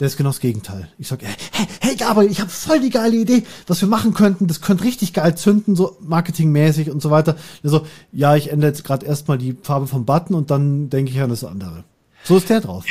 der 0.00 0.06
ist 0.06 0.16
genau 0.16 0.28
das 0.30 0.40
Gegenteil. 0.40 0.88
Ich 0.98 1.08
sag, 1.08 1.22
hey, 1.22 1.66
hey 1.80 1.96
Gabriel, 1.96 2.30
ich 2.30 2.40
habe 2.40 2.50
voll 2.50 2.80
die 2.80 2.90
geile 2.90 3.16
Idee, 3.16 3.42
was 3.66 3.80
wir 3.80 3.88
machen 3.88 4.14
könnten. 4.14 4.46
Das 4.46 4.60
könnte 4.60 4.84
richtig 4.84 5.12
geil 5.12 5.36
zünden, 5.36 5.74
so 5.74 5.96
marketingmäßig 6.00 6.90
und 6.90 7.02
so 7.02 7.10
weiter. 7.10 7.36
Der 7.62 7.70
so, 7.70 7.86
ja, 8.12 8.36
ich 8.36 8.52
ändere 8.52 8.70
jetzt 8.70 8.84
gerade 8.84 9.04
erstmal 9.04 9.38
die 9.38 9.56
Farbe 9.62 9.88
vom 9.88 10.04
Button 10.04 10.34
und 10.34 10.50
dann 10.50 10.88
denke 10.88 11.10
ich 11.10 11.20
an 11.20 11.30
das 11.30 11.42
andere. 11.42 11.84
So 12.24 12.36
ist 12.36 12.48
der 12.48 12.60
drauf. 12.60 12.84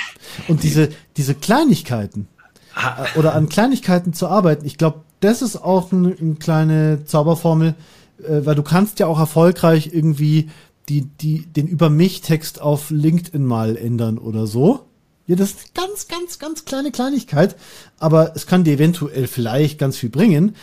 Und 0.48 0.64
diese, 0.64 0.90
diese 1.16 1.36
Kleinigkeiten 1.36 2.28
äh, 2.76 3.18
oder 3.18 3.36
an 3.36 3.48
Kleinigkeiten 3.48 4.14
zu 4.14 4.28
arbeiten, 4.28 4.66
ich 4.66 4.78
glaube, 4.78 5.02
das 5.20 5.42
ist 5.42 5.56
auch 5.56 5.92
eine, 5.92 6.16
eine 6.20 6.36
kleine 6.36 7.06
Zauberformel, 7.06 7.76
äh, 8.20 8.46
weil 8.46 8.56
du 8.56 8.64
kannst 8.64 9.00
ja 9.00 9.08
auch 9.08 9.20
erfolgreich 9.20 9.92
irgendwie 9.94 10.50
die, 10.90 11.02
die, 11.02 11.46
den 11.46 11.68
Über 11.68 11.90
mich-Text 11.90 12.62
auf 12.62 12.90
LinkedIn 12.90 13.46
mal 13.46 13.78
ändern 13.78 14.18
oder 14.18 14.48
so. 14.48 14.87
Ja, 15.28 15.36
das 15.36 15.52
ist 15.52 15.76
ganz, 15.76 16.08
ganz, 16.08 16.40
ganz 16.40 16.64
kleine 16.64 16.92
Kleinigkeit, 16.92 17.56
aber 18.00 18.34
es 18.36 18.48
kann 18.48 18.64
dir 18.64 18.74
eventuell 18.74 19.28
vielleicht 19.28 19.78
ganz 19.78 19.98
viel 19.98 20.10
bringen. 20.10 20.56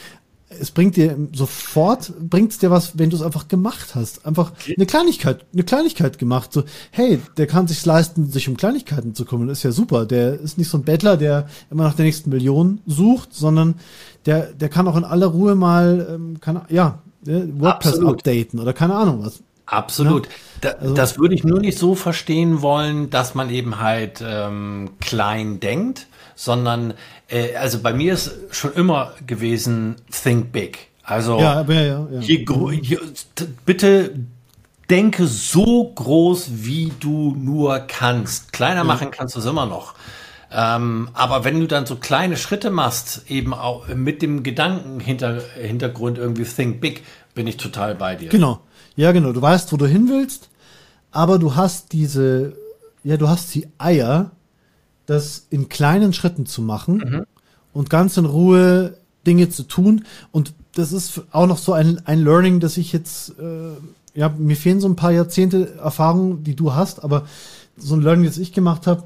Es 0.49 0.71
bringt 0.71 0.97
dir 0.97 1.17
sofort, 1.35 2.12
bringt 2.19 2.53
es 2.53 2.59
dir 2.59 2.71
was, 2.71 2.97
wenn 2.97 3.11
du 3.11 3.17
es 3.17 3.23
einfach 3.23 3.49
gemacht 3.49 3.95
hast. 3.95 4.25
Einfach 4.25 4.53
eine 4.75 4.87
Kleinigkeit, 4.87 5.45
eine 5.53 5.65
Kleinigkeit 5.65 6.19
gemacht. 6.19 6.53
So, 6.53 6.62
hey, 6.93 7.21
der 7.37 7.47
kann 7.47 7.67
sich 7.67 7.85
leisten, 7.85 8.31
sich 8.31 8.49
um 8.49 8.57
Kleinigkeiten 8.57 9.15
zu 9.15 9.25
kümmern. 9.25 9.49
Das 9.49 9.59
ist 9.59 9.65
ja 9.65 9.73
super. 9.73 10.07
Der 10.07 10.39
ist 10.41 10.57
nicht 10.57 10.69
so 10.69 10.79
ein 10.79 10.85
Bettler, 10.85 11.17
der 11.17 11.49
immer 11.71 11.83
nach 11.83 11.95
der 11.95 12.05
nächsten 12.05 12.31
Million 12.31 12.81
sucht, 12.87 13.35
sondern 13.35 13.75
der, 14.27 14.53
der 14.53 14.69
kann 14.69 14.87
auch 14.87 14.97
in 14.97 15.05
aller 15.05 15.27
Ruhe 15.27 15.57
mal, 15.57 16.07
ähm, 16.09 16.41
kann, 16.41 16.62
ja, 16.69 17.03
WordPress 17.27 17.95
Absolut. 17.95 18.12
updaten 18.19 18.61
oder 18.61 18.73
keine 18.73 18.95
Ahnung 18.95 19.25
was. 19.25 19.41
Absolut. 19.67 20.27
Ja? 20.27 20.33
Da, 20.61 20.69
also, 20.71 20.95
das 20.95 21.19
würde 21.19 21.35
ich 21.35 21.45
nur 21.45 21.61
nicht 21.61 21.79
so 21.79 21.95
verstehen 21.95 22.62
wollen, 22.62 23.11
dass 23.11 23.35
man 23.35 23.51
eben 23.51 23.81
halt 23.81 24.23
ähm, 24.27 24.93
klein 25.01 25.61
denkt, 25.61 26.07
sondern 26.35 26.95
äh, 27.29 27.55
also 27.57 27.81
bei 27.81 27.93
mir 27.93 28.15
ist 28.15 28.33
schon 28.51 28.73
immer 28.75 29.12
gewesen 29.27 29.97
Think 30.11 30.53
Big. 30.53 30.89
Also 31.03 31.39
ja, 31.39 31.62
ja, 31.62 31.83
ja. 31.83 32.07
Je, 32.21 32.47
je, 32.81 32.99
bitte 33.67 34.15
denke 34.89 35.27
so 35.27 35.93
groß, 35.95 36.49
wie 36.51 36.93
du 37.01 37.35
nur 37.39 37.81
kannst. 37.81 38.53
Kleiner 38.53 38.85
machen 38.85 39.11
kannst 39.11 39.35
du 39.35 39.41
es 39.41 39.47
immer 39.47 39.67
noch. 39.67 39.95
Ähm, 40.51 41.09
aber 41.15 41.45
wenn 41.45 41.59
du 41.59 41.67
dann 41.67 41.85
so 41.85 41.97
kleine 41.97 42.37
Schritte 42.37 42.71
machst, 42.71 43.29
eben 43.29 43.53
auch 43.53 43.89
mit 43.89 44.23
dem 44.23 44.43
Gedanken 44.43 45.01
hinter, 45.01 45.43
Hintergrund 45.61 46.17
irgendwie 46.17 46.45
Think 46.45 46.81
Big, 46.81 47.03
bin 47.35 47.47
ich 47.47 47.57
total 47.57 47.95
bei 47.95 48.15
dir. 48.15 48.29
Genau. 48.29 48.61
Ja, 48.97 49.12
genau. 49.12 49.32
Du 49.32 49.42
weißt, 49.42 49.72
wo 49.72 49.76
du 49.76 49.86
hin 49.86 50.09
willst, 50.09 50.51
aber 51.11 51.38
du 51.38 51.57
hast 51.57 51.92
diese, 51.92 52.57
ja, 53.03 53.16
du 53.16 53.28
hast 53.28 53.55
die 53.55 53.68
Eier, 53.78 54.30
das 55.07 55.47
in 55.51 55.68
kleinen 55.68 56.12
Schritten 56.12 56.47
zu 56.47 56.62
machen 56.62 56.97
mhm. 56.97 57.26
und 57.72 57.90
ganz 57.90 58.16
in 58.16 58.24
Ruhe 58.24 58.97
Dinge 59.26 59.49
zu 59.49 59.64
tun. 59.64 60.05
Und 60.32 60.55
das 60.74 60.92
ist 60.92 61.22
auch 61.30 61.47
noch 61.47 61.59
so 61.59 61.72
ein, 61.72 62.01
ein 62.07 62.22
Learning, 62.22 62.61
dass 62.61 62.76
ich 62.76 62.92
jetzt, 62.92 63.38
äh, 63.38 63.70
ja, 64.18 64.28
mir 64.28 64.57
fehlen 64.57 64.80
so 64.80 64.88
ein 64.88 64.97
paar 64.97 65.12
Jahrzehnte 65.12 65.74
Erfahrung, 65.76 66.45
die 66.45 66.55
du 66.55 66.74
hast, 66.74 67.03
aber 67.03 67.26
so 67.76 67.95
ein 67.95 68.03
Learning, 68.03 68.26
das 68.26 68.38
ich 68.38 68.53
gemacht 68.53 68.86
habe, 68.86 69.05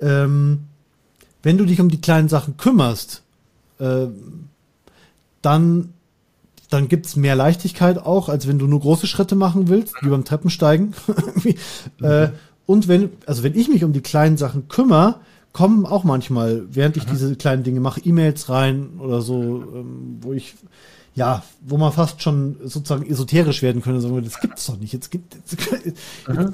ähm, 0.00 0.64
wenn 1.42 1.58
du 1.58 1.64
dich 1.64 1.80
um 1.80 1.88
die 1.88 2.00
kleinen 2.00 2.28
Sachen 2.28 2.56
kümmerst, 2.56 3.22
äh, 3.78 4.06
dann 5.42 5.92
dann 6.70 6.88
gibt's 6.88 7.16
mehr 7.16 7.36
Leichtigkeit 7.36 7.98
auch, 7.98 8.28
als 8.28 8.48
wenn 8.48 8.58
du 8.58 8.66
nur 8.66 8.80
große 8.80 9.06
Schritte 9.06 9.36
machen 9.36 9.68
willst, 9.68 9.94
wie 10.02 10.08
beim 10.08 10.24
Treppensteigen. 10.24 10.94
äh, 12.00 12.28
und 12.66 12.88
wenn, 12.88 13.10
also 13.26 13.42
wenn 13.42 13.54
ich 13.54 13.68
mich 13.68 13.84
um 13.84 13.92
die 13.92 14.00
kleinen 14.00 14.36
Sachen 14.36 14.68
kümmere, 14.68 15.16
kommen 15.52 15.86
auch 15.86 16.04
manchmal, 16.04 16.64
während 16.70 16.96
ich 16.96 17.06
mhm. 17.06 17.10
diese 17.10 17.36
kleinen 17.36 17.62
Dinge 17.62 17.80
mache, 17.80 18.00
E-Mails 18.00 18.48
rein 18.48 18.90
oder 18.98 19.22
so, 19.22 19.64
ähm, 19.74 20.18
wo 20.20 20.32
ich 20.32 20.54
ja, 21.14 21.42
wo 21.62 21.78
man 21.78 21.92
fast 21.92 22.22
schon 22.22 22.56
sozusagen 22.62 23.10
esoterisch 23.10 23.62
werden 23.62 23.80
könnte, 23.80 24.02
sagen 24.02 24.14
wir, 24.14 24.20
das 24.20 24.38
gibt's 24.38 24.66
doch 24.66 24.78
nicht. 24.78 24.92
Jetzt 24.92 25.10
gibt, 25.10 25.34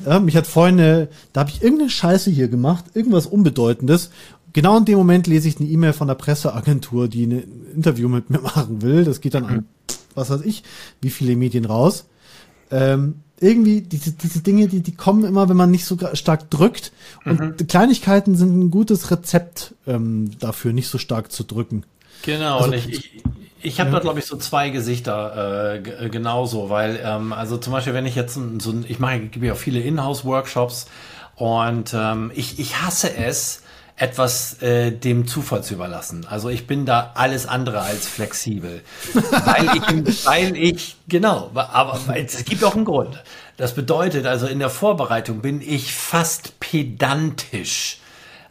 ja, 0.07 0.21
mich 0.21 0.37
hat 0.37 0.47
vorhin, 0.47 0.79
da 0.79 1.41
habe 1.41 1.51
ich 1.51 1.63
irgendeine 1.63 1.91
Scheiße 1.91 2.31
hier 2.31 2.47
gemacht, 2.47 2.85
irgendwas 2.95 3.27
Unbedeutendes. 3.27 4.11
Genau 4.53 4.79
in 4.79 4.85
dem 4.85 4.99
Moment 4.99 5.27
lese 5.27 5.49
ich 5.49 5.59
eine 5.59 5.69
E-Mail 5.69 5.93
von 5.93 6.07
der 6.07 6.15
Presseagentur, 6.15 7.09
die 7.09 7.27
ein 7.27 7.43
Interview 7.75 8.09
mit 8.09 8.31
mir 8.31 8.41
machen 8.43 8.83
will. 8.83 9.05
Das 9.05 9.21
geht 9.21 9.35
dann 9.35 9.47
an, 9.47 9.67
was 10.15 10.31
weiß 10.31 10.43
ich, 10.43 10.63
wie 11.01 11.11
viele 11.11 11.37
Medien 11.37 11.65
raus. 11.65 12.07
Ähm, 12.71 13.23
irgendwie, 13.41 13.81
diese, 13.81 14.13
diese 14.13 14.41
Dinge, 14.41 14.69
die, 14.69 14.81
die 14.81 14.95
kommen 14.95 15.25
immer, 15.25 15.49
wenn 15.49 15.57
man 15.57 15.71
nicht 15.71 15.85
so 15.85 15.99
stark 16.15 16.49
drückt. 16.51 16.93
Und 17.25 17.41
mhm. 17.41 17.67
Kleinigkeiten 17.67 18.37
sind 18.37 18.57
ein 18.57 18.71
gutes 18.71 19.11
Rezept 19.11 19.75
ähm, 19.87 20.31
dafür, 20.39 20.73
nicht 20.73 20.89
so 20.89 20.99
stark 20.99 21.33
zu 21.33 21.43
drücken. 21.43 21.85
Genau, 22.23 22.59
also, 22.59 22.69
und 22.69 22.75
ich, 22.75 22.89
ich, 22.89 23.23
ich 23.61 23.81
habe 23.81 23.91
ja. 23.91 23.97
da, 23.97 24.01
glaube 24.03 24.21
ich, 24.21 24.27
so 24.27 24.37
zwei 24.37 24.71
Gesichter 24.71 25.75
äh, 25.75 26.09
genauso, 26.09 26.71
weil, 26.71 27.01
ähm, 27.05 27.33
also 27.33 27.57
zum 27.57 27.73
Beispiel, 27.73 27.95
wenn 27.95 28.07
ich 28.07 28.15
jetzt 28.15 28.39
so, 28.59 28.75
ich 28.87 29.01
mache, 29.01 29.21
gebe 29.21 29.47
ja 29.47 29.57
viele 29.57 29.81
Inhouse-Workshops 29.81 30.87
und 31.35 31.93
ähm, 31.95 32.31
ich, 32.35 32.61
ich 32.61 32.81
hasse 32.81 33.13
es, 33.17 33.63
etwas 33.97 34.61
äh, 34.62 34.90
dem 34.90 35.26
Zufall 35.26 35.62
zu 35.62 35.74
überlassen. 35.74 36.26
Also 36.28 36.49
ich 36.49 36.66
bin 36.66 36.86
da 36.86 37.12
alles 37.14 37.47
andere 37.47 37.82
als 37.82 38.09
flexibel, 38.09 38.82
weil 39.14 39.70
ich, 39.76 40.26
weil 40.26 40.57
ich 40.57 40.97
genau, 41.09 41.51
aber 41.55 42.01
es 42.16 42.45
gibt 42.45 42.64
auch 42.64 42.74
einen 42.74 42.84
Grund. 42.84 43.22
Das 43.57 43.74
bedeutet 43.74 44.26
also 44.26 44.47
in 44.47 44.59
der 44.59 44.70
Vorbereitung 44.70 45.40
bin 45.40 45.61
ich 45.61 45.93
fast 45.95 46.59
pedantisch. 46.61 47.99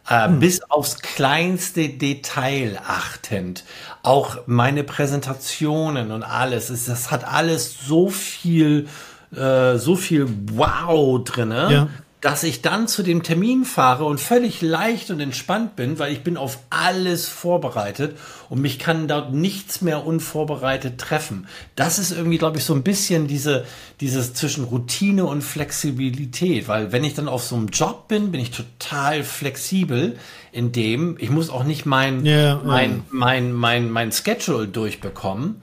Äh, 0.08 0.26
hm. 0.26 0.40
bis 0.40 0.62
aufs 0.68 0.98
kleinste 0.98 1.88
Detail 1.88 2.80
achtend. 2.84 3.62
Auch 4.02 4.38
meine 4.46 4.82
Präsentationen 4.82 6.10
und 6.10 6.24
alles, 6.24 6.70
ist, 6.70 6.88
das 6.88 7.12
hat 7.12 7.22
alles 7.22 7.86
so 7.86 8.08
viel, 8.10 8.88
äh, 9.32 9.76
so 9.76 9.94
viel 9.94 10.28
Wow 10.50 11.22
drinne. 11.22 11.68
Ja 11.70 11.88
dass 12.22 12.44
ich 12.44 12.62
dann 12.62 12.86
zu 12.86 13.02
dem 13.02 13.24
Termin 13.24 13.64
fahre 13.64 14.04
und 14.04 14.20
völlig 14.20 14.62
leicht 14.62 15.10
und 15.10 15.18
entspannt 15.18 15.74
bin, 15.74 15.98
weil 15.98 16.12
ich 16.12 16.22
bin 16.22 16.36
auf 16.36 16.60
alles 16.70 17.28
vorbereitet 17.28 18.16
und 18.48 18.60
mich 18.60 18.78
kann 18.78 19.08
dort 19.08 19.34
nichts 19.34 19.80
mehr 19.80 20.06
unvorbereitet 20.06 20.98
treffen. 20.98 21.48
Das 21.74 21.98
ist 21.98 22.12
irgendwie, 22.12 22.38
glaube 22.38 22.58
ich, 22.58 22.64
so 22.64 22.74
ein 22.74 22.84
bisschen 22.84 23.26
diese, 23.26 23.64
dieses 24.00 24.34
zwischen 24.34 24.62
Routine 24.62 25.24
und 25.24 25.42
Flexibilität, 25.42 26.68
weil 26.68 26.92
wenn 26.92 27.02
ich 27.02 27.14
dann 27.14 27.26
auf 27.26 27.42
so 27.42 27.56
einem 27.56 27.68
Job 27.68 28.06
bin, 28.06 28.30
bin 28.30 28.40
ich 28.40 28.52
total 28.52 29.24
flexibel, 29.24 30.16
in 30.52 30.70
dem 30.70 31.16
ich 31.18 31.28
muss 31.28 31.50
auch 31.50 31.64
nicht 31.64 31.86
mein, 31.86 32.24
yeah, 32.24 32.60
mein, 32.64 33.02
mein, 33.10 33.52
mein, 33.52 33.90
mein 33.90 34.12
Schedule 34.12 34.68
durchbekommen. 34.68 35.60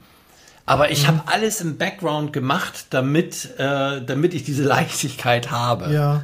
Aber 0.66 0.90
ich 0.90 1.04
mhm. 1.04 1.06
habe 1.06 1.20
alles 1.24 1.62
im 1.62 1.78
Background 1.78 2.34
gemacht, 2.34 2.88
damit, 2.90 3.58
äh, 3.58 4.04
damit 4.04 4.34
ich 4.34 4.44
diese 4.44 4.62
Leichtigkeit 4.64 5.50
habe. 5.50 5.90
Ja. 5.90 6.22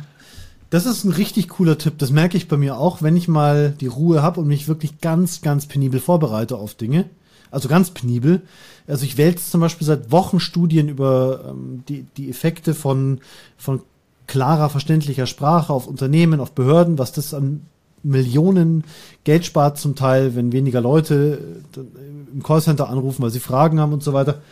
Das 0.70 0.84
ist 0.84 1.04
ein 1.04 1.12
richtig 1.12 1.48
cooler 1.48 1.78
Tipp. 1.78 1.98
Das 1.98 2.10
merke 2.10 2.36
ich 2.36 2.48
bei 2.48 2.56
mir 2.56 2.78
auch, 2.78 3.02
wenn 3.02 3.16
ich 3.16 3.28
mal 3.28 3.74
die 3.80 3.86
Ruhe 3.86 4.22
habe 4.22 4.40
und 4.40 4.48
mich 4.48 4.66
wirklich 4.66 5.00
ganz, 5.00 5.40
ganz 5.40 5.66
penibel 5.66 6.00
vorbereite 6.00 6.56
auf 6.56 6.74
Dinge. 6.74 7.08
Also 7.50 7.68
ganz 7.68 7.90
penibel. 7.90 8.42
Also 8.86 9.04
ich 9.04 9.16
wälze 9.16 9.50
zum 9.50 9.60
Beispiel 9.60 9.86
seit 9.86 10.10
Wochen 10.10 10.40
Studien 10.40 10.88
über 10.88 11.44
ähm, 11.48 11.84
die, 11.88 12.04
die 12.16 12.28
Effekte 12.28 12.74
von, 12.74 13.20
von 13.56 13.82
klarer, 14.26 14.68
verständlicher 14.68 15.26
Sprache 15.26 15.72
auf 15.72 15.86
Unternehmen, 15.86 16.40
auf 16.40 16.52
Behörden, 16.52 16.98
was 16.98 17.12
das 17.12 17.32
an 17.32 17.62
Millionen 18.02 18.84
Geld 19.24 19.44
spart 19.44 19.78
zum 19.78 19.94
Teil, 19.94 20.34
wenn 20.36 20.52
weniger 20.52 20.80
Leute 20.80 21.38
äh, 21.76 21.80
im 22.32 22.42
Callcenter 22.42 22.88
anrufen, 22.88 23.22
weil 23.22 23.30
sie 23.30 23.40
Fragen 23.40 23.80
haben 23.80 23.92
und 23.92 24.02
so 24.02 24.12
weiter. 24.12 24.42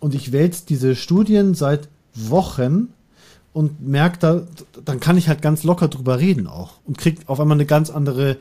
Und 0.00 0.14
ich 0.14 0.32
wälze 0.32 0.64
diese 0.68 0.94
Studien 0.94 1.54
seit 1.54 1.88
Wochen 2.14 2.88
und 3.54 3.80
merkt 3.80 4.22
da, 4.22 4.42
dann 4.84 5.00
kann 5.00 5.16
ich 5.16 5.28
halt 5.28 5.40
ganz 5.40 5.62
locker 5.62 5.88
drüber 5.88 6.18
reden 6.18 6.46
auch 6.46 6.72
und 6.84 6.98
kriegt 6.98 7.28
auf 7.30 7.40
einmal 7.40 7.56
eine 7.56 7.64
ganz 7.64 7.88
andere 7.88 8.36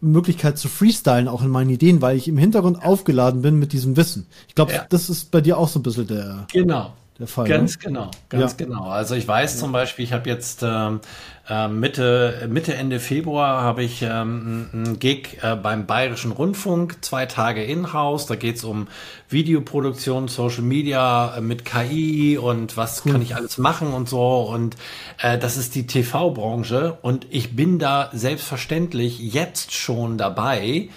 Möglichkeit 0.00 0.58
zu 0.58 0.68
freestylen 0.68 1.28
auch 1.28 1.42
in 1.42 1.50
meinen 1.50 1.70
Ideen, 1.70 2.00
weil 2.00 2.16
ich 2.16 2.28
im 2.28 2.38
Hintergrund 2.38 2.82
aufgeladen 2.82 3.42
bin 3.42 3.58
mit 3.58 3.72
diesem 3.72 3.96
Wissen. 3.96 4.26
Ich 4.48 4.54
glaube, 4.54 4.72
ja. 4.72 4.86
das 4.88 5.10
ist 5.10 5.30
bei 5.30 5.42
dir 5.42 5.58
auch 5.58 5.68
so 5.68 5.80
ein 5.80 5.82
bisschen 5.82 6.06
der. 6.06 6.46
Genau 6.52 6.92
der 7.18 7.28
Fall. 7.28 7.46
Ganz 7.46 7.76
ne? 7.76 7.82
genau, 7.84 8.10
ganz 8.28 8.56
ja. 8.58 8.66
genau. 8.66 8.84
Also 8.84 9.14
ich 9.14 9.26
weiß 9.26 9.58
zum 9.58 9.72
Beispiel, 9.72 10.04
ich 10.04 10.12
habe 10.12 10.28
jetzt 10.28 10.62
ähm, 10.62 11.00
äh, 11.48 11.68
Mitte, 11.68 12.48
Mitte, 12.50 12.74
Ende 12.74 12.98
Februar 12.98 13.62
habe 13.62 13.84
ich 13.84 14.02
ähm, 14.02 14.68
einen 14.72 14.98
Gig 14.98 15.38
äh, 15.42 15.54
beim 15.54 15.86
Bayerischen 15.86 16.32
Rundfunk, 16.32 17.04
zwei 17.04 17.26
Tage 17.26 17.62
in-house. 17.62 18.26
Da 18.26 18.34
geht's 18.34 18.64
um 18.64 18.88
Videoproduktion, 19.28 20.26
Social 20.28 20.62
Media 20.62 21.36
äh, 21.36 21.40
mit 21.40 21.64
KI 21.64 22.36
und 22.38 22.76
was 22.76 23.04
cool. 23.04 23.12
kann 23.12 23.22
ich 23.22 23.36
alles 23.36 23.58
machen 23.58 23.92
und 23.92 24.08
so. 24.08 24.40
Und 24.40 24.76
äh, 25.20 25.38
das 25.38 25.56
ist 25.56 25.74
die 25.74 25.86
TV-Branche. 25.86 26.98
Und 27.02 27.26
ich 27.30 27.54
bin 27.54 27.78
da 27.78 28.10
selbstverständlich 28.12 29.20
jetzt 29.20 29.72
schon 29.72 30.18
dabei, 30.18 30.88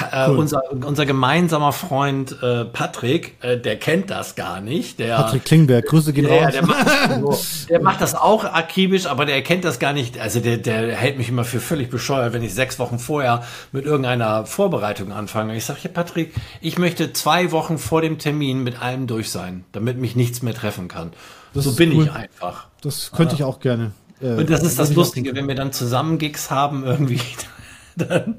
cool. 0.00 0.36
unser, 0.36 0.62
unser 0.72 1.06
gemeinsamer 1.06 1.72
Freund 1.72 2.36
äh, 2.42 2.64
Patrick, 2.64 3.36
äh, 3.42 3.58
der 3.58 3.78
kennt 3.78 4.10
das 4.10 4.34
gar 4.34 4.60
nicht. 4.60 4.98
Der, 4.98 5.16
Patrick 5.16 5.44
Klingberg, 5.44 5.86
Grüße 5.86 6.12
gehen 6.12 6.26
der, 6.26 6.44
raus. 6.44 6.52
Der 6.52 6.66
macht, 6.66 7.20
so, 7.20 7.38
der 7.68 7.82
macht 7.82 8.00
das 8.00 8.14
auch 8.14 8.44
akribisch, 8.44 9.06
aber 9.06 9.26
der 9.26 9.42
kennt 9.42 9.64
das 9.64 9.78
gar 9.78 9.92
nicht. 9.92 10.18
Also 10.18 10.40
der, 10.40 10.56
der 10.58 10.94
hält 10.94 11.18
mich 11.18 11.28
immer 11.28 11.44
für 11.44 11.60
völlig 11.60 11.90
bescheuert, 11.90 12.32
wenn 12.32 12.42
ich 12.42 12.54
sechs 12.54 12.78
Wochen 12.78 12.98
vorher 12.98 13.42
mit 13.72 13.84
irgendeiner 13.84 14.46
Vorbereitung 14.46 15.12
anfange. 15.12 15.56
Ich 15.56 15.64
sage, 15.64 15.80
ja 15.82 15.90
Patrick, 15.92 16.34
ich 16.60 16.78
möchte 16.78 17.12
zwei 17.12 17.52
Wochen 17.52 17.78
vor 17.78 18.00
dem 18.02 18.18
Termin 18.18 18.62
mit 18.62 18.80
allem 18.80 19.06
durch 19.06 19.30
sein, 19.30 19.64
damit 19.72 19.98
mich 19.98 20.16
nichts 20.16 20.42
mehr 20.42 20.54
treffen 20.54 20.88
kann. 20.88 21.12
Das 21.54 21.64
so 21.64 21.74
bin 21.74 21.92
cool. 21.94 22.04
ich 22.04 22.12
einfach. 22.12 22.68
Das 22.80 23.12
könnte 23.12 23.34
ich 23.34 23.44
auch 23.44 23.60
gerne. 23.60 23.92
Äh, 24.20 24.34
Und 24.34 24.50
das 24.50 24.62
ist 24.62 24.78
das 24.78 24.94
Lustige, 24.94 25.34
wenn 25.34 25.48
wir 25.48 25.54
dann 25.54 25.72
zusammen 25.72 26.18
Gigs 26.18 26.50
haben, 26.50 26.84
irgendwie, 26.84 27.20
dann 27.96 28.38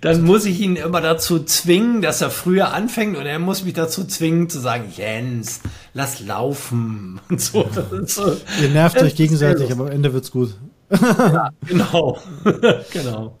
dann 0.00 0.22
muss 0.22 0.44
ich 0.44 0.60
ihn 0.60 0.76
immer 0.76 1.00
dazu 1.00 1.42
zwingen, 1.44 2.02
dass 2.02 2.20
er 2.20 2.30
früher 2.30 2.72
anfängt 2.72 3.16
und 3.16 3.26
er 3.26 3.38
muss 3.38 3.64
mich 3.64 3.74
dazu 3.74 4.04
zwingen 4.04 4.48
zu 4.48 4.60
sagen, 4.60 4.92
Jens, 4.96 5.60
lass 5.94 6.20
laufen 6.20 7.20
und 7.28 7.40
so. 7.40 7.68
so. 8.06 8.36
Ihr 8.60 8.68
nervt 8.68 9.00
euch 9.02 9.14
gegenseitig, 9.14 9.70
aber 9.72 9.86
am 9.86 9.92
Ende 9.92 10.12
wird's 10.12 10.30
gut. 10.30 10.54
ja, 10.90 11.50
genau. 11.66 12.18
genau. 12.92 13.38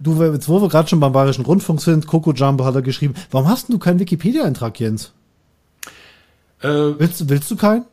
Du, 0.00 0.22
jetzt 0.22 0.48
wo 0.48 0.62
wir 0.62 0.68
gerade 0.68 0.88
schon 0.88 1.00
beim 1.00 1.12
Bayerischen 1.12 1.44
Rundfunk 1.44 1.82
sind, 1.82 2.06
Coco 2.06 2.32
Jumbo 2.32 2.64
hat 2.64 2.74
er 2.74 2.82
geschrieben, 2.82 3.14
warum 3.30 3.48
hast 3.48 3.68
du 3.68 3.78
keinen 3.78 3.98
Wikipedia-Eintrag, 3.98 4.80
Jens? 4.80 5.12
Äh, 6.62 6.68
willst, 6.68 7.28
willst 7.28 7.50
du 7.50 7.56
keinen? 7.56 7.84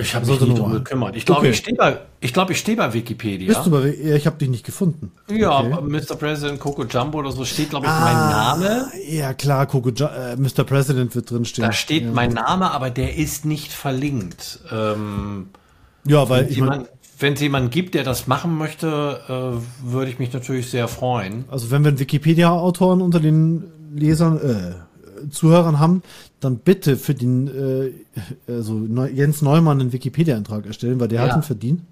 Ich 0.00 0.14
habe 0.14 0.26
mich 0.26 0.40
nie 0.40 0.54
drum 0.54 0.72
gekümmert. 0.72 1.16
Ich 1.16 1.26
glaube, 1.26 1.40
okay. 1.40 1.50
ich 1.50 1.56
stehe 1.56 1.76
bei, 1.76 1.98
ich 2.20 2.36
ich 2.36 2.58
stehe 2.58 2.76
bei 2.76 2.92
Wikipedia. 2.92 3.48
Bist 3.48 3.66
du 3.66 3.70
bei, 3.70 3.88
ich 3.88 4.26
habe 4.26 4.36
dich 4.36 4.48
nicht 4.48 4.64
gefunden. 4.64 5.12
Ja, 5.30 5.60
okay. 5.60 5.82
Mr. 5.82 6.16
President 6.16 6.60
Coco 6.60 6.84
Jumbo 6.84 7.18
oder 7.18 7.32
so 7.32 7.44
steht, 7.44 7.70
glaube 7.70 7.86
ich, 7.86 7.92
ah, 7.92 8.00
mein 8.00 8.14
Name. 8.14 8.92
Ja, 9.08 9.34
klar, 9.34 9.66
Coco 9.66 9.90
äh, 9.90 10.36
Mr. 10.36 10.64
President 10.64 11.14
wird 11.14 11.30
drin 11.30 11.44
stehen. 11.44 11.64
Da 11.64 11.72
steht 11.72 12.04
ja. 12.04 12.10
mein 12.12 12.30
Name, 12.32 12.70
aber 12.70 12.90
der 12.90 13.16
ist 13.16 13.44
nicht 13.44 13.72
verlinkt. 13.72 14.60
Ähm, 14.72 15.48
ja, 16.04 16.28
weil 16.28 16.50
ich 16.50 16.60
meine, 16.60 16.86
wenn 17.18 17.34
es 17.34 17.40
jemanden 17.40 17.70
gibt, 17.70 17.94
der 17.94 18.04
das 18.04 18.26
machen 18.26 18.56
möchte, 18.56 19.20
äh, 19.28 19.90
würde 19.90 20.10
ich 20.10 20.18
mich 20.18 20.32
natürlich 20.32 20.70
sehr 20.70 20.88
freuen. 20.88 21.44
Also 21.50 21.70
wenn 21.70 21.82
wir 21.84 21.88
einen 21.88 21.98
Wikipedia-Autoren 21.98 23.02
unter 23.02 23.20
den 23.20 23.70
Lesern, 23.94 24.38
äh, 24.38 25.30
Zuhörern 25.30 25.78
haben, 25.78 26.02
dann 26.40 26.58
bitte 26.58 26.96
für 26.96 27.14
den 27.14 27.48
äh, 27.48 27.92
also 28.50 28.86
Jens 29.12 29.42
Neumann 29.42 29.80
einen 29.80 29.92
Wikipedia-Eintrag 29.92 30.66
erstellen, 30.66 30.98
weil 30.98 31.08
der 31.08 31.22
ja. 31.22 31.28
hat 31.28 31.36
ihn 31.36 31.42
verdient. 31.42 31.82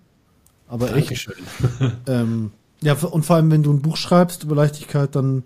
Aber 0.67 0.89
Dankeschön. 0.89 1.35
echt. 1.81 1.93
ähm, 2.07 2.51
ja, 2.81 2.95
und 2.95 3.25
vor 3.25 3.37
allem, 3.37 3.51
wenn 3.51 3.63
du 3.63 3.73
ein 3.73 3.83
Buch 3.83 3.97
schreibst 3.97 4.45
über 4.45 4.55
Leichtigkeit, 4.55 5.15
dann 5.15 5.45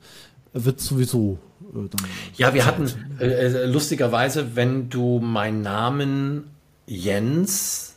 wird 0.52 0.80
sowieso. 0.80 1.38
Äh, 1.74 1.88
dann 1.88 2.06
ja, 2.36 2.54
wir 2.54 2.66
hatten 2.66 2.90
äh, 3.18 3.26
äh, 3.26 3.66
lustigerweise, 3.66 4.54
wenn 4.56 4.88
du 4.88 5.18
meinen 5.18 5.62
Namen 5.62 6.44
Jens 6.86 7.91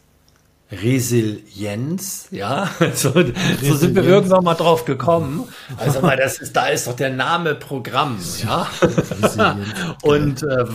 Resilienz, 0.72 2.28
ja, 2.32 2.70
so, 2.96 3.14
so 3.62 3.76
sind 3.76 3.96
wir 3.96 4.04
irgendwann 4.04 4.44
mal 4.44 4.56
drauf 4.56 4.86
gekommen. 4.86 5.48
Also 5.78 6.02
mal, 6.02 6.18
das 6.18 6.40
ist, 6.40 6.56
da 6.56 6.68
ist 6.68 6.88
doch 6.88 6.96
der 6.96 7.12
Name 7.12 7.54
Programm, 7.54 8.18
ja. 8.44 8.68
und 10.02 10.42
äh, 10.42 10.66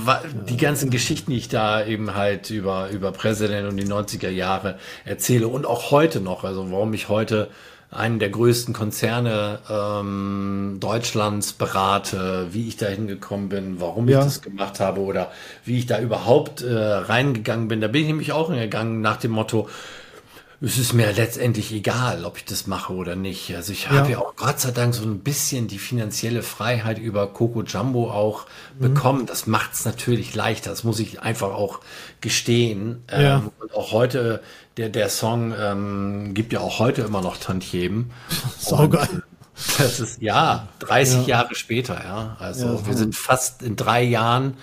die 0.49 0.57
ganzen 0.57 0.91
Geschichten, 0.91 1.33
die 1.33 1.39
ich 1.39 1.49
da 1.49 1.85
eben 1.85 2.15
halt 2.15 2.51
über 2.51 2.89
über 2.91 3.11
Präsident 3.11 3.69
und 3.69 3.77
die 3.77 3.87
90er 3.87 4.31
Jahre 4.31 4.79
erzähle 5.05 5.49
und 5.49 5.67
auch 5.67 5.91
heute 5.91 6.21
noch, 6.21 6.45
also 6.45 6.71
warum 6.71 6.95
ich 6.95 7.09
heute 7.09 7.49
einen 7.91 8.21
der 8.21 8.31
größten 8.31 8.73
Konzerne 8.73 9.59
ähm, 9.69 10.79
Deutschlands 10.79 11.53
berate, 11.53 12.49
wie 12.53 12.69
ich 12.69 12.77
da 12.77 12.87
hingekommen 12.87 13.49
bin, 13.49 13.81
warum 13.81 14.09
ja. 14.09 14.21
ich 14.21 14.25
das 14.25 14.43
gemacht 14.43 14.79
habe 14.79 15.01
oder 15.01 15.33
wie 15.65 15.79
ich 15.79 15.87
da 15.87 15.99
überhaupt 16.01 16.63
äh, 16.63 16.73
reingegangen 16.73 17.67
bin. 17.67 17.81
Da 17.81 17.89
bin 17.89 18.03
ich 18.03 18.07
nämlich 18.07 18.33
auch 18.33 18.51
hingegangen 18.51 19.01
nach 19.01 19.17
dem 19.17 19.33
Motto, 19.33 19.69
es 20.63 20.77
ist 20.77 20.93
mir 20.93 21.11
letztendlich 21.13 21.73
egal, 21.73 22.27
ob 22.27 22.37
ich 22.37 22.45
das 22.45 22.67
mache 22.67 22.93
oder 22.93 23.17
nicht. 23.17 23.55
Also 23.57 23.73
ich 23.73 23.89
habe 23.89 24.11
ja. 24.11 24.13
ja 24.13 24.19
auch 24.19 24.37
Gott 24.37 24.61
sei 24.61 24.73
Dank 24.73 24.95
so 24.95 25.05
ein 25.05 25.21
bisschen 25.21 25.69
die 25.69 25.79
finanzielle 25.79 26.43
Freiheit 26.43 26.99
über 26.99 27.27
Coco 27.29 27.63
Jumbo 27.63 28.11
auch 28.11 28.45
mhm. 28.79 28.83
bekommen. 28.83 29.27
Das 29.27 29.47
macht 29.47 29.73
es 29.73 29.87
natürlich 29.87 30.35
leichter. 30.35 30.69
Das 30.69 30.85
muss 30.85 31.01
ich 31.01 31.23
einfach 31.23 31.49
auch 31.49 31.81
gestehen. 32.21 33.03
Ja. 33.11 33.39
Ähm, 33.39 33.51
und 33.59 33.75
auch 33.75 33.93
heute, 33.93 34.43
der, 34.77 34.91
der 34.91 35.09
Song 35.09 35.55
ähm, 35.59 36.35
gibt 36.35 36.53
ja 36.53 36.61
auch 36.61 36.79
heute 36.79 37.03
immer 37.03 37.23
noch 37.23 37.39
Tantiemen. 37.39 38.11
Saugeil. 38.59 39.23
Das 39.79 39.99
ist, 39.99 40.21
ja, 40.21 40.69
30 40.81 41.23
ja. 41.23 41.39
Jahre 41.39 41.55
später, 41.55 42.03
ja. 42.05 42.37
Also 42.39 42.87
wir 42.87 42.97
sind 42.97 43.17
fast 43.17 43.63
in 43.63 43.77
drei 43.77 44.03
Jahren 44.03 44.57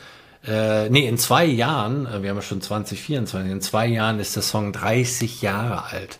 äh, 0.46 0.90
nee, 0.90 1.08
in 1.08 1.18
zwei 1.18 1.46
Jahren, 1.46 2.06
äh, 2.06 2.22
wir 2.22 2.30
haben 2.30 2.38
ja 2.38 2.42
schon 2.42 2.62
2024, 2.62 3.52
in 3.52 3.62
zwei 3.62 3.88
Jahren 3.88 4.20
ist 4.20 4.36
der 4.36 4.44
Song 4.44 4.72
30 4.72 5.42
Jahre 5.42 5.86
alt. 5.86 6.20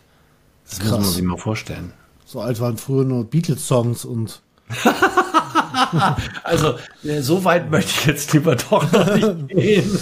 Das 0.70 0.80
Krass. 0.80 0.92
muss 0.92 1.00
man 1.00 1.10
sich 1.10 1.24
mal 1.24 1.38
vorstellen. 1.38 1.94
So 2.26 2.42
alt 2.42 2.60
waren 2.60 2.78
früher 2.78 3.06
nur 3.06 3.24
Beatles-Songs 3.24 4.04
und. 4.04 4.42
also, 6.44 6.76
äh, 7.04 7.22
so 7.22 7.46
weit 7.46 7.72
möchte 7.72 7.92
ich 7.92 8.06
jetzt 8.06 8.34
lieber 8.34 8.56
doch 8.56 8.92
noch 8.92 9.16
nicht 9.16 9.48
gehen. 9.56 10.00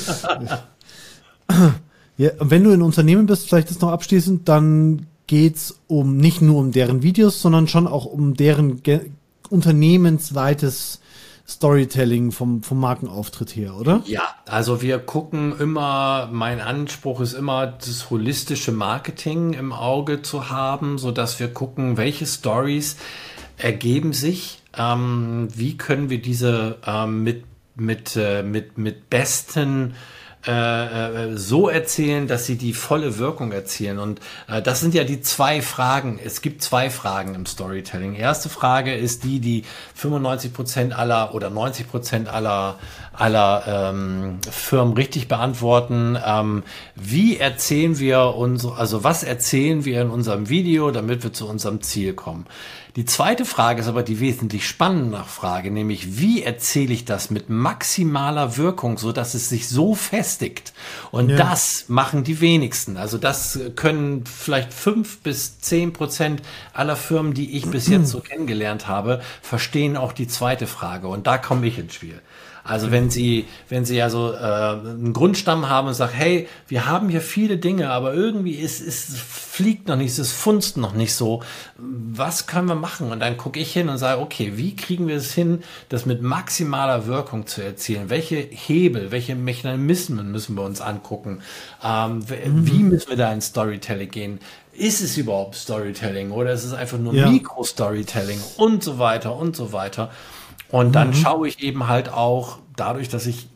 ja, 2.18 2.32
wenn 2.40 2.64
du 2.64 2.72
in 2.72 2.82
Unternehmen 2.82 3.28
bist, 3.28 3.48
vielleicht 3.48 3.70
das 3.70 3.80
noch 3.80 3.92
abschließend, 3.92 4.50
dann 4.50 5.06
geht's 5.28 5.80
um 5.88 6.18
nicht 6.18 6.42
nur 6.42 6.60
um 6.60 6.72
deren 6.72 7.04
Videos, 7.04 7.42
sondern 7.42 7.68
schon 7.68 7.88
auch 7.88 8.06
um 8.06 8.34
deren 8.34 8.82
unternehmensweites 9.50 11.00
Storytelling 11.48 12.32
vom, 12.32 12.64
vom 12.64 12.80
Markenauftritt 12.80 13.56
her, 13.56 13.76
oder? 13.76 14.02
Ja, 14.06 14.24
also 14.48 14.82
wir 14.82 14.98
gucken 14.98 15.58
immer, 15.60 16.28
mein 16.32 16.60
Anspruch 16.60 17.22
ist 17.22 17.34
immer, 17.34 17.68
das 17.68 18.10
holistische 18.10 18.72
Marketing 18.72 19.54
im 19.54 19.72
Auge 19.72 20.24
zu 20.24 20.50
haben, 20.50 20.98
so 20.98 21.12
dass 21.12 21.40
wir 21.40 21.50
gucken, 21.50 21.98
welche 21.98 22.26
Stories 22.26 22.98
ergeben 23.58 24.14
sich, 24.14 24.64
ähm, 24.76 25.48
wie 25.54 25.78
können 25.78 26.10
wir 26.10 26.22
diese 26.22 26.78
ähm, 26.86 27.24
mit, 27.24 27.44
mit, 27.76 28.16
äh, 28.16 28.42
mit, 28.42 28.78
mit 28.80 29.10
besten 29.12 29.94
äh, 30.48 31.32
äh, 31.32 31.38
so 31.38 31.70
erzählen, 31.70 32.28
dass 32.28 32.46
sie 32.46 32.56
die 32.56 32.74
volle 32.74 33.18
Wirkung 33.18 33.52
erzielen. 33.52 34.00
Und 34.00 34.20
äh, 34.48 34.62
das 34.62 34.80
sind 34.80 34.94
ja 34.94 35.04
die 35.04 35.22
zwei 35.22 35.62
Fragen. 35.62 36.20
Es 36.24 36.42
gibt 36.42 36.62
zwei 36.62 36.90
Fragen 36.90 37.36
im 37.36 37.46
Storytelling. 37.46 38.16
Erste 38.16 38.50
Frage 38.50 38.94
ist 38.94 39.24
die, 39.24 39.40
die 39.40 39.64
95 39.96 40.54
Prozent 40.54 40.98
aller 40.98 41.34
oder 41.34 41.50
90 41.50 41.90
Prozent 41.90 42.28
aller 42.30 42.78
aller 43.18 43.64
ähm, 43.66 44.40
Firmen 44.50 44.94
richtig 44.94 45.28
beantworten. 45.28 46.18
Ähm, 46.24 46.64
wie 46.96 47.38
erzählen 47.38 47.98
wir 48.00 48.36
uns, 48.36 48.66
also 48.66 49.04
was 49.04 49.24
erzählen 49.24 49.86
wir 49.86 50.02
in 50.02 50.10
unserem 50.10 50.50
Video, 50.50 50.92
damit 50.92 51.24
wir 51.24 51.34
zu 51.34 51.48
unserem 51.48 51.82
Ziel 51.82 52.14
kommen? 52.14 52.46
Die 52.96 53.04
zweite 53.04 53.44
Frage 53.44 53.82
ist 53.82 53.90
aber 53.90 54.04
die 54.04 54.22
wesentlich 54.22 54.66
spannende 54.66 55.22
Frage, 55.26 55.70
nämlich 55.70 56.18
wie 56.18 56.44
erzähle 56.44 56.94
ich 56.94 57.04
das 57.04 57.30
mit 57.30 57.50
maximaler 57.50 58.56
Wirkung, 58.56 58.98
so 58.98 59.12
dass 59.12 59.34
es 59.34 59.50
sich 59.50 59.68
so 59.68 59.96
festigt? 59.96 60.72
Und 61.12 61.30
ja. 61.30 61.36
das 61.36 61.86
machen 61.90 62.24
die 62.24 62.40
wenigsten. 62.40 62.96
Also 62.96 63.18
das 63.18 63.60
können 63.76 64.24
vielleicht 64.26 64.74
fünf 64.74 65.20
bis 65.20 65.60
zehn 65.60 65.92
Prozent 65.92 66.42
aller 66.74 66.96
Firmen, 66.96 67.34
die 67.34 67.58
ich 67.58 67.70
bis 67.70 67.90
jetzt 67.90 68.08
so 68.08 68.22
kennengelernt 68.22 68.88
habe, 68.88 69.22
verstehen 69.42 69.98
auch 69.98 70.14
die 70.14 70.30
zweite 70.30 70.66
Frage. 70.66 71.10
Und 71.10 71.28
da 71.28 71.38
komme 71.38 71.68
ich 71.68 71.78
ins 71.78 71.96
Spiel. 71.96 72.22
Also 72.66 72.90
wenn 72.90 73.12
Sie, 73.12 73.46
wenn 73.70 73.86
Sie 73.86 74.02
also 74.02 74.34
äh, 74.34 74.38
einen 74.38 75.14
Grundstamm 75.14 75.70
haben 75.70 75.88
und 75.88 75.94
sagen, 75.94 76.14
hey, 76.14 76.48
wir 76.68 76.88
haben 76.88 77.10
hier 77.10 77.22
viele 77.22 77.58
Dinge, 77.58 77.92
aber 77.92 78.14
irgendwie 78.14 78.56
ist, 78.56 78.82
ist 78.82 79.16
fliegt 79.18 79.88
noch 79.88 79.96
nicht, 79.96 80.18
es 80.18 80.32
funzt 80.32 80.76
noch 80.76 80.94
nicht 80.94 81.14
so. 81.14 81.44
Was 81.78 82.48
können 82.48 82.68
wir 82.68 82.76
machen? 82.76 83.12
Und 83.12 83.20
dann 83.20 83.38
gucke 83.38 83.60
ich 83.60 83.72
hin 83.72 83.88
und 83.88 84.00
sage, 84.00 84.20
okay, 84.20 84.54
wie 84.56 84.76
kriegen 84.76 85.08
wir 85.08 85.16
es 85.16 85.32
hin, 85.34 85.64
das 85.90 86.08
mit 86.08 86.24
maximaler 86.24 87.06
Wirkung 87.06 87.46
zu 87.46 87.62
erzielen? 87.62 88.10
Welche 88.10 88.38
Hebel, 88.38 89.12
welche 89.12 89.36
Mechanismen 89.36 90.32
müssen 90.32 90.56
wir 90.56 90.64
uns 90.64 90.82
angucken? 90.82 91.42
Ähm, 91.84 92.18
mhm. 92.18 92.68
Wie 92.68 92.84
müssen 92.84 93.10
wir 93.10 93.18
da 93.18 93.32
ins 93.32 93.48
Storytelling 93.48 94.10
gehen? 94.10 94.40
ist 94.78 95.02
es 95.02 95.16
überhaupt 95.16 95.56
Storytelling 95.56 96.32
oder 96.32 96.52
ist 96.52 96.66
es 96.66 96.74
einfach 96.74 96.98
nur 96.98 97.14
ja. 97.14 97.30
Mikro-Storytelling 97.30 98.42
und 98.58 98.84
so 98.84 99.00
weiter 99.00 99.36
und 99.36 99.56
so 99.56 99.72
weiter. 99.72 100.12
Und 100.76 100.92
dann 100.92 101.12
mhm. 101.12 101.14
schaue 101.14 101.48
ich 101.48 101.64
eben 101.64 101.88
halt 101.88 102.10
auch, 102.12 102.58
dadurch, 102.76 103.08
dass 103.08 103.26
ich 103.28 103.48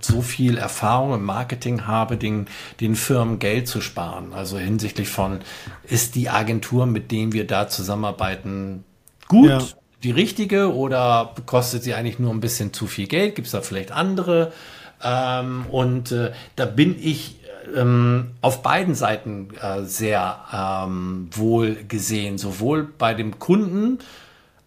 so 0.00 0.22
viel 0.22 0.58
Erfahrung 0.58 1.14
im 1.14 1.24
Marketing 1.24 1.86
habe, 1.86 2.16
den, 2.16 2.46
den 2.80 2.96
Firmen 2.96 3.38
Geld 3.38 3.68
zu 3.68 3.80
sparen. 3.80 4.32
Also 4.32 4.58
hinsichtlich 4.58 5.08
von, 5.08 5.38
ist 5.84 6.16
die 6.16 6.30
Agentur, 6.30 6.86
mit 6.86 7.12
denen 7.12 7.32
wir 7.32 7.46
da 7.46 7.68
zusammenarbeiten, 7.68 8.82
gut, 9.28 9.50
ja. 9.50 9.60
die 10.02 10.10
richtige 10.10 10.74
oder 10.74 11.32
kostet 11.46 11.84
sie 11.84 11.94
eigentlich 11.94 12.18
nur 12.18 12.32
ein 12.32 12.40
bisschen 12.40 12.72
zu 12.72 12.88
viel 12.88 13.06
Geld? 13.06 13.36
Gibt 13.36 13.46
es 13.46 13.52
da 13.52 13.60
vielleicht 13.60 13.92
andere? 13.92 14.52
Ähm, 15.00 15.66
und 15.70 16.10
äh, 16.10 16.32
da 16.56 16.64
bin 16.64 16.96
ich 17.00 17.36
ähm, 17.76 18.32
auf 18.40 18.64
beiden 18.64 18.96
Seiten 18.96 19.50
äh, 19.60 19.84
sehr 19.84 20.40
ähm, 20.52 21.28
wohl 21.30 21.84
gesehen, 21.86 22.36
sowohl 22.36 22.82
bei 22.82 23.14
dem 23.14 23.38
Kunden, 23.38 24.00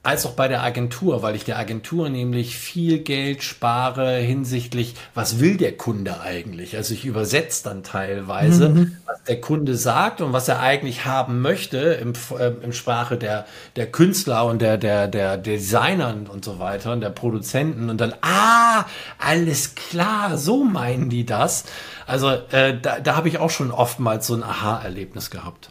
als 0.06 0.26
auch 0.26 0.34
bei 0.34 0.48
der 0.48 0.64
Agentur, 0.64 1.24
weil 1.24 1.36
ich 1.36 1.46
der 1.46 1.58
Agentur 1.58 2.10
nämlich 2.10 2.58
viel 2.58 3.00
Geld 3.00 3.42
spare 3.42 4.18
hinsichtlich, 4.18 4.94
was 5.14 5.40
will 5.40 5.58
der 5.58 5.76
Kunde 5.76 6.22
eigentlich? 6.22 6.78
Also 6.78 6.94
ich 6.94 7.06
übersetze 7.06 7.64
dann 7.64 7.84
teilweise, 7.84 8.70
mhm. 8.70 8.98
was 9.06 9.24
der 9.24 9.42
Kunde 9.42 9.76
sagt 9.76 10.22
und 10.22 10.32
was 10.32 10.48
er 10.48 10.60
eigentlich 10.60 11.06
haben 11.06 11.42
möchte 11.42 11.78
im, 11.78 12.14
äh, 12.38 12.52
im 12.62 12.72
Sprache 12.72 13.18
der, 13.18 13.46
der 13.76 13.92
Künstler 13.92 14.46
und 14.46 14.62
der, 14.62 14.78
der, 14.78 15.08
der 15.08 15.38
Designer 15.38 16.16
und 16.32 16.46
so 16.46 16.60
weiter 16.60 16.92
und 16.92 17.02
der 17.02 17.10
Produzenten 17.10 17.90
und 17.90 18.00
dann, 18.00 18.14
ah, 18.22 18.86
alles 19.18 19.74
klar, 19.74 20.38
so 20.38 20.64
meinen 20.64 21.10
die 21.10 21.26
das. 21.26 21.66
Also 22.06 22.30
äh, 22.52 22.80
da, 22.80 23.00
da 23.00 23.16
habe 23.16 23.28
ich 23.28 23.40
auch 23.40 23.50
schon 23.50 23.72
oftmals 23.72 24.28
so 24.28 24.36
ein 24.36 24.44
Aha-Erlebnis 24.44 25.32
gehabt 25.32 25.70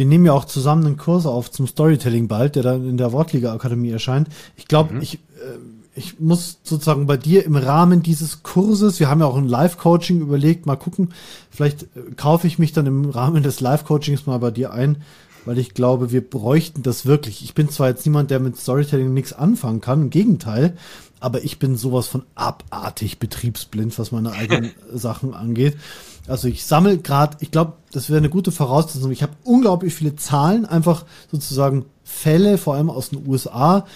wir 0.00 0.06
nehmen 0.06 0.24
ja 0.24 0.32
auch 0.32 0.46
zusammen 0.46 0.86
einen 0.86 0.96
Kurs 0.96 1.26
auf 1.26 1.50
zum 1.50 1.66
Storytelling 1.66 2.26
bald, 2.26 2.56
der 2.56 2.62
dann 2.62 2.88
in 2.88 2.96
der 2.96 3.12
Wortliga 3.12 3.52
Akademie 3.52 3.90
erscheint. 3.90 4.28
Ich 4.56 4.66
glaube, 4.66 4.94
mhm. 4.94 5.02
ich, 5.02 5.16
äh, 5.16 5.58
ich 5.94 6.18
muss 6.18 6.56
sozusagen 6.62 7.04
bei 7.04 7.18
dir 7.18 7.44
im 7.44 7.54
Rahmen 7.54 8.02
dieses 8.02 8.42
Kurses, 8.42 8.98
wir 8.98 9.10
haben 9.10 9.20
ja 9.20 9.26
auch 9.26 9.36
ein 9.36 9.46
Live-Coaching 9.46 10.22
überlegt, 10.22 10.64
mal 10.64 10.76
gucken, 10.76 11.10
vielleicht 11.50 11.82
äh, 11.82 12.12
kaufe 12.16 12.46
ich 12.46 12.58
mich 12.58 12.72
dann 12.72 12.86
im 12.86 13.10
Rahmen 13.10 13.42
des 13.42 13.60
Live-Coachings 13.60 14.24
mal 14.24 14.38
bei 14.38 14.50
dir 14.50 14.72
ein, 14.72 15.02
weil 15.44 15.58
ich 15.58 15.74
glaube, 15.74 16.10
wir 16.10 16.22
bräuchten 16.22 16.82
das 16.82 17.04
wirklich. 17.04 17.44
Ich 17.44 17.52
bin 17.52 17.68
zwar 17.68 17.88
jetzt 17.88 18.06
niemand, 18.06 18.30
der 18.30 18.40
mit 18.40 18.56
Storytelling 18.56 19.12
nichts 19.12 19.34
anfangen 19.34 19.82
kann, 19.82 20.04
im 20.04 20.08
Gegenteil, 20.08 20.78
aber 21.20 21.44
ich 21.44 21.58
bin 21.58 21.76
sowas 21.76 22.06
von 22.06 22.22
abartig 22.36 23.18
betriebsblind, 23.18 23.98
was 23.98 24.12
meine 24.12 24.32
eigenen 24.32 24.70
Sachen 24.94 25.34
angeht. 25.34 25.76
Also 26.26 26.48
ich 26.48 26.64
sammle 26.64 26.98
gerade, 26.98 27.36
ich 27.40 27.50
glaube, 27.50 27.74
das 27.92 28.08
wäre 28.08 28.18
eine 28.18 28.30
gute 28.30 28.52
Voraussetzung. 28.52 29.10
Ich 29.10 29.22
habe 29.22 29.32
unglaublich 29.44 29.94
viele 29.94 30.16
Zahlen, 30.16 30.64
einfach 30.64 31.04
sozusagen 31.30 31.86
Fälle, 32.04 32.58
vor 32.58 32.74
allem 32.74 32.90
aus 32.90 33.10
den 33.10 33.26
USA. 33.26 33.86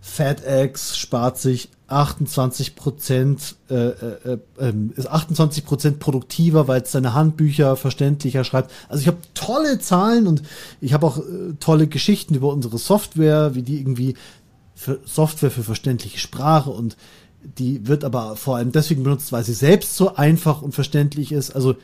FedEx 0.00 0.96
spart 0.96 1.38
sich 1.38 1.68
28 1.86 2.74
Prozent, 2.74 3.56
äh, 3.70 3.88
äh, 3.88 4.38
äh, 4.58 4.72
ist 4.96 5.08
28 5.08 5.64
Prozent 5.64 6.00
produktiver, 6.00 6.66
weil 6.66 6.82
es 6.82 6.92
seine 6.92 7.14
Handbücher 7.14 7.76
verständlicher 7.76 8.44
schreibt. 8.44 8.72
Also 8.88 9.02
ich 9.02 9.06
habe 9.06 9.18
tolle 9.34 9.78
Zahlen 9.78 10.26
und 10.26 10.42
ich 10.80 10.94
habe 10.94 11.06
auch 11.06 11.18
äh, 11.18 11.54
tolle 11.60 11.86
Geschichten 11.86 12.34
über 12.34 12.48
unsere 12.48 12.78
Software, 12.78 13.54
wie 13.54 13.62
die 13.62 13.78
irgendwie 13.78 14.14
für 14.74 14.98
Software 15.04 15.50
für 15.50 15.62
verständliche 15.62 16.18
Sprache 16.18 16.70
und 16.70 16.96
die 17.58 17.86
wird 17.86 18.04
aber 18.04 18.36
vor 18.36 18.56
allem 18.56 18.72
deswegen 18.72 19.02
benutzt, 19.02 19.32
weil 19.32 19.44
sie 19.44 19.54
selbst 19.54 19.96
so 19.96 20.14
einfach 20.14 20.62
und 20.62 20.74
verständlich 20.74 21.32
ist. 21.32 21.50
Also 21.50 21.76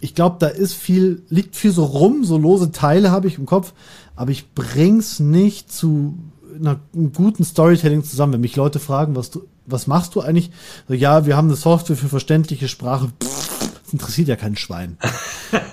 ich 0.00 0.14
glaube, 0.14 0.36
da 0.38 0.48
ist 0.48 0.74
viel, 0.74 1.22
liegt 1.28 1.56
viel 1.56 1.72
so 1.72 1.84
rum, 1.84 2.24
so 2.24 2.36
lose 2.36 2.72
Teile 2.72 3.10
habe 3.10 3.28
ich 3.28 3.38
im 3.38 3.46
Kopf, 3.46 3.72
aber 4.16 4.30
ich 4.30 4.52
bring's 4.54 5.20
nicht 5.20 5.72
zu 5.72 6.18
einer 6.54 6.78
guten 7.14 7.44
Storytelling 7.44 8.04
zusammen. 8.04 8.34
Wenn 8.34 8.40
mich 8.40 8.56
Leute 8.56 8.80
fragen, 8.80 9.16
was 9.16 9.30
du, 9.30 9.46
was 9.66 9.86
machst 9.86 10.14
du 10.14 10.20
eigentlich? 10.20 10.50
So, 10.88 10.94
ja, 10.94 11.26
wir 11.26 11.36
haben 11.36 11.48
eine 11.48 11.56
Software 11.56 11.96
für 11.96 12.08
verständliche 12.08 12.68
Sprache. 12.68 13.10
Pff, 13.22 13.70
das 13.84 13.92
interessiert 13.92 14.28
ja 14.28 14.36
kein 14.36 14.56
Schwein. 14.56 14.98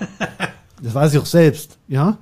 das 0.82 0.94
weiß 0.94 1.14
ich 1.14 1.18
auch 1.20 1.26
selbst, 1.26 1.78
ja. 1.88 2.18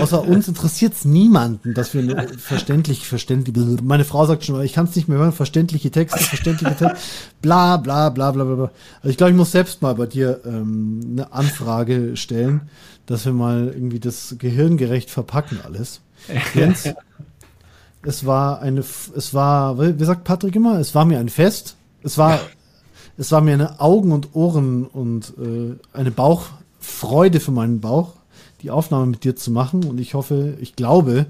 Außer 0.00 0.26
uns 0.26 0.48
interessiert 0.48 0.94
es 0.94 1.04
niemanden, 1.04 1.74
dass 1.74 1.92
wir 1.92 2.28
verständlich, 2.38 3.06
verständlich, 3.06 3.54
meine 3.82 4.04
Frau 4.04 4.24
sagt 4.24 4.44
schon, 4.44 4.62
ich 4.62 4.72
kann 4.72 4.86
es 4.86 4.96
nicht 4.96 5.08
mehr 5.08 5.18
hören, 5.18 5.32
verständliche 5.32 5.90
Texte, 5.90 6.18
verständliche 6.20 6.74
Texte, 6.76 6.96
bla, 7.42 7.76
bla, 7.76 8.08
bla, 8.08 8.32
bla, 8.32 8.44
bla. 8.44 8.70
Also 8.96 9.08
ich 9.10 9.16
glaube, 9.16 9.32
ich 9.32 9.36
muss 9.36 9.52
selbst 9.52 9.82
mal 9.82 9.94
bei 9.94 10.06
dir 10.06 10.40
ähm, 10.46 11.00
eine 11.12 11.32
Anfrage 11.32 12.16
stellen, 12.16 12.62
dass 13.06 13.26
wir 13.26 13.32
mal 13.32 13.72
irgendwie 13.74 14.00
das 14.00 14.36
gehirngerecht 14.38 15.10
verpacken 15.10 15.60
alles. 15.62 16.00
Jens, 16.54 16.88
es 18.02 18.24
war 18.24 18.60
eine, 18.60 18.80
es 18.80 19.34
war, 19.34 19.78
wie 19.78 20.04
sagt 20.04 20.24
Patrick 20.24 20.56
immer, 20.56 20.78
es 20.78 20.94
war 20.94 21.04
mir 21.04 21.18
ein 21.18 21.28
Fest. 21.28 21.76
Es 22.02 22.16
war, 22.16 22.40
es 23.18 23.32
war 23.32 23.42
mir 23.42 23.54
eine 23.54 23.80
Augen 23.80 24.12
und 24.12 24.34
Ohren 24.34 24.86
und 24.86 25.34
äh, 25.38 25.76
eine 25.92 26.10
Bauchfreude 26.10 27.40
für 27.40 27.50
meinen 27.50 27.80
Bauch 27.80 28.14
die 28.64 28.70
Aufnahme 28.70 29.06
mit 29.06 29.24
dir 29.24 29.36
zu 29.36 29.50
machen. 29.50 29.84
Und 29.84 30.00
ich 30.00 30.14
hoffe, 30.14 30.56
ich 30.60 30.74
glaube, 30.74 31.26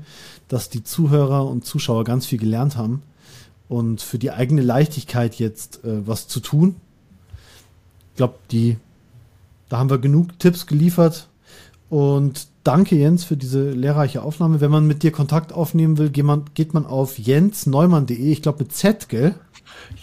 dass 0.49 0.71
die 0.71 0.85
Zuhörer 0.85 1.47
und 1.47 1.65
Zuschauer 1.67 2.05
ganz 2.05 2.27
viel 2.27 2.39
gelernt 2.39 2.77
haben 2.77 3.03
und 3.69 4.01
für 4.01 4.19
die 4.19 4.31
eigene 4.31 4.63
Leichtigkeit 4.63 5.35
jetzt 5.35 5.85
äh, 5.85 6.07
was 6.07 6.29
zu 6.29 6.41
tun. 6.41 6.77
Ich 8.13 8.17
glaube, 8.17 8.35
die, 8.51 8.77
da 9.69 9.79
haben 9.79 9.91
wir 9.91 9.99
genug 9.99 10.39
Tipps 10.39 10.67
geliefert. 10.67 11.29
Und 11.91 12.47
danke 12.63 12.97
Jens 12.97 13.25
für 13.25 13.37
diese 13.37 13.71
lehrreiche 13.71 14.23
Aufnahme. 14.23 14.61
Wenn 14.61 14.71
man 14.71 14.87
mit 14.87 15.03
dir 15.03 15.11
Kontakt 15.11 15.53
aufnehmen 15.53 15.99
will, 15.99 16.11
geht 16.11 16.25
man, 16.25 16.45
geht 16.55 16.73
man 16.73 16.87
auf 16.87 17.19
jensneumann.de, 17.19 18.17
ich 18.17 18.43
glaube 18.43 18.61
mit 18.61 18.73
Z, 18.73 19.09
gell? 19.09 19.35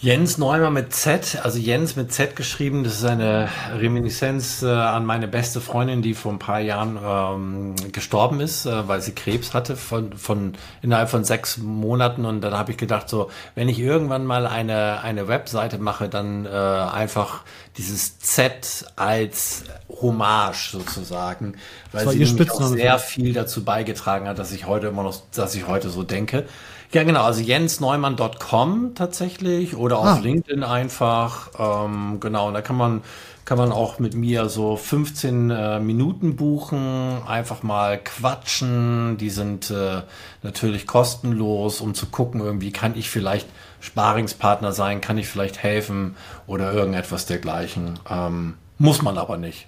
Jens 0.00 0.36
Neumann 0.36 0.72
mit 0.72 0.92
Z, 0.92 1.38
also 1.44 1.58
Jens 1.58 1.94
mit 1.94 2.12
Z 2.12 2.34
geschrieben, 2.34 2.82
das 2.82 2.94
ist 2.94 3.04
eine 3.04 3.48
Reminiszenz 3.76 4.62
äh, 4.62 4.66
an 4.66 5.06
meine 5.06 5.28
beste 5.28 5.60
Freundin, 5.60 6.02
die 6.02 6.14
vor 6.14 6.32
ein 6.32 6.40
paar 6.40 6.58
Jahren 6.58 6.98
ähm, 7.04 7.92
gestorben 7.92 8.40
ist, 8.40 8.66
äh, 8.66 8.88
weil 8.88 9.00
sie 9.00 9.12
Krebs 9.12 9.54
hatte 9.54 9.76
von, 9.76 10.12
von 10.14 10.54
innerhalb 10.82 11.08
von 11.08 11.22
sechs 11.22 11.58
Monaten 11.58 12.24
und 12.24 12.40
dann 12.40 12.54
habe 12.54 12.72
ich 12.72 12.78
gedacht, 12.78 13.08
so, 13.08 13.30
wenn 13.54 13.68
ich 13.68 13.78
irgendwann 13.78 14.26
mal 14.26 14.48
eine, 14.48 15.02
eine 15.02 15.28
Webseite 15.28 15.78
mache, 15.78 16.08
dann 16.08 16.46
äh, 16.46 16.48
einfach 16.48 17.42
dieses 17.76 18.18
Z 18.18 18.86
als 18.96 19.64
Hommage 19.88 20.70
sozusagen, 20.72 21.54
weil 21.92 22.08
sie 22.08 22.18
nämlich 22.18 22.50
auch 22.50 22.62
sehr 22.66 22.98
viel 22.98 23.32
dazu 23.32 23.64
beigetragen 23.64 24.26
hat, 24.26 24.38
dass 24.38 24.50
ich 24.50 24.66
heute 24.66 24.88
immer 24.88 25.04
noch, 25.04 25.22
dass 25.32 25.54
ich 25.54 25.68
heute 25.68 25.90
so 25.90 26.02
denke. 26.02 26.44
Ja, 26.92 27.04
genau, 27.04 27.22
also 27.22 27.40
jensneumann.com 27.40 28.94
tatsächlich 28.94 29.74
oder 29.76 29.98
auf 29.98 30.06
ah. 30.06 30.18
LinkedIn 30.18 30.62
einfach. 30.62 31.50
Ähm, 31.58 32.18
genau, 32.20 32.48
und 32.48 32.54
da 32.54 32.60
kann 32.60 32.76
man, 32.76 33.00
kann 33.46 33.56
man 33.56 33.72
auch 33.72 33.98
mit 33.98 34.14
mir 34.14 34.50
so 34.50 34.76
15 34.76 35.50
äh, 35.50 35.80
Minuten 35.80 36.36
buchen, 36.36 37.22
einfach 37.26 37.62
mal 37.62 37.98
quatschen. 37.98 39.16
Die 39.16 39.30
sind 39.30 39.70
äh, 39.70 40.02
natürlich 40.42 40.86
kostenlos, 40.86 41.80
um 41.80 41.94
zu 41.94 42.06
gucken, 42.06 42.42
irgendwie 42.42 42.72
kann 42.72 42.94
ich 42.94 43.08
vielleicht 43.08 43.48
Sparingspartner 43.80 44.72
sein, 44.72 45.00
kann 45.00 45.16
ich 45.16 45.28
vielleicht 45.28 45.62
helfen 45.62 46.14
oder 46.46 46.74
irgendetwas 46.74 47.24
dergleichen. 47.24 47.98
Ähm, 48.08 48.54
muss 48.76 49.00
man 49.00 49.16
aber 49.16 49.38
nicht. 49.38 49.66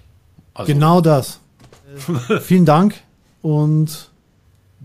Also, 0.53 0.71
genau 0.71 1.01
das. 1.01 1.39
Vielen 2.41 2.65
Dank 2.65 3.01
und 3.41 4.09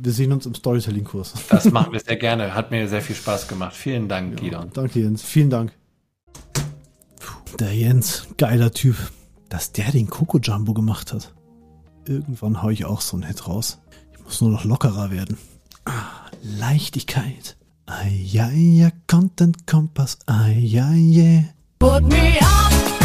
wir 0.03 0.13
sehen 0.13 0.33
uns 0.33 0.47
im 0.47 0.55
Storytelling-Kurs. 0.55 1.35
Das 1.51 1.71
machen 1.71 1.93
wir 1.93 2.01
sehr 2.01 2.17
gerne. 2.17 2.55
Hat 2.55 2.71
mir 2.71 2.89
sehr 2.89 3.03
viel 3.03 3.17
Spaß 3.17 3.49
gemacht. 3.49 3.75
Vielen 3.75 4.09
Dank, 4.09 4.33
ja, 4.33 4.37
Gideon. 4.37 4.71
Danke, 4.73 5.01
Jens. 5.01 5.23
Vielen 5.23 5.51
Dank. 5.51 5.73
Puh, 7.21 7.57
der 7.59 7.75
Jens, 7.75 8.27
geiler 8.37 8.73
Typ. 8.73 8.97
Dass 9.49 9.73
der 9.73 9.91
den 9.91 10.09
Coco 10.09 10.39
Jumbo 10.39 10.75
gemacht 10.75 11.13
hat. 11.13 11.35
Irgendwann 12.07 12.63
hau 12.63 12.71
ich 12.71 12.85
auch 12.85 13.01
so 13.01 13.17
einen 13.17 13.27
Hit 13.27 13.47
raus. 13.47 13.79
Ich 14.13 14.25
muss 14.25 14.41
nur 14.41 14.51
noch 14.51 14.65
lockerer 14.65 15.11
werden. 15.11 15.37
Ah, 15.85 16.31
Leichtigkeit. 16.43 17.57
Ai, 17.87 18.21
ja, 18.25 18.49
ja, 18.51 18.91
Content 19.09 19.67
Kompass. 19.67 20.19
Ai, 20.27 20.57
ja, 20.59 20.93
yeah. 20.93 21.45
Put 21.79 22.09
me 22.09 22.39
up. 22.41 23.00